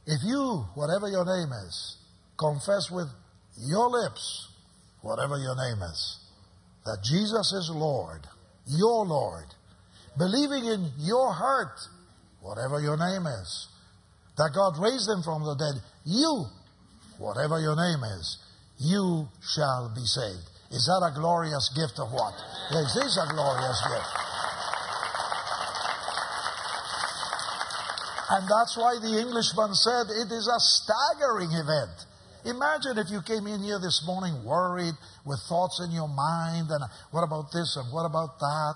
If 0.05 0.23
you, 0.23 0.65
whatever 0.73 1.09
your 1.09 1.25
name 1.25 1.51
is, 1.67 1.97
confess 2.39 2.89
with 2.89 3.07
your 3.59 3.89
lips, 3.89 4.47
whatever 5.01 5.37
your 5.37 5.55
name 5.55 5.83
is, 5.83 6.19
that 6.85 7.03
Jesus 7.03 7.51
is 7.51 7.69
Lord, 7.73 8.21
your 8.65 9.05
Lord, 9.05 9.45
believing 10.17 10.65
in 10.65 10.91
your 10.97 11.33
heart, 11.33 11.77
whatever 12.41 12.79
your 12.79 12.97
name 12.97 13.27
is, 13.27 13.67
that 14.37 14.51
God 14.55 14.79
raised 14.81 15.09
him 15.09 15.23
from 15.23 15.43
the 15.43 15.55
dead, 15.55 15.81
you, 16.05 16.45
whatever 17.17 17.59
your 17.59 17.75
name 17.75 18.03
is, 18.17 18.37
you 18.79 19.27
shall 19.41 19.91
be 19.93 20.05
saved. 20.05 20.49
Is 20.71 20.85
that 20.85 21.01
a 21.07 21.15
glorious 21.15 21.71
gift 21.75 21.99
of 21.99 22.11
what? 22.11 22.33
Yes, 22.71 22.93
this 22.93 23.05
is 23.05 23.17
a 23.17 23.33
glorious 23.33 23.79
gift. 23.87 24.27
And 28.29 28.43
that's 28.43 28.75
why 28.75 28.99
the 28.99 29.23
Englishman 29.23 29.73
said 29.73 30.11
it 30.11 30.27
is 30.27 30.51
a 30.51 30.59
staggering 30.59 31.51
event. 31.55 31.95
Imagine 32.43 32.99
if 32.99 33.09
you 33.09 33.21
came 33.23 33.47
in 33.47 33.63
here 33.63 33.79
this 33.79 34.03
morning 34.05 34.43
worried 34.43 34.95
with 35.25 35.39
thoughts 35.47 35.79
in 35.79 35.91
your 35.91 36.07
mind 36.07 36.67
and 36.69 36.83
what 37.11 37.23
about 37.23 37.51
this 37.51 37.75
and 37.79 37.91
what 37.91 38.03
about 38.03 38.37
that, 38.39 38.75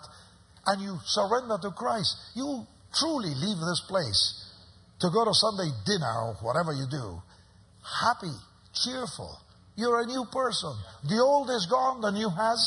and 0.68 0.82
you 0.82 0.98
surrender 1.06 1.58
to 1.62 1.72
Christ. 1.72 2.16
You 2.36 2.66
truly 2.96 3.36
leave 3.36 3.60
this 3.60 3.84
place 3.88 4.48
to 5.00 5.10
go 5.10 5.26
to 5.26 5.34
Sunday 5.34 5.70
dinner 5.86 6.32
or 6.32 6.34
whatever 6.42 6.72
you 6.72 6.88
do, 6.90 7.22
happy, 7.84 8.34
cheerful. 8.74 9.40
You're 9.76 10.02
a 10.02 10.06
new 10.06 10.26
person. 10.32 10.74
The 11.08 11.22
old 11.22 11.50
is 11.50 11.66
gone, 11.70 12.02
the 12.02 12.12
new 12.12 12.30
has 12.30 12.60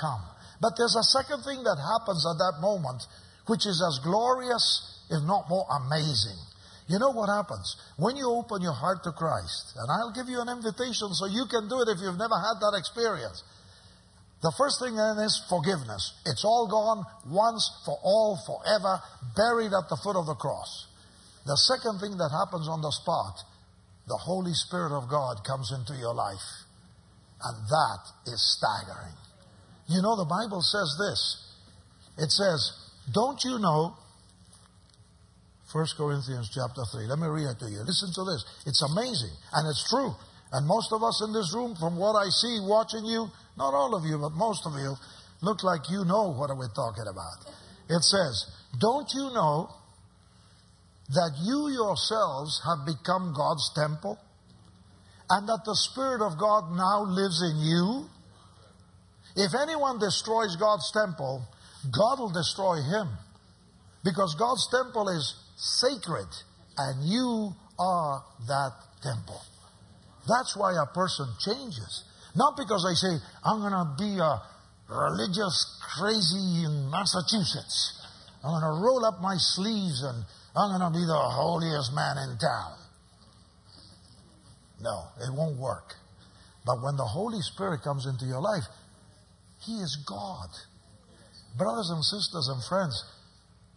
come. 0.00 0.22
But 0.60 0.76
there's 0.76 0.96
a 0.96 1.02
second 1.02 1.42
thing 1.42 1.64
that 1.64 1.80
happens 1.80 2.24
at 2.28 2.36
that 2.36 2.60
moment, 2.60 3.06
which 3.46 3.66
is 3.66 3.80
as 3.80 3.98
glorious, 4.04 4.64
if 5.10 5.22
not 5.24 5.48
more 5.48 5.66
amazing. 5.70 6.36
You 6.86 6.98
know 6.98 7.10
what 7.10 7.30
happens? 7.30 7.76
When 7.96 8.16
you 8.16 8.28
open 8.28 8.62
your 8.62 8.74
heart 8.74 9.04
to 9.04 9.12
Christ, 9.12 9.78
and 9.78 9.88
I'll 9.90 10.12
give 10.12 10.28
you 10.28 10.40
an 10.40 10.50
invitation 10.50 11.14
so 11.14 11.26
you 11.26 11.46
can 11.46 11.68
do 11.68 11.80
it 11.80 11.88
if 11.88 12.02
you've 12.02 12.18
never 12.18 12.34
had 12.34 12.58
that 12.60 12.76
experience. 12.76 13.42
The 14.42 14.52
first 14.56 14.80
thing 14.80 14.96
then 14.96 15.18
is 15.22 15.38
forgiveness. 15.48 16.12
It's 16.26 16.44
all 16.44 16.66
gone 16.66 17.04
once 17.28 17.62
for 17.84 17.96
all, 18.02 18.40
forever, 18.42 19.00
buried 19.36 19.72
at 19.72 19.88
the 19.88 20.00
foot 20.02 20.16
of 20.16 20.26
the 20.26 20.34
cross. 20.34 20.88
The 21.46 21.56
second 21.56 22.00
thing 22.00 22.16
that 22.16 22.32
happens 22.32 22.66
on 22.68 22.80
the 22.82 22.90
spot, 22.90 23.44
the 24.10 24.18
Holy 24.18 24.52
Spirit 24.52 24.90
of 24.90 25.06
God 25.06 25.46
comes 25.46 25.70
into 25.70 25.94
your 25.94 26.12
life. 26.12 26.42
And 27.46 27.56
that 27.62 28.02
is 28.26 28.42
staggering. 28.58 29.14
You 29.86 30.02
know, 30.02 30.18
the 30.18 30.26
Bible 30.26 30.60
says 30.60 30.90
this. 30.98 31.20
It 32.18 32.30
says, 32.34 32.58
Don't 33.14 33.38
you 33.46 33.62
know? 33.62 33.94
1 35.70 35.86
Corinthians 35.96 36.50
chapter 36.50 36.82
3. 36.90 37.06
Let 37.06 37.22
me 37.22 37.30
read 37.30 37.54
it 37.54 37.62
to 37.62 37.70
you. 37.70 37.86
Listen 37.86 38.10
to 38.10 38.24
this. 38.26 38.42
It's 38.66 38.82
amazing. 38.82 39.30
And 39.54 39.70
it's 39.70 39.86
true. 39.86 40.10
And 40.50 40.66
most 40.66 40.90
of 40.90 41.06
us 41.06 41.22
in 41.22 41.32
this 41.32 41.54
room, 41.54 41.78
from 41.78 41.94
what 41.94 42.18
I 42.18 42.26
see 42.26 42.58
watching 42.66 43.06
you, 43.06 43.30
not 43.56 43.70
all 43.70 43.94
of 43.94 44.02
you, 44.02 44.18
but 44.18 44.34
most 44.34 44.66
of 44.66 44.74
you, 44.74 44.98
look 45.40 45.62
like 45.62 45.86
you 45.88 46.02
know 46.04 46.34
what 46.34 46.50
we're 46.58 46.74
talking 46.74 47.06
about. 47.06 47.46
It 47.86 48.02
says, 48.02 48.34
Don't 48.74 49.06
you 49.14 49.30
know 49.30 49.70
that 51.14 51.32
you 51.42 51.68
yourselves 51.68 52.60
have 52.64 52.86
become 52.86 53.34
God's 53.36 53.70
temple 53.74 54.18
and 55.28 55.48
that 55.48 55.62
the 55.64 55.74
Spirit 55.74 56.22
of 56.22 56.38
God 56.38 56.70
now 56.76 57.02
lives 57.02 57.42
in 57.42 57.58
you? 57.58 58.06
If 59.36 59.54
anyone 59.54 59.98
destroys 59.98 60.56
God's 60.56 60.90
temple, 60.92 61.42
God 61.90 62.18
will 62.18 62.32
destroy 62.32 62.76
him 62.82 63.08
because 64.04 64.34
God's 64.34 64.68
temple 64.70 65.08
is 65.08 65.34
sacred 65.56 66.26
and 66.78 67.04
you 67.04 67.54
are 67.78 68.24
that 68.46 68.72
temple. 69.02 69.40
That's 70.28 70.56
why 70.56 70.74
a 70.80 70.86
person 70.94 71.26
changes. 71.40 72.04
Not 72.36 72.56
because 72.56 72.86
they 72.86 72.94
say, 72.94 73.16
I'm 73.44 73.60
going 73.60 73.72
to 73.72 73.94
be 73.98 74.18
a 74.18 74.42
religious 74.88 75.80
crazy 75.98 76.64
in 76.64 76.90
Massachusetts. 76.90 78.02
I'm 78.44 78.50
going 78.50 78.62
to 78.62 78.80
roll 78.84 79.04
up 79.04 79.20
my 79.20 79.36
sleeves 79.36 80.02
and 80.02 80.24
I'm 80.56 80.78
going 80.78 80.92
to 80.92 80.98
be 80.98 81.04
the 81.04 81.24
holiest 81.30 81.94
man 81.94 82.18
in 82.18 82.38
town. 82.38 82.74
No, 84.82 85.04
it 85.20 85.32
won't 85.32 85.58
work. 85.58 85.94
But 86.66 86.82
when 86.82 86.96
the 86.96 87.04
Holy 87.04 87.40
Spirit 87.40 87.82
comes 87.82 88.06
into 88.06 88.24
your 88.24 88.40
life, 88.40 88.64
He 89.60 89.72
is 89.72 89.96
God. 90.08 90.48
Brothers 91.56 91.90
and 91.90 92.04
sisters 92.04 92.48
and 92.52 92.62
friends, 92.64 93.04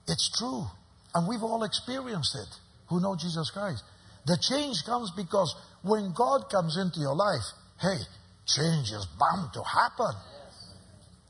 it's 0.07 0.31
true. 0.37 0.65
And 1.13 1.27
we've 1.27 1.43
all 1.43 1.63
experienced 1.63 2.35
it 2.35 2.49
who 2.87 2.99
know 2.99 3.15
Jesus 3.15 3.51
Christ. 3.51 3.83
The 4.25 4.37
change 4.49 4.83
comes 4.85 5.11
because 5.15 5.53
when 5.83 6.13
God 6.15 6.49
comes 6.49 6.77
into 6.77 6.99
your 6.99 7.15
life, 7.15 7.43
hey, 7.81 7.99
change 8.47 8.87
is 8.91 9.07
bound 9.19 9.53
to 9.53 9.61
happen. 9.63 10.13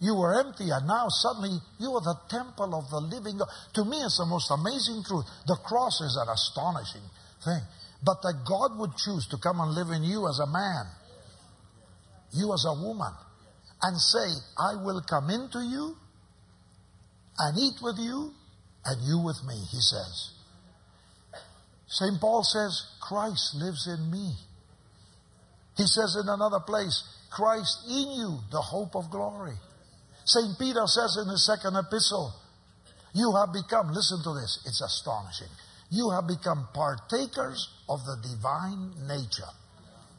You 0.04 0.16
were 0.16 0.36
empty 0.36 0.68
and 0.70 0.86
now 0.86 1.08
suddenly 1.08 1.56
you 1.80 1.96
are 1.96 2.04
the 2.04 2.20
temple 2.28 2.76
of 2.76 2.90
the 2.92 3.00
living 3.00 3.38
God. 3.38 3.48
To 3.76 3.86
me, 3.86 4.04
it's 4.04 4.18
the 4.18 4.28
most 4.28 4.52
amazing 4.52 5.00
truth. 5.08 5.24
The 5.48 5.56
cross 5.64 6.02
is 6.02 6.20
an 6.20 6.28
astonishing 6.28 7.08
thing. 7.40 7.64
But 8.04 8.20
that 8.24 8.44
God 8.44 8.78
would 8.80 8.98
choose 9.00 9.26
to 9.32 9.38
come 9.38 9.62
and 9.62 9.72
live 9.72 9.96
in 9.96 10.04
you 10.04 10.28
as 10.28 10.44
a 10.44 10.52
man, 10.52 10.92
you 12.36 12.52
as 12.52 12.66
a 12.68 12.76
woman, 12.84 13.14
and 13.82 13.96
say, 13.96 14.28
I 14.60 14.76
will 14.84 15.00
come 15.08 15.30
into 15.30 15.64
you 15.64 15.96
and 17.40 17.58
eat 17.58 17.80
with 17.82 17.96
you 17.98 18.34
and 18.84 19.08
you 19.08 19.24
with 19.24 19.40
me, 19.48 19.56
he 19.72 19.80
says. 19.80 20.36
St. 21.88 22.20
Paul 22.20 22.44
says, 22.44 22.76
Christ 23.00 23.56
lives 23.56 23.88
in 23.88 24.12
me. 24.12 24.36
He 25.78 25.88
says 25.88 26.20
in 26.22 26.28
another 26.28 26.60
place, 26.60 27.08
Christ 27.32 27.88
in 27.88 28.12
you, 28.20 28.40
the 28.52 28.60
hope 28.60 28.98
of 28.98 29.10
glory. 29.10 29.56
St. 30.26 30.58
Peter 30.58 30.88
says 30.88 31.20
in 31.22 31.30
his 31.30 31.46
second 31.46 31.76
epistle, 31.76 32.34
You 33.14 33.36
have 33.36 33.54
become, 33.54 33.92
listen 33.92 34.24
to 34.24 34.34
this, 34.40 34.64
it's 34.66 34.82
astonishing. 34.82 35.52
You 35.92 36.10
have 36.12 36.28
become 36.28 36.68
partakers 36.74 37.70
of 37.90 38.00
the 38.06 38.18
divine 38.24 38.94
nature. 39.08 39.52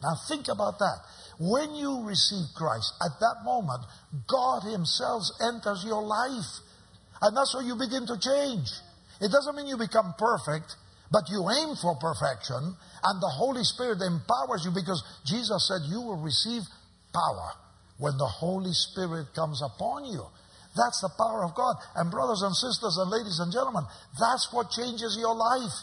Now 0.03 0.15
think 0.29 0.49
about 0.49 0.79
that. 0.79 0.99
When 1.41 1.75
you 1.75 2.05
receive 2.05 2.45
Christ, 2.55 2.93
at 3.01 3.19
that 3.19 3.43
moment, 3.45 3.83
God 4.29 4.63
Himself 4.71 5.25
enters 5.41 5.83
your 5.85 6.03
life. 6.03 6.53
And 7.23 7.37
that's 7.37 7.55
where 7.55 7.65
you 7.65 7.75
begin 7.75 8.07
to 8.07 8.21
change. 8.21 8.69
It 9.21 9.33
doesn't 9.33 9.57
mean 9.57 9.67
you 9.67 9.79
become 9.79 10.15
perfect, 10.19 10.77
but 11.11 11.25
you 11.31 11.49
aim 11.49 11.75
for 11.81 11.97
perfection, 11.97 12.77
and 13.03 13.17
the 13.23 13.33
Holy 13.33 13.65
Spirit 13.65 14.03
empowers 14.03 14.65
you 14.65 14.71
because 14.71 15.03
Jesus 15.25 15.67
said 15.67 15.89
you 15.89 16.03
will 16.03 16.21
receive 16.21 16.63
power 17.15 17.64
when 17.99 18.17
the 18.19 18.27
Holy 18.27 18.73
Spirit 18.73 19.35
comes 19.35 19.63
upon 19.63 20.05
you. 20.07 20.25
That's 20.75 21.01
the 21.01 21.11
power 21.17 21.45
of 21.45 21.55
God. 21.55 21.77
And 21.95 22.11
brothers 22.11 22.43
and 22.43 22.55
sisters 22.55 22.99
and 22.99 23.11
ladies 23.11 23.39
and 23.39 23.53
gentlemen, 23.53 23.87
that's 24.19 24.51
what 24.51 24.71
changes 24.71 25.17
your 25.19 25.35
life. 25.35 25.75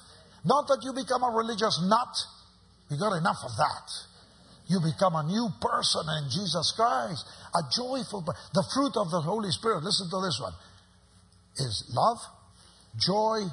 Not 0.44 0.68
that 0.68 0.84
you 0.84 0.92
become 0.92 1.24
a 1.24 1.32
religious 1.32 1.80
nut. 1.88 2.12
You 2.90 3.00
got 3.00 3.16
enough 3.16 3.40
of 3.44 3.56
that. 3.56 3.88
You 4.68 4.80
become 4.84 5.16
a 5.16 5.24
new 5.24 5.48
person 5.62 6.04
in 6.20 6.30
Jesus 6.30 6.74
Christ. 6.76 7.24
A 7.56 7.64
joyful, 7.72 8.24
the 8.54 8.66
fruit 8.74 8.96
of 9.00 9.12
the 9.12 9.22
Holy 9.22 9.52
Spirit, 9.52 9.84
listen 9.84 10.10
to 10.10 10.20
this 10.20 10.40
one, 10.42 10.54
is 11.56 11.92
love, 11.96 12.20
joy, 13.00 13.48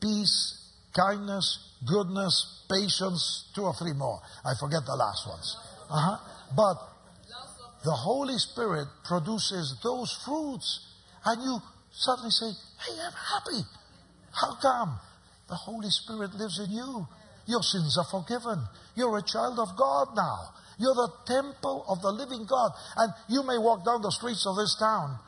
peace, 0.00 0.70
kindness, 0.94 1.58
goodness, 1.86 2.66
patience, 2.70 3.50
two 3.54 3.62
or 3.62 3.74
three 3.74 3.92
more. 3.92 4.20
I 4.44 4.54
forget 4.58 4.86
the 4.86 4.96
last 4.96 5.26
ones. 5.26 5.56
Uh-huh. 5.90 6.18
But 6.54 6.89
the 7.84 7.92
Holy 7.92 8.36
Spirit 8.38 8.88
produces 9.04 9.78
those 9.82 10.12
fruits. 10.24 10.86
And 11.24 11.42
you 11.42 11.58
suddenly 11.92 12.30
say, 12.30 12.50
Hey, 12.86 12.96
I'm 13.00 13.12
happy. 13.12 13.66
How 14.32 14.56
come? 14.60 14.98
The 15.48 15.56
Holy 15.56 15.90
Spirit 15.90 16.34
lives 16.34 16.60
in 16.60 16.70
you. 16.70 17.06
Your 17.46 17.62
sins 17.62 17.98
are 17.98 18.06
forgiven. 18.10 18.62
You're 18.94 19.18
a 19.18 19.22
child 19.22 19.58
of 19.58 19.76
God 19.76 20.14
now. 20.14 20.54
You're 20.78 20.94
the 20.94 21.12
temple 21.26 21.84
of 21.88 22.00
the 22.00 22.12
living 22.12 22.46
God. 22.46 22.70
And 22.96 23.12
you 23.28 23.42
may 23.42 23.58
walk 23.58 23.84
down 23.84 24.02
the 24.02 24.12
streets 24.12 24.46
of 24.46 24.56
this 24.56 24.76
town 24.78 25.18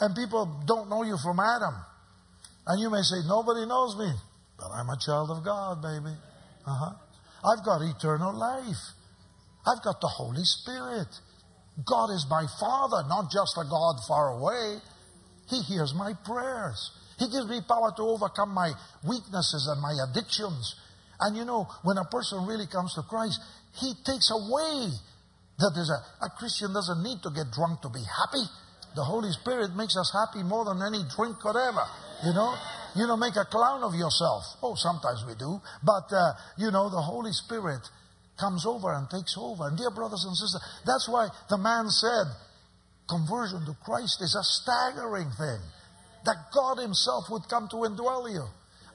and 0.00 0.14
people 0.14 0.62
don't 0.66 0.88
know 0.88 1.02
you 1.02 1.16
from 1.18 1.40
Adam. 1.40 1.74
And 2.66 2.80
you 2.80 2.90
may 2.90 3.02
say, 3.02 3.16
Nobody 3.26 3.66
knows 3.66 3.96
me. 3.96 4.10
But 4.58 4.70
I'm 4.72 4.88
a 4.88 4.98
child 4.98 5.30
of 5.30 5.44
God, 5.44 5.82
baby. 5.82 6.14
Uh-huh. 6.66 6.92
I've 7.44 7.64
got 7.64 7.82
eternal 7.82 8.34
life. 8.34 8.82
I've 9.66 9.82
got 9.82 10.00
the 10.00 10.08
Holy 10.08 10.44
Spirit. 10.44 11.08
God 11.86 12.10
is 12.10 12.26
my 12.28 12.44
Father, 12.58 13.06
not 13.08 13.30
just 13.30 13.56
a 13.56 13.64
God 13.68 13.96
far 14.06 14.38
away. 14.38 14.78
He 15.48 15.62
hears 15.62 15.94
my 15.94 16.12
prayers. 16.24 16.90
He 17.18 17.26
gives 17.30 17.46
me 17.46 17.60
power 17.66 17.92
to 17.96 18.02
overcome 18.02 18.50
my 18.54 18.72
weaknesses 19.06 19.68
and 19.70 19.80
my 19.80 19.94
addictions. 20.08 20.74
And 21.20 21.36
you 21.36 21.44
know, 21.44 21.66
when 21.82 21.98
a 21.98 22.04
person 22.04 22.46
really 22.46 22.66
comes 22.66 22.94
to 22.94 23.02
Christ, 23.02 23.40
He 23.74 23.94
takes 24.04 24.30
away 24.30 24.90
that 25.58 25.72
there's 25.74 25.90
a, 25.90 26.26
a 26.26 26.30
Christian 26.38 26.72
doesn't 26.72 27.02
need 27.02 27.22
to 27.22 27.30
get 27.30 27.50
drunk 27.50 27.82
to 27.82 27.90
be 27.90 28.02
happy, 28.02 28.46
The 28.94 29.04
Holy 29.04 29.30
Spirit 29.30 29.74
makes 29.76 29.96
us 29.96 30.10
happy 30.14 30.42
more 30.42 30.64
than 30.64 30.82
any 30.82 31.02
drink 31.14 31.38
could 31.38 31.56
ever. 31.56 31.86
You 32.24 32.34
know? 32.34 32.54
You 32.96 33.06
know, 33.06 33.16
make 33.16 33.36
a 33.36 33.44
clown 33.44 33.82
of 33.82 33.94
yourself. 33.94 34.44
Oh, 34.62 34.74
sometimes 34.74 35.24
we 35.26 35.34
do. 35.34 35.60
But, 35.84 36.10
uh, 36.10 36.32
you 36.56 36.70
know, 36.70 36.88
the 36.88 37.02
Holy 37.02 37.32
Spirit 37.32 37.82
comes 38.38 38.64
over 38.64 38.94
and 38.94 39.10
takes 39.10 39.36
over. 39.36 39.68
And 39.68 39.76
dear 39.76 39.90
brothers 39.90 40.24
and 40.24 40.34
sisters, 40.36 40.62
that's 40.86 41.08
why 41.08 41.28
the 41.50 41.58
man 41.58 41.90
said, 41.90 42.26
conversion 43.08 43.64
to 43.66 43.74
Christ 43.84 44.22
is 44.22 44.34
a 44.34 44.44
staggering 44.44 45.30
thing. 45.36 45.60
That 46.24 46.50
God 46.54 46.78
Himself 46.78 47.30
would 47.30 47.48
come 47.48 47.68
to 47.70 47.86
indwell 47.88 48.30
you. 48.30 48.44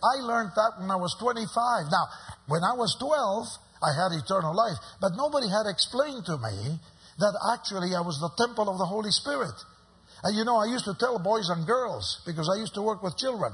I 0.03 0.19
learned 0.21 0.51
that 0.55 0.79
when 0.79 0.91
I 0.91 0.99
was 0.99 1.15
25. 1.19 1.47
Now, 1.89 2.05
when 2.47 2.63
I 2.63 2.75
was 2.75 2.95
12, 2.99 3.47
I 3.79 3.91
had 3.95 4.11
eternal 4.11 4.55
life. 4.55 4.75
But 4.99 5.15
nobody 5.15 5.47
had 5.47 5.67
explained 5.67 6.25
to 6.27 6.37
me 6.37 6.79
that 7.19 7.33
actually 7.55 7.95
I 7.95 8.01
was 8.01 8.19
the 8.19 8.31
temple 8.35 8.67
of 8.67 8.77
the 8.77 8.85
Holy 8.85 9.11
Spirit. 9.11 9.55
And 10.23 10.35
you 10.35 10.43
know, 10.43 10.57
I 10.57 10.65
used 10.65 10.85
to 10.85 10.95
tell 10.99 11.19
boys 11.19 11.49
and 11.49 11.67
girls, 11.67 12.21
because 12.25 12.51
I 12.51 12.59
used 12.59 12.75
to 12.75 12.81
work 12.81 13.03
with 13.03 13.17
children, 13.17 13.51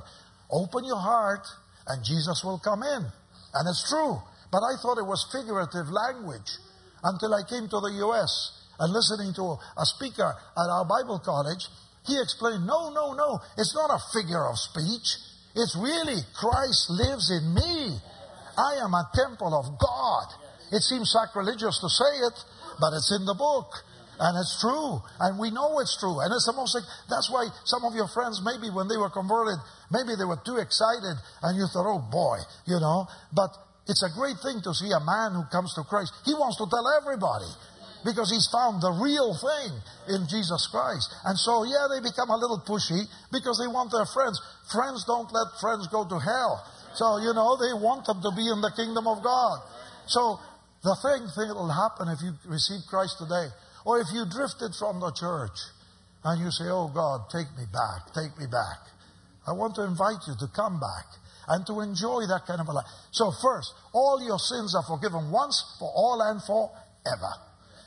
open 0.51 0.85
your 0.85 0.99
heart 1.01 1.45
and 1.87 2.05
Jesus 2.05 2.41
will 2.43 2.59
come 2.59 2.83
in. 2.83 3.01
And 3.53 3.63
it's 3.67 3.89
true. 3.89 4.21
But 4.51 4.65
I 4.65 4.77
thought 4.81 4.97
it 4.97 5.05
was 5.05 5.29
figurative 5.31 5.89
language 5.89 6.49
until 7.03 7.33
I 7.33 7.43
came 7.47 7.69
to 7.69 7.79
the 7.79 7.93
U.S. 8.09 8.31
and 8.79 8.91
listening 8.91 9.33
to 9.35 9.57
a 9.77 9.85
speaker 9.85 10.33
at 10.33 10.67
our 10.69 10.85
Bible 10.85 11.19
college. 11.19 11.67
He 12.07 12.17
explained, 12.17 12.65
no, 12.65 12.89
no, 12.89 13.13
no, 13.13 13.39
it's 13.57 13.75
not 13.75 13.93
a 13.93 14.01
figure 14.11 14.45
of 14.49 14.57
speech. 14.57 15.19
It's 15.55 15.77
really 15.77 16.17
Christ 16.33 16.89
lives 16.89 17.29
in 17.29 17.53
me. 17.53 17.97
I 18.57 18.81
am 18.83 18.93
a 18.93 19.09
temple 19.13 19.53
of 19.53 19.77
God. 19.77 20.27
It 20.71 20.81
seems 20.81 21.11
sacrilegious 21.11 21.79
to 21.79 21.89
say 21.89 22.13
it, 22.25 22.37
but 22.79 22.93
it's 22.93 23.11
in 23.13 23.25
the 23.25 23.35
book. 23.37 23.69
And 24.19 24.35
it's 24.37 24.59
true. 24.59 24.99
And 25.19 25.39
we 25.39 25.49
know 25.49 25.79
it's 25.79 25.95
true. 25.97 26.19
And 26.19 26.33
it's 26.33 26.45
the 26.45 26.53
most, 26.53 26.75
that's 27.09 27.31
why 27.31 27.47
some 27.63 27.85
of 27.85 27.95
your 27.95 28.07
friends, 28.07 28.41
maybe 28.43 28.67
when 28.69 28.87
they 28.89 28.97
were 28.97 29.09
converted, 29.09 29.57
maybe 29.91 30.15
they 30.19 30.25
were 30.27 30.41
too 30.43 30.57
excited 30.57 31.15
and 31.41 31.55
you 31.55 31.65
thought, 31.71 31.87
oh 31.87 32.03
boy, 32.03 32.37
you 32.67 32.79
know. 32.83 33.07
But 33.31 33.55
it's 33.89 34.05
a 34.05 34.13
great 34.13 34.37
thing 34.45 34.61
to 34.61 34.71
see 34.77 34.93
a 34.93 35.01
man 35.01 35.33
who 35.33 35.43
comes 35.49 35.73
to 35.73 35.81
Christ. 35.81 36.13
He 36.23 36.37
wants 36.37 36.61
to 36.61 36.69
tell 36.69 36.85
everybody 37.01 37.49
because 38.05 38.29
he's 38.29 38.47
found 38.47 38.85
the 38.85 38.93
real 38.93 39.33
thing 39.33 39.73
in 40.13 40.29
Jesus 40.29 40.69
Christ. 40.69 41.09
And 41.25 41.33
so, 41.33 41.65
yeah, 41.65 41.89
they 41.89 41.99
become 41.99 42.29
a 42.29 42.37
little 42.37 42.61
pushy 42.61 43.01
because 43.33 43.57
they 43.57 43.67
want 43.67 43.89
their 43.89 44.05
friends. 44.05 44.37
Friends 44.71 45.03
don't 45.09 45.27
let 45.33 45.57
friends 45.59 45.89
go 45.89 46.05
to 46.05 46.17
hell. 46.21 46.63
So, 46.93 47.17
you 47.17 47.33
know, 47.33 47.57
they 47.57 47.73
want 47.73 48.05
them 48.05 48.21
to 48.21 48.31
be 48.37 48.45
in 48.45 48.61
the 48.61 48.71
kingdom 48.77 49.09
of 49.09 49.25
God. 49.25 49.57
So, 50.05 50.37
the 50.85 50.95
thing, 51.03 51.27
thing 51.35 51.49
that 51.49 51.57
will 51.57 51.73
happen 51.73 52.07
if 52.07 52.21
you 52.21 52.31
receive 52.47 52.85
Christ 52.87 53.17
today, 53.19 53.51
or 53.83 53.99
if 53.99 54.07
you 54.13 54.23
drifted 54.29 54.71
from 54.77 55.01
the 55.01 55.11
church 55.11 55.57
and 56.23 56.39
you 56.39 56.51
say, 56.51 56.71
Oh 56.71 56.87
God, 56.93 57.27
take 57.33 57.51
me 57.57 57.65
back, 57.67 58.13
take 58.13 58.31
me 58.39 58.45
back. 58.47 58.79
I 59.47 59.51
want 59.51 59.75
to 59.75 59.83
invite 59.83 60.23
you 60.27 60.37
to 60.39 60.47
come 60.55 60.79
back 60.79 61.18
and 61.49 61.65
to 61.65 61.81
enjoy 61.81 62.29
that 62.29 62.45
kind 62.45 62.61
of 62.61 62.67
a 62.69 62.71
life. 62.71 62.85
So, 63.11 63.33
first, 63.41 63.73
all 63.93 64.21
your 64.21 64.37
sins 64.37 64.75
are 64.77 64.85
forgiven 64.85 65.31
once, 65.31 65.57
for 65.79 65.89
all, 65.89 66.21
and 66.21 66.41
forever. 66.45 67.33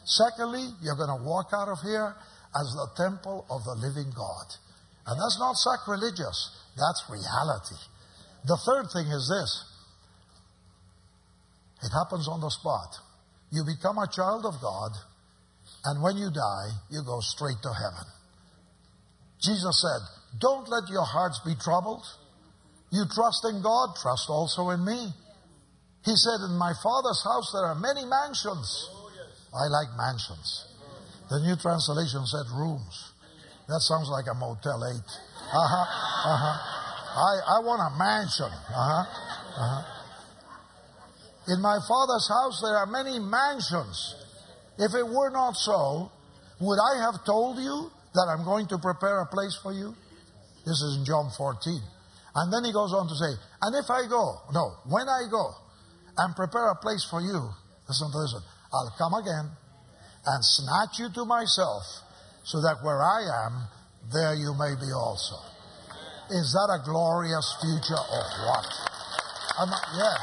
Secondly, 0.05 0.67
you're 0.83 0.99
going 0.99 1.15
to 1.15 1.23
walk 1.23 1.55
out 1.55 1.69
of 1.69 1.79
here 1.81 2.15
as 2.55 2.67
the 2.75 2.89
temple 2.99 3.47
of 3.49 3.63
the 3.65 3.79
living 3.79 4.11
God. 4.11 4.47
And 5.07 5.15
that's 5.15 5.39
not 5.39 5.55
sacrilegious, 5.55 6.59
that's 6.77 7.07
reality. 7.09 7.79
The 8.45 8.59
third 8.67 8.91
thing 8.91 9.07
is 9.07 9.31
this 9.31 9.73
it 11.83 11.91
happens 11.91 12.29
on 12.29 12.41
the 12.41 12.51
spot. 12.51 12.99
You 13.51 13.65
become 13.65 13.99
a 13.99 14.11
child 14.11 14.47
of 14.47 14.61
God, 14.61 14.93
and 15.85 16.03
when 16.03 16.17
you 16.17 16.31
die, 16.31 16.69
you 16.91 17.03
go 17.05 17.21
straight 17.21 17.59
to 17.63 17.71
heaven. 17.71 18.07
Jesus 19.43 19.83
said, 19.83 20.39
Don't 20.41 20.69
let 20.69 20.89
your 20.89 21.05
hearts 21.05 21.41
be 21.45 21.55
troubled. 21.61 22.07
You 22.93 23.05
trust 23.09 23.47
in 23.49 23.63
God, 23.63 23.97
trust 23.97 24.29
also 24.29 24.69
in 24.69 24.85
me. 24.85 25.09
He 26.05 26.15
said, 26.15 26.45
In 26.45 26.59
my 26.61 26.73
Father's 26.85 27.25
house 27.25 27.51
there 27.57 27.65
are 27.65 27.75
many 27.75 28.05
mansions. 28.05 28.69
I 29.55 29.65
like 29.73 29.89
mansions. 29.97 30.69
The 31.31 31.41
New 31.41 31.57
Translation 31.57 32.27
said 32.27 32.45
rooms. 32.53 33.13
That 33.69 33.81
sounds 33.81 34.11
like 34.11 34.27
a 34.29 34.35
Motel 34.35 34.77
8. 34.77 34.93
Uh 34.93 35.69
huh. 35.73 35.89
Uh 36.29 36.37
huh. 36.37 36.57
I, 37.17 37.57
I 37.57 37.59
want 37.65 37.81
a 37.81 37.97
mansion. 37.97 38.53
Uh 38.53 38.77
huh. 38.77 39.05
Uh 39.57 39.69
huh. 39.73 39.93
In 41.49 41.63
my 41.63 41.79
Father's 41.89 42.29
house 42.29 42.61
there 42.61 42.77
are 42.77 42.87
many 42.87 43.19
mansions. 43.19 44.17
If 44.79 44.93
it 44.95 45.07
were 45.07 45.31
not 45.31 45.57
so, 45.57 46.13
would 46.61 46.79
I 46.79 47.01
have 47.01 47.25
told 47.25 47.57
you 47.57 47.91
that 48.13 48.27
I'm 48.29 48.45
going 48.45 48.69
to 48.69 48.79
prepare 48.79 49.21
a 49.21 49.27
place 49.27 49.59
for 49.63 49.73
you? 49.73 49.95
This 50.67 50.77
is 50.77 50.99
in 50.99 51.05
John 51.07 51.31
14. 51.37 51.81
And 52.35 52.53
then 52.53 52.65
he 52.65 52.73
goes 52.73 52.93
on 52.93 53.09
to 53.09 53.15
say, 53.15 53.33
and 53.61 53.77
if 53.77 53.91
I 53.91 54.09
go, 54.09 54.41
no, 54.53 54.81
when 54.89 55.05
I 55.09 55.29
go 55.31 55.53
and 56.17 56.35
prepare 56.35 56.69
a 56.73 56.77
place 56.77 57.05
for 57.11 57.21
you, 57.21 57.37
listen 57.89 58.09
to 58.09 58.19
this, 58.25 58.35
I'll 58.73 58.95
come 58.97 59.15
again 59.15 59.53
and 60.25 60.41
snatch 60.41 60.99
you 60.99 61.13
to 61.13 61.25
myself 61.25 61.83
so 62.45 62.61
that 62.63 62.81
where 62.83 63.03
I 63.03 63.47
am, 63.47 63.69
there 64.13 64.35
you 64.35 64.55
may 64.57 64.75
be 64.81 64.91
also. 64.93 65.37
Is 66.31 66.57
that 66.57 66.69
a 66.73 66.81
glorious 66.85 67.57
future 67.61 68.01
of 68.01 68.27
what? 68.49 68.67
I'm, 69.59 69.69
yeah. 69.99 70.17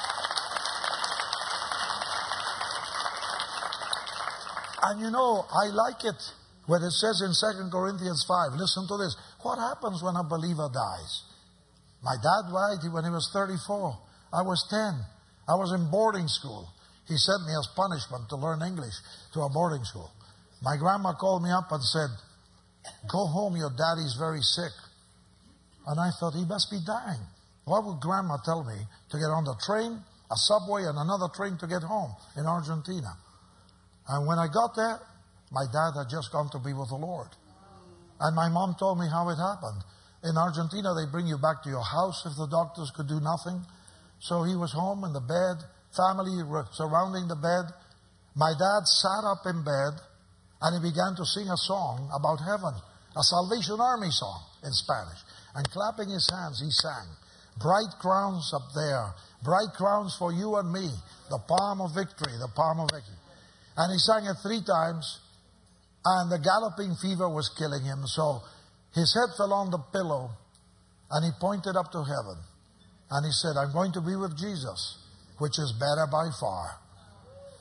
And 4.89 5.01
you 5.01 5.11
know, 5.11 5.45
I 5.51 5.69
like 5.69 6.03
it 6.05 6.17
when 6.65 6.81
it 6.81 6.91
says 6.91 7.21
in 7.21 7.33
2 7.33 7.69
Corinthians 7.69 8.25
5, 8.27 8.57
listen 8.57 8.87
to 8.87 8.97
this. 8.97 9.15
What 9.41 9.59
happens 9.59 10.01
when 10.01 10.15
a 10.15 10.23
believer 10.23 10.69
dies? 10.73 11.28
My 12.03 12.15
dad 12.15 12.51
died 12.51 12.93
when 12.93 13.03
he 13.03 13.09
was 13.09 13.29
34. 13.33 13.97
I 14.33 14.41
was 14.41 14.65
10. 14.69 14.79
I 15.47 15.55
was 15.55 15.73
in 15.73 15.89
boarding 15.89 16.27
school. 16.27 16.69
He 17.07 17.17
sent 17.17 17.43
me 17.45 17.53
as 17.57 17.67
punishment 17.75 18.29
to 18.29 18.35
learn 18.37 18.61
English 18.61 18.93
to 19.33 19.41
a 19.41 19.49
boarding 19.49 19.83
school. 19.83 20.11
My 20.61 20.77
grandma 20.77 21.13
called 21.13 21.43
me 21.43 21.51
up 21.51 21.71
and 21.71 21.83
said, 21.83 22.09
Go 23.09 23.25
home, 23.25 23.55
your 23.55 23.71
daddy's 23.71 24.15
very 24.19 24.41
sick. 24.41 24.71
And 25.87 25.99
I 25.99 26.11
thought, 26.19 26.35
he 26.35 26.45
must 26.45 26.69
be 26.69 26.79
dying. 26.85 27.21
Why 27.65 27.79
would 27.79 27.99
grandma 27.99 28.37
tell 28.45 28.63
me 28.63 28.77
to 29.09 29.17
get 29.17 29.29
on 29.29 29.43
the 29.43 29.55
train, 29.65 29.99
a 30.29 30.35
subway, 30.35 30.83
and 30.85 30.97
another 30.97 31.27
train 31.33 31.57
to 31.57 31.67
get 31.67 31.81
home 31.81 32.13
in 32.37 32.45
Argentina? 32.45 33.17
And 34.07 34.27
when 34.27 34.37
I 34.37 34.47
got 34.47 34.75
there, 34.75 34.99
my 35.51 35.65
dad 35.65 35.97
had 35.97 36.09
just 36.09 36.31
gone 36.31 36.49
to 36.51 36.59
be 36.59 36.73
with 36.73 36.89
the 36.89 36.95
Lord. 36.95 37.29
And 38.19 38.35
my 38.35 38.49
mom 38.49 38.75
told 38.77 38.99
me 38.99 39.07
how 39.09 39.29
it 39.29 39.37
happened. 39.37 39.81
In 40.23 40.35
Argentina, 40.35 40.93
they 40.93 41.09
bring 41.09 41.27
you 41.27 41.37
back 41.37 41.63
to 41.63 41.69
your 41.69 41.83
house 41.83 42.25
if 42.25 42.35
the 42.35 42.47
doctors 42.47 42.91
could 42.95 43.07
do 43.07 43.19
nothing. 43.19 43.63
So 44.19 44.43
he 44.43 44.55
was 44.55 44.73
home 44.73 45.03
in 45.05 45.13
the 45.13 45.23
bed, 45.23 45.63
family 45.95 46.35
surrounding 46.73 47.27
the 47.27 47.39
bed. 47.39 47.71
My 48.35 48.51
dad 48.51 48.83
sat 48.83 49.23
up 49.23 49.47
in 49.47 49.63
bed 49.63 49.95
and 50.61 50.75
he 50.75 50.91
began 50.91 51.15
to 51.15 51.25
sing 51.25 51.47
a 51.47 51.55
song 51.55 52.11
about 52.11 52.43
heaven, 52.43 52.75
a 53.15 53.23
Salvation 53.23 53.79
Army 53.79 54.11
song 54.11 54.43
in 54.63 54.71
Spanish. 54.71 55.23
And 55.55 55.63
clapping 55.71 56.09
his 56.09 56.27
hands, 56.29 56.59
he 56.59 56.69
sang, 56.69 57.07
Bright 57.59 57.95
crowns 57.99 58.51
up 58.53 58.71
there, 58.75 59.15
bright 59.43 59.71
crowns 59.75 60.15
for 60.19 60.31
you 60.31 60.55
and 60.57 60.71
me, 60.71 60.87
the 61.29 61.39
palm 61.39 61.81
of 61.81 61.95
victory, 61.95 62.35
the 62.39 62.51
palm 62.55 62.79
of 62.79 62.91
victory. 62.91 63.19
And 63.75 63.91
he 63.91 63.99
sang 63.99 64.25
it 64.27 64.35
three 64.43 64.61
times, 64.63 65.19
and 66.05 66.31
the 66.31 66.39
galloping 66.39 66.95
fever 66.95 67.27
was 67.27 67.49
killing 67.57 67.83
him. 67.83 68.03
So 68.05 68.43
his 68.93 69.13
head 69.13 69.35
fell 69.37 69.53
on 69.53 69.71
the 69.71 69.77
pillow 69.91 70.31
and 71.11 71.25
he 71.25 71.31
pointed 71.39 71.75
up 71.75 71.91
to 71.91 71.99
heaven. 71.99 72.37
And 73.11 73.25
he 73.25 73.31
said, 73.31 73.57
I'm 73.57 73.73
going 73.73 73.91
to 73.93 74.01
be 74.01 74.15
with 74.15 74.37
Jesus, 74.37 74.97
which 75.39 75.57
is 75.57 75.73
better 75.79 76.05
by 76.11 76.29
far. 76.39 76.77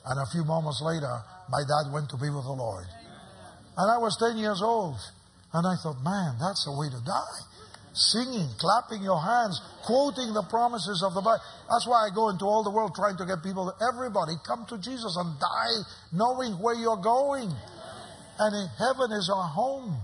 And 0.04 0.20
a 0.20 0.26
few 0.32 0.44
moments 0.44 0.80
later, 0.84 1.20
my 1.48 1.64
dad 1.64 1.92
went 1.92 2.10
to 2.10 2.16
be 2.16 2.28
with 2.28 2.44
the 2.44 2.52
Lord. 2.52 2.84
And 3.76 3.86
I 3.90 3.98
was 3.98 4.16
10 4.20 4.36
years 4.36 4.60
old. 4.62 4.96
And 5.52 5.66
I 5.66 5.76
thought, 5.80 6.04
man, 6.04 6.36
that's 6.40 6.64
the 6.64 6.76
way 6.76 6.92
to 6.92 7.00
die. 7.04 7.40
Singing, 7.94 8.48
clapping 8.60 9.02
your 9.02 9.20
hands, 9.20 9.60
quoting 9.84 10.34
the 10.34 10.44
promises 10.50 11.02
of 11.02 11.14
the 11.14 11.20
Bible. 11.24 11.40
That's 11.70 11.88
why 11.88 12.06
I 12.06 12.14
go 12.14 12.28
into 12.28 12.44
all 12.44 12.62
the 12.62 12.70
world 12.70 12.92
trying 12.94 13.16
to 13.16 13.24
get 13.24 13.42
people, 13.42 13.72
everybody, 13.80 14.36
come 14.46 14.66
to 14.68 14.76
Jesus 14.76 15.16
and 15.16 15.40
die 15.40 15.76
knowing 16.12 16.60
where 16.60 16.76
you're 16.76 17.00
going. 17.00 17.48
And 18.38 18.52
heaven 18.76 19.10
is 19.16 19.32
our 19.34 19.48
home. 19.48 19.96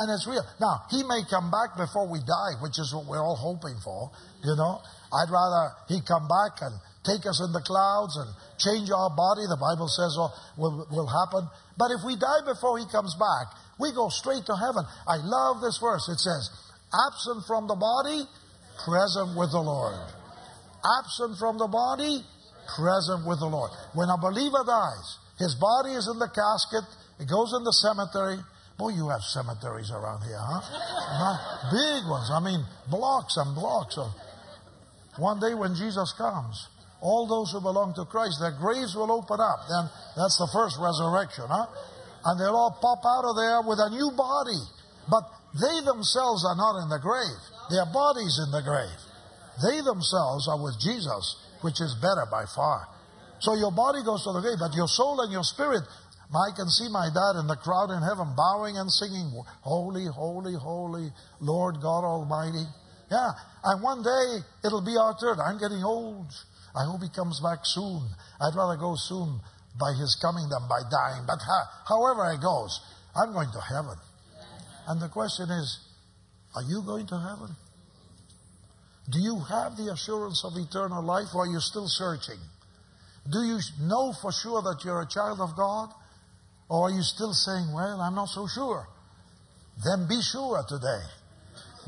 And 0.00 0.08
it's 0.08 0.24
real. 0.24 0.40
Now, 0.56 0.88
he 0.88 1.04
may 1.04 1.20
come 1.28 1.52
back 1.52 1.76
before 1.76 2.08
we 2.08 2.24
die, 2.24 2.56
which 2.64 2.80
is 2.80 2.88
what 2.96 3.04
we're 3.04 3.20
all 3.20 3.36
hoping 3.36 3.76
for, 3.84 4.08
you 4.40 4.56
know. 4.56 4.80
I'd 5.12 5.28
rather 5.28 5.76
he 5.92 6.00
come 6.00 6.24
back 6.24 6.64
and 6.64 6.72
take 7.04 7.28
us 7.28 7.36
in 7.44 7.52
the 7.52 7.60
clouds 7.60 8.16
and 8.16 8.32
change 8.56 8.88
our 8.88 9.12
body, 9.12 9.44
the 9.44 9.60
Bible 9.60 9.88
says 9.92 10.16
will, 10.56 10.88
will 10.88 11.08
happen. 11.08 11.44
But 11.76 11.92
if 11.92 12.00
we 12.00 12.16
die 12.16 12.48
before 12.48 12.80
he 12.80 12.88
comes 12.88 13.12
back, 13.20 13.52
we 13.76 13.92
go 13.92 14.08
straight 14.08 14.44
to 14.48 14.56
heaven. 14.56 14.88
I 15.04 15.20
love 15.20 15.60
this 15.60 15.76
verse. 15.76 16.08
It 16.08 16.20
says, 16.20 16.48
absent 16.92 17.44
from 17.44 17.68
the 17.68 17.76
body, 17.76 18.24
present 18.84 19.36
with 19.36 19.52
the 19.52 19.60
Lord. 19.60 20.00
Absent 20.80 21.36
from 21.36 21.60
the 21.60 21.68
body, 21.68 22.24
present 22.76 23.28
with 23.28 23.40
the 23.40 23.52
Lord. 23.52 23.72
When 23.92 24.08
a 24.08 24.16
believer 24.16 24.64
dies, 24.64 25.20
his 25.36 25.56
body 25.60 25.92
is 25.92 26.08
in 26.08 26.16
the 26.20 26.28
casket, 26.28 26.88
it 27.20 27.28
goes 27.28 27.52
in 27.52 27.64
the 27.64 27.72
cemetery, 27.72 28.40
Boy, 28.80 28.96
you 28.96 29.12
have 29.12 29.20
cemeteries 29.20 29.92
around 29.92 30.24
here, 30.24 30.40
huh? 30.40 30.64
big 31.68 32.08
ones. 32.08 32.32
I 32.32 32.40
mean, 32.40 32.64
blocks 32.88 33.36
and 33.36 33.52
blocks 33.52 34.00
of. 34.00 34.08
One 35.20 35.36
day 35.36 35.52
when 35.52 35.76
Jesus 35.76 36.16
comes, 36.16 36.56
all 37.04 37.28
those 37.28 37.52
who 37.52 37.60
belong 37.60 37.92
to 38.00 38.08
Christ, 38.08 38.40
their 38.40 38.56
graves 38.56 38.96
will 38.96 39.12
open 39.12 39.36
up. 39.36 39.68
Then 39.68 39.84
that's 40.16 40.40
the 40.40 40.48
first 40.48 40.80
resurrection, 40.80 41.44
huh? 41.52 41.68
And 42.24 42.40
they'll 42.40 42.56
all 42.56 42.72
pop 42.80 43.04
out 43.04 43.28
of 43.28 43.36
there 43.36 43.60
with 43.68 43.84
a 43.84 43.92
new 43.92 44.16
body. 44.16 44.60
But 45.12 45.28
they 45.60 45.84
themselves 45.84 46.48
are 46.48 46.56
not 46.56 46.80
in 46.80 46.88
the 46.88 47.04
grave. 47.04 47.40
Their 47.68 47.84
body's 47.84 48.40
in 48.40 48.48
the 48.48 48.64
grave. 48.64 49.00
They 49.60 49.84
themselves 49.84 50.48
are 50.48 50.56
with 50.56 50.80
Jesus, 50.80 51.36
which 51.60 51.84
is 51.84 51.92
better 52.00 52.24
by 52.32 52.48
far. 52.48 52.88
So 53.44 53.56
your 53.56 53.72
body 53.72 54.00
goes 54.04 54.24
to 54.24 54.32
the 54.32 54.40
grave, 54.40 54.60
but 54.60 54.72
your 54.72 54.88
soul 54.88 55.20
and 55.20 55.32
your 55.32 55.44
spirit 55.44 55.84
I 56.30 56.54
can 56.54 56.68
see 56.68 56.88
my 56.88 57.10
dad 57.10 57.40
in 57.40 57.46
the 57.46 57.58
crowd 57.58 57.90
in 57.90 58.02
heaven 58.02 58.34
bowing 58.36 58.78
and 58.78 58.90
singing, 58.90 59.34
Holy, 59.62 60.06
holy, 60.06 60.54
holy, 60.54 61.10
Lord 61.40 61.82
God 61.82 62.04
Almighty. 62.06 62.64
Yeah, 63.10 63.30
and 63.64 63.82
one 63.82 64.02
day 64.02 64.38
it'll 64.64 64.84
be 64.84 64.96
our 64.96 65.18
turn. 65.18 65.40
I'm 65.42 65.58
getting 65.58 65.82
old. 65.82 66.30
I 66.74 66.86
hope 66.86 67.02
he 67.02 67.10
comes 67.10 67.40
back 67.42 67.60
soon. 67.64 68.06
I'd 68.40 68.54
rather 68.54 68.78
go 68.78 68.94
soon 68.94 69.40
by 69.78 69.90
his 69.98 70.16
coming 70.22 70.48
than 70.48 70.68
by 70.68 70.86
dying. 70.86 71.26
But 71.26 71.42
however 71.88 72.30
it 72.30 72.40
goes, 72.40 72.78
I'm 73.16 73.32
going 73.32 73.50
to 73.50 73.60
heaven. 73.60 73.98
And 74.86 75.00
the 75.00 75.08
question 75.08 75.50
is, 75.50 75.78
are 76.54 76.62
you 76.62 76.82
going 76.86 77.06
to 77.08 77.18
heaven? 77.18 77.56
Do 79.10 79.18
you 79.18 79.40
have 79.50 79.76
the 79.76 79.90
assurance 79.92 80.44
of 80.44 80.56
eternal 80.56 81.02
life 81.02 81.34
or 81.34 81.42
are 81.42 81.50
you 81.50 81.58
still 81.58 81.88
searching? 81.88 82.38
Do 83.28 83.42
you 83.42 83.58
know 83.80 84.12
for 84.22 84.30
sure 84.30 84.62
that 84.62 84.82
you're 84.84 85.02
a 85.02 85.08
child 85.08 85.40
of 85.40 85.56
God? 85.56 85.90
Or 86.70 86.86
are 86.86 86.94
you 86.94 87.02
still 87.02 87.34
saying, 87.34 87.74
well, 87.74 88.00
I'm 88.00 88.14
not 88.14 88.28
so 88.28 88.46
sure? 88.46 88.86
Then 89.82 90.06
be 90.08 90.22
sure 90.22 90.62
today. 90.68 91.02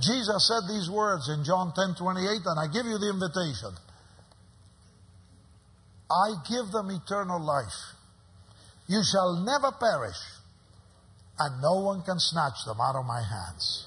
Jesus 0.00 0.50
said 0.50 0.66
these 0.66 0.90
words 0.90 1.28
in 1.28 1.44
John 1.44 1.72
10 1.72 1.94
28, 1.94 2.42
and 2.44 2.58
I 2.58 2.66
give 2.66 2.86
you 2.86 2.98
the 2.98 3.10
invitation. 3.14 3.70
I 6.10 6.34
give 6.50 6.72
them 6.72 6.90
eternal 6.90 7.38
life. 7.38 7.78
You 8.88 9.02
shall 9.06 9.44
never 9.46 9.70
perish, 9.70 10.18
and 11.38 11.62
no 11.62 11.80
one 11.80 12.02
can 12.02 12.18
snatch 12.18 12.64
them 12.66 12.80
out 12.80 12.96
of 12.96 13.06
my 13.06 13.22
hands. 13.22 13.86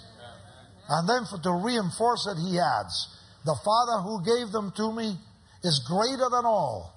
And 0.87 1.09
then 1.09 1.25
for, 1.25 1.37
to 1.43 1.51
reinforce 1.51 2.25
it, 2.31 2.39
he 2.39 2.57
adds, 2.57 2.95
The 3.43 3.57
Father 3.65 3.99
who 3.99 4.23
gave 4.23 4.53
them 4.53 4.71
to 4.77 4.93
me 4.93 5.17
is 5.61 5.83
greater 5.85 6.29
than 6.31 6.45
all, 6.45 6.93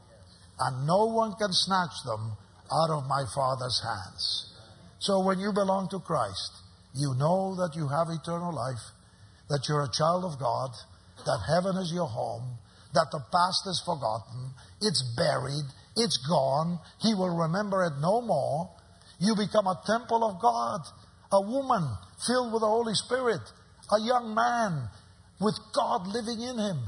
and 0.60 0.86
no 0.86 1.06
one 1.06 1.34
can 1.34 1.50
snatch 1.50 2.04
them 2.04 2.36
out 2.72 2.90
of 2.90 3.06
my 3.06 3.24
Father's 3.34 3.80
hands. 3.82 4.52
So 4.98 5.24
when 5.24 5.38
you 5.38 5.52
belong 5.52 5.88
to 5.90 6.00
Christ, 6.00 6.52
you 6.94 7.14
know 7.18 7.54
that 7.56 7.76
you 7.76 7.88
have 7.88 8.08
eternal 8.10 8.54
life, 8.54 8.82
that 9.48 9.66
you're 9.68 9.84
a 9.84 9.92
child 9.92 10.24
of 10.24 10.38
God, 10.38 10.70
that 11.24 11.40
heaven 11.48 11.76
is 11.76 11.92
your 11.92 12.06
home, 12.06 12.58
that 12.94 13.08
the 13.12 13.20
past 13.30 13.66
is 13.66 13.82
forgotten, 13.84 14.52
it's 14.80 15.02
buried, 15.16 15.66
it's 15.96 16.18
gone, 16.28 16.78
He 17.00 17.14
will 17.14 17.34
remember 17.34 17.84
it 17.84 18.00
no 18.00 18.20
more. 18.20 18.70
You 19.20 19.34
become 19.34 19.66
a 19.66 19.80
temple 19.86 20.24
of 20.24 20.40
God, 20.40 20.80
a 21.32 21.42
woman 21.42 21.84
filled 22.26 22.52
with 22.52 22.62
the 22.62 22.68
Holy 22.68 22.94
Spirit, 22.94 23.42
a 23.90 24.00
young 24.00 24.34
man 24.34 24.88
with 25.40 25.58
God 25.74 26.06
living 26.06 26.40
in 26.40 26.58
him. 26.58 26.78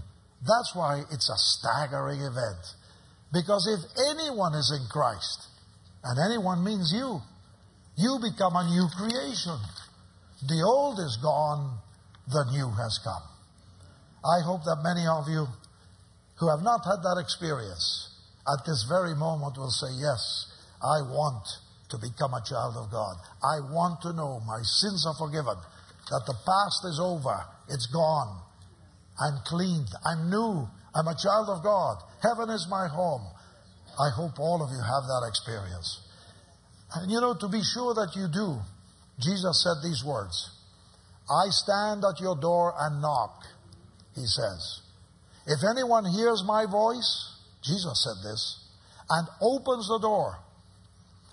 That's 0.43 0.73
why 0.75 1.03
it's 1.11 1.29
a 1.29 1.37
staggering 1.37 2.21
event. 2.21 2.63
Because 3.33 3.67
if 3.69 3.81
anyone 4.11 4.55
is 4.55 4.73
in 4.75 4.87
Christ, 4.91 5.50
and 6.05 6.19
anyone 6.31 6.65
means 6.65 6.93
you. 6.95 7.21
You 7.97 8.19
become 8.23 8.57
a 8.57 8.69
new 8.69 8.89
creation. 8.97 9.59
The 10.49 10.63
old 10.65 10.99
is 10.99 11.19
gone, 11.23 11.79
the 12.29 12.45
new 12.53 12.71
has 12.71 12.99
come. 13.05 13.23
I 14.25 14.41
hope 14.45 14.65
that 14.65 14.81
many 14.83 15.07
of 15.07 15.29
you 15.29 15.47
who 16.39 16.49
have 16.49 16.63
not 16.63 16.85
had 16.85 17.05
that 17.05 17.21
experience 17.21 18.09
at 18.49 18.65
this 18.65 18.87
very 18.89 19.15
moment 19.15 19.59
will 19.59 19.71
say, 19.71 19.93
Yes, 20.01 20.49
I 20.81 21.05
want 21.05 21.45
to 21.91 21.99
become 21.99 22.33
a 22.33 22.45
child 22.45 22.77
of 22.77 22.91
God. 22.91 23.17
I 23.45 23.61
want 23.73 24.01
to 24.03 24.13
know 24.13 24.41
my 24.47 24.61
sins 24.63 25.05
are 25.05 25.19
forgiven, 25.19 25.57
that 26.09 26.25
the 26.25 26.39
past 26.47 26.81
is 26.89 27.01
over, 27.01 27.45
it's 27.69 27.87
gone. 27.87 28.41
I'm 29.21 29.41
cleaned, 29.45 29.89
I'm 30.07 30.31
new, 30.31 30.69
I'm 30.95 31.09
a 31.09 31.17
child 31.21 31.49
of 31.51 31.63
God. 31.63 32.01
Heaven 32.23 32.49
is 32.49 32.67
my 32.71 32.89
home. 32.89 33.29
I 34.01 34.09
hope 34.17 34.41
all 34.41 34.63
of 34.63 34.71
you 34.71 34.81
have 34.81 35.05
that 35.05 35.29
experience. 35.29 36.01
And 36.95 37.11
you 37.11 37.21
know, 37.21 37.35
to 37.35 37.49
be 37.49 37.61
sure 37.63 37.93
that 37.95 38.17
you 38.17 38.29
do, 38.33 38.59
Jesus 39.21 39.63
said 39.63 39.85
these 39.85 40.03
words 40.05 40.51
I 41.29 41.51
stand 41.51 42.03
at 42.05 42.21
your 42.21 42.37
door 42.37 42.75
and 42.81 43.03
knock, 43.03 43.45
he 44.15 44.25
says. 44.25 44.81
If 45.47 45.61
anyone 45.69 46.05
hears 46.05 46.43
my 46.47 46.65
voice, 46.67 47.37
Jesus 47.63 48.03
said 48.03 48.29
this, 48.29 48.65
and 49.11 49.29
opens 49.41 49.89
the 49.89 49.99
door, 49.99 50.39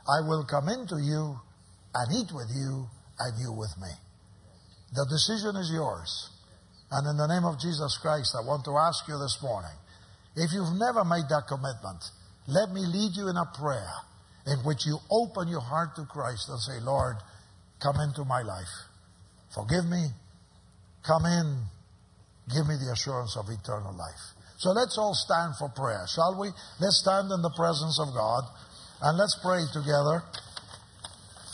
I 0.08 0.22
will 0.28 0.44
come 0.44 0.70
into 0.70 0.98
you 0.98 1.40
and 1.96 2.16
eat 2.16 2.32
with 2.34 2.50
you 2.54 2.88
and 3.20 3.40
you 3.40 3.52
with 3.54 3.74
me. 3.82 3.90
The 4.94 5.06
decision 5.10 5.56
is 5.56 5.72
yours. 5.72 6.30
And 6.92 7.08
in 7.08 7.18
the 7.18 7.28
name 7.28 7.44
of 7.44 7.60
Jesus 7.60 7.98
Christ, 8.02 8.36
I 8.38 8.46
want 8.46 8.64
to 8.66 8.78
ask 8.78 9.08
you 9.08 9.18
this 9.20 9.40
morning 9.42 9.76
if 10.36 10.54
you've 10.54 10.78
never 10.78 11.04
made 11.04 11.28
that 11.30 11.48
commitment, 11.48 12.04
let 12.48 12.72
me 12.72 12.82
lead 12.82 13.12
you 13.16 13.28
in 13.28 13.36
a 13.36 13.46
prayer 13.60 13.94
in 14.48 14.60
which 14.64 14.86
you 14.86 14.98
open 15.12 15.48
your 15.48 15.62
heart 15.62 15.96
to 15.98 16.06
Christ 16.06 16.48
and 16.48 16.60
say, 16.60 16.80
Lord, 16.80 17.18
come 17.84 18.00
into 18.00 18.24
my 18.24 18.42
life. 18.42 18.72
Forgive 19.54 19.86
me. 19.86 20.08
Come 21.06 21.26
in. 21.26 21.64
Give 22.48 22.66
me 22.68 22.76
the 22.80 22.92
assurance 22.96 23.36
of 23.36 23.52
eternal 23.52 23.92
life. 23.92 24.24
So 24.58 24.72
let's 24.72 24.98
all 24.98 25.14
stand 25.14 25.56
for 25.60 25.70
prayer, 25.70 26.08
shall 26.08 26.40
we? 26.40 26.48
Let's 26.80 27.04
stand 27.04 27.30
in 27.32 27.42
the 27.42 27.54
presence 27.56 28.00
of 28.00 28.16
God 28.16 28.44
and 29.04 29.18
let's 29.18 29.38
pray 29.44 29.62
together. 29.74 30.24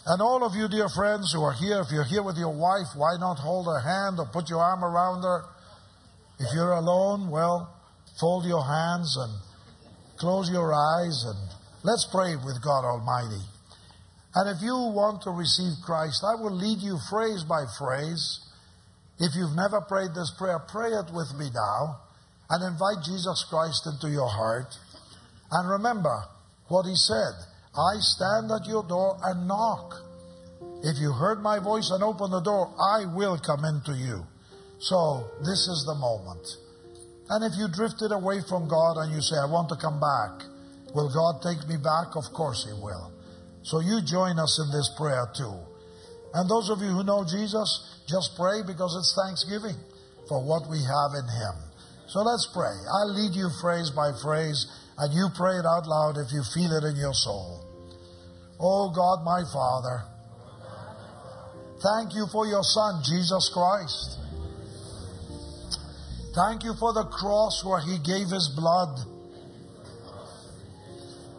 And 0.05 0.21
all 0.21 0.45
of 0.45 0.53
you, 0.53 0.67
dear 0.69 0.89
friends 0.89 1.33
who 1.33 1.41
are 1.41 1.53
here, 1.53 1.81
if 1.81 1.91
you're 1.91 2.05
here 2.05 2.23
with 2.23 2.37
your 2.37 2.53
wife, 2.53 2.93
why 2.95 3.17
not 3.19 3.39
hold 3.39 3.65
her 3.65 3.79
hand 3.81 4.19
or 4.19 4.27
put 4.31 4.49
your 4.49 4.59
arm 4.59 4.83
around 4.83 5.23
her? 5.23 5.43
If 6.39 6.53
you're 6.53 6.73
alone, 6.73 7.31
well, 7.31 7.73
fold 8.19 8.45
your 8.45 8.63
hands 8.63 9.17
and 9.17 9.33
Close 10.23 10.49
your 10.49 10.71
eyes 10.71 11.25
and 11.27 11.51
let's 11.83 12.07
pray 12.09 12.37
with 12.37 12.63
God 12.63 12.87
Almighty. 12.87 13.43
And 14.33 14.55
if 14.55 14.63
you 14.63 14.71
want 14.71 15.21
to 15.23 15.31
receive 15.31 15.83
Christ, 15.83 16.23
I 16.23 16.39
will 16.41 16.55
lead 16.55 16.79
you 16.79 16.95
phrase 17.11 17.43
by 17.43 17.65
phrase. 17.77 18.39
If 19.19 19.35
you've 19.35 19.53
never 19.53 19.81
prayed 19.81 20.15
this 20.15 20.31
prayer, 20.37 20.63
pray 20.71 20.95
it 20.95 21.11
with 21.11 21.27
me 21.35 21.51
now 21.51 21.99
and 22.49 22.63
invite 22.63 23.03
Jesus 23.03 23.43
Christ 23.49 23.83
into 23.83 24.07
your 24.07 24.29
heart. 24.29 24.71
And 25.51 25.69
remember 25.69 26.23
what 26.69 26.85
he 26.85 26.95
said 26.95 27.35
I 27.75 27.99
stand 27.99 28.49
at 28.49 28.65
your 28.65 28.87
door 28.87 29.19
and 29.25 29.45
knock. 29.45 29.91
If 30.87 31.03
you 31.03 31.11
heard 31.11 31.43
my 31.43 31.59
voice 31.59 31.91
and 31.91 32.01
open 32.01 32.31
the 32.31 32.39
door, 32.39 32.71
I 32.79 33.11
will 33.13 33.37
come 33.43 33.65
into 33.65 33.91
you. 33.91 34.23
So 34.79 35.27
this 35.43 35.67
is 35.67 35.83
the 35.85 35.99
moment. 35.99 36.47
And 37.29 37.43
if 37.43 37.53
you 37.57 37.67
drifted 37.71 38.11
away 38.11 38.41
from 38.47 38.67
God 38.67 38.97
and 38.99 39.13
you 39.13 39.21
say, 39.21 39.35
I 39.39 39.47
want 39.47 39.69
to 39.69 39.79
come 39.79 39.99
back, 39.99 40.43
will 40.93 41.07
God 41.07 41.41
take 41.41 41.63
me 41.67 41.77
back? 41.77 42.15
Of 42.15 42.33
course 42.33 42.67
He 42.67 42.73
will. 42.73 43.11
So 43.63 43.79
you 43.79 44.01
join 44.03 44.39
us 44.39 44.59
in 44.59 44.67
this 44.75 44.91
prayer 44.97 45.27
too. 45.35 45.55
And 46.33 46.49
those 46.49 46.69
of 46.69 46.81
you 46.81 46.91
who 46.91 47.03
know 47.03 47.23
Jesus, 47.23 48.03
just 48.07 48.35
pray 48.35 48.61
because 48.65 48.91
it's 48.97 49.15
Thanksgiving 49.15 49.79
for 50.27 50.43
what 50.43 50.67
we 50.69 50.81
have 50.83 51.15
in 51.15 51.27
Him. 51.29 51.55
So 52.07 52.21
let's 52.21 52.49
pray. 52.53 52.73
I'll 52.73 53.13
lead 53.13 53.33
you 53.35 53.49
phrase 53.61 53.89
by 53.89 54.11
phrase, 54.21 54.67
and 54.97 55.13
you 55.13 55.29
pray 55.35 55.55
it 55.57 55.65
out 55.65 55.87
loud 55.87 56.17
if 56.17 56.33
you 56.33 56.43
feel 56.53 56.75
it 56.75 56.83
in 56.83 56.97
your 56.97 57.13
soul. 57.13 57.63
Oh 58.59 58.91
God, 58.91 59.23
my 59.23 59.41
Father, 59.51 60.03
thank 61.81 62.13
you 62.13 62.27
for 62.31 62.45
your 62.45 62.63
Son, 62.63 63.01
Jesus 63.03 63.49
Christ. 63.53 64.22
Thank 66.33 66.63
you 66.63 66.73
for 66.79 66.93
the 66.93 67.05
cross 67.05 67.63
where 67.63 67.79
He 67.79 67.99
gave 67.99 68.27
His 68.29 68.49
blood. 68.55 68.97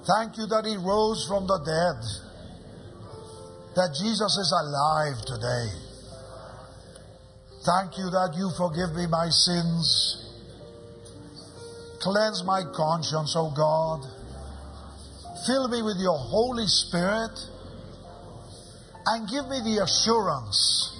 Thank 0.07 0.39
you 0.39 0.47
that 0.47 0.65
He 0.65 0.77
rose 0.77 1.27
from 1.27 1.47
the 1.47 1.59
dead. 1.59 1.99
That 3.75 3.91
Jesus 3.99 4.39
is 4.39 4.55
alive 4.55 5.19
today. 5.27 5.67
Thank 7.67 7.99
you 7.99 8.09
that 8.11 8.35
you 8.37 8.51
forgive 8.57 8.95
me 8.95 9.07
my 9.09 9.27
sins. 9.31 10.31
Cleanse 12.01 12.45
my 12.45 12.63
conscience, 12.73 13.35
O 13.35 13.51
God. 13.51 14.07
Fill 15.45 15.67
me 15.69 15.83
with 15.83 15.97
your 15.99 16.19
Holy 16.19 16.67
Spirit 16.67 17.35
and 19.07 19.29
give 19.29 19.49
me 19.49 19.59
the 19.65 19.83
assurance 19.83 20.93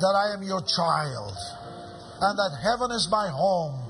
that 0.00 0.14
I 0.16 0.32
am 0.32 0.42
your 0.42 0.62
child 0.62 1.36
and 2.20 2.38
that 2.38 2.58
heaven 2.62 2.90
is 2.90 3.08
my 3.10 3.28
home. 3.28 3.80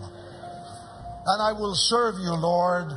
And 1.26 1.42
I 1.42 1.52
will 1.52 1.74
serve 1.74 2.16
you, 2.20 2.34
Lord, 2.34 2.92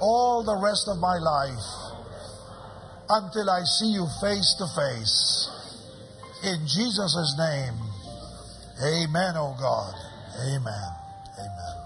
all 0.00 0.42
the 0.42 0.56
rest 0.56 0.88
of 0.88 0.98
my 0.98 1.18
life. 1.18 1.62
until 3.08 3.50
I 3.50 3.62
see 3.64 3.92
you 3.92 4.06
face 4.20 4.54
to 4.58 4.66
face. 4.74 5.50
In 6.42 6.66
Jesus' 6.66 7.34
name, 7.38 7.74
amen, 8.82 9.34
oh 9.36 9.56
God. 9.58 9.94
Amen. 10.40 10.90
Amen. 11.38 11.76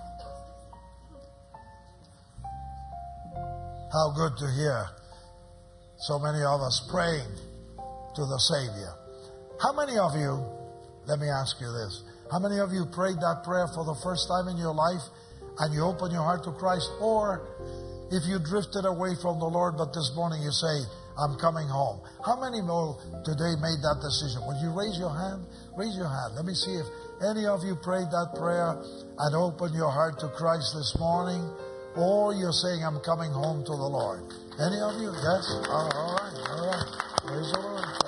How 3.93 4.13
good 4.15 4.37
to 4.39 4.51
hear 4.53 4.87
so 5.99 6.19
many 6.19 6.43
of 6.43 6.61
us 6.61 6.87
praying 6.91 7.31
to 8.15 8.27
the 8.27 8.39
Savior. 8.39 8.95
How 9.61 9.73
many 9.73 9.99
of 9.99 10.15
you, 10.15 10.45
let 11.07 11.19
me 11.19 11.29
ask 11.29 11.61
you 11.61 11.71
this, 11.73 12.03
how 12.31 12.39
many 12.39 12.61
of 12.61 12.73
you 12.73 12.85
prayed 12.93 13.17
that 13.25 13.43
prayer 13.45 13.69
for 13.73 13.85
the 13.85 13.97
first 14.05 14.29
time 14.29 14.49
in 14.49 14.57
your 14.57 14.75
life 14.75 15.03
and 15.59 15.73
you 15.73 15.83
open 15.83 16.13
your 16.13 16.23
heart 16.23 16.45
to 16.45 16.53
Christ? 16.53 16.89
Or 17.01 17.41
if 18.13 18.25
you 18.29 18.39
drifted 18.39 18.85
away 18.85 19.17
from 19.21 19.41
the 19.41 19.49
Lord, 19.49 19.77
but 19.77 19.93
this 19.97 20.13
morning 20.15 20.43
you 20.43 20.53
say, 20.53 20.85
I'm 21.19 21.35
coming 21.41 21.67
home. 21.67 22.01
How 22.25 22.39
many 22.39 22.63
know 22.63 23.01
today 23.25 23.59
made 23.59 23.83
that 23.83 23.99
decision? 23.99 24.45
Would 24.47 24.61
you 24.63 24.71
raise 24.71 24.95
your 25.01 25.11
hand? 25.11 25.49
Raise 25.75 25.97
your 25.97 26.07
hand. 26.07 26.37
Let 26.37 26.45
me 26.45 26.55
see 26.55 26.79
if 26.79 26.87
any 27.27 27.45
of 27.49 27.65
you 27.65 27.75
prayed 27.75 28.07
that 28.15 28.39
prayer 28.39 28.79
and 28.79 29.31
opened 29.35 29.75
your 29.75 29.91
heart 29.91 30.21
to 30.21 30.29
Christ 30.29 30.77
this 30.79 30.95
morning, 31.01 31.43
or 31.97 32.35
you're 32.35 32.55
saying, 32.55 32.85
I'm 32.87 33.01
coming 33.01 33.33
home 33.33 33.65
to 33.67 33.75
the 33.75 33.89
Lord. 33.91 34.23
Any 34.63 34.79
of 34.79 34.95
you? 35.03 35.11
Yes? 35.11 35.45
All 35.67 35.91
right, 35.91 36.37
all 36.55 36.71
right. 36.71 36.87
Praise 37.27 37.51
the 37.51 37.61
Lord. 37.61 37.99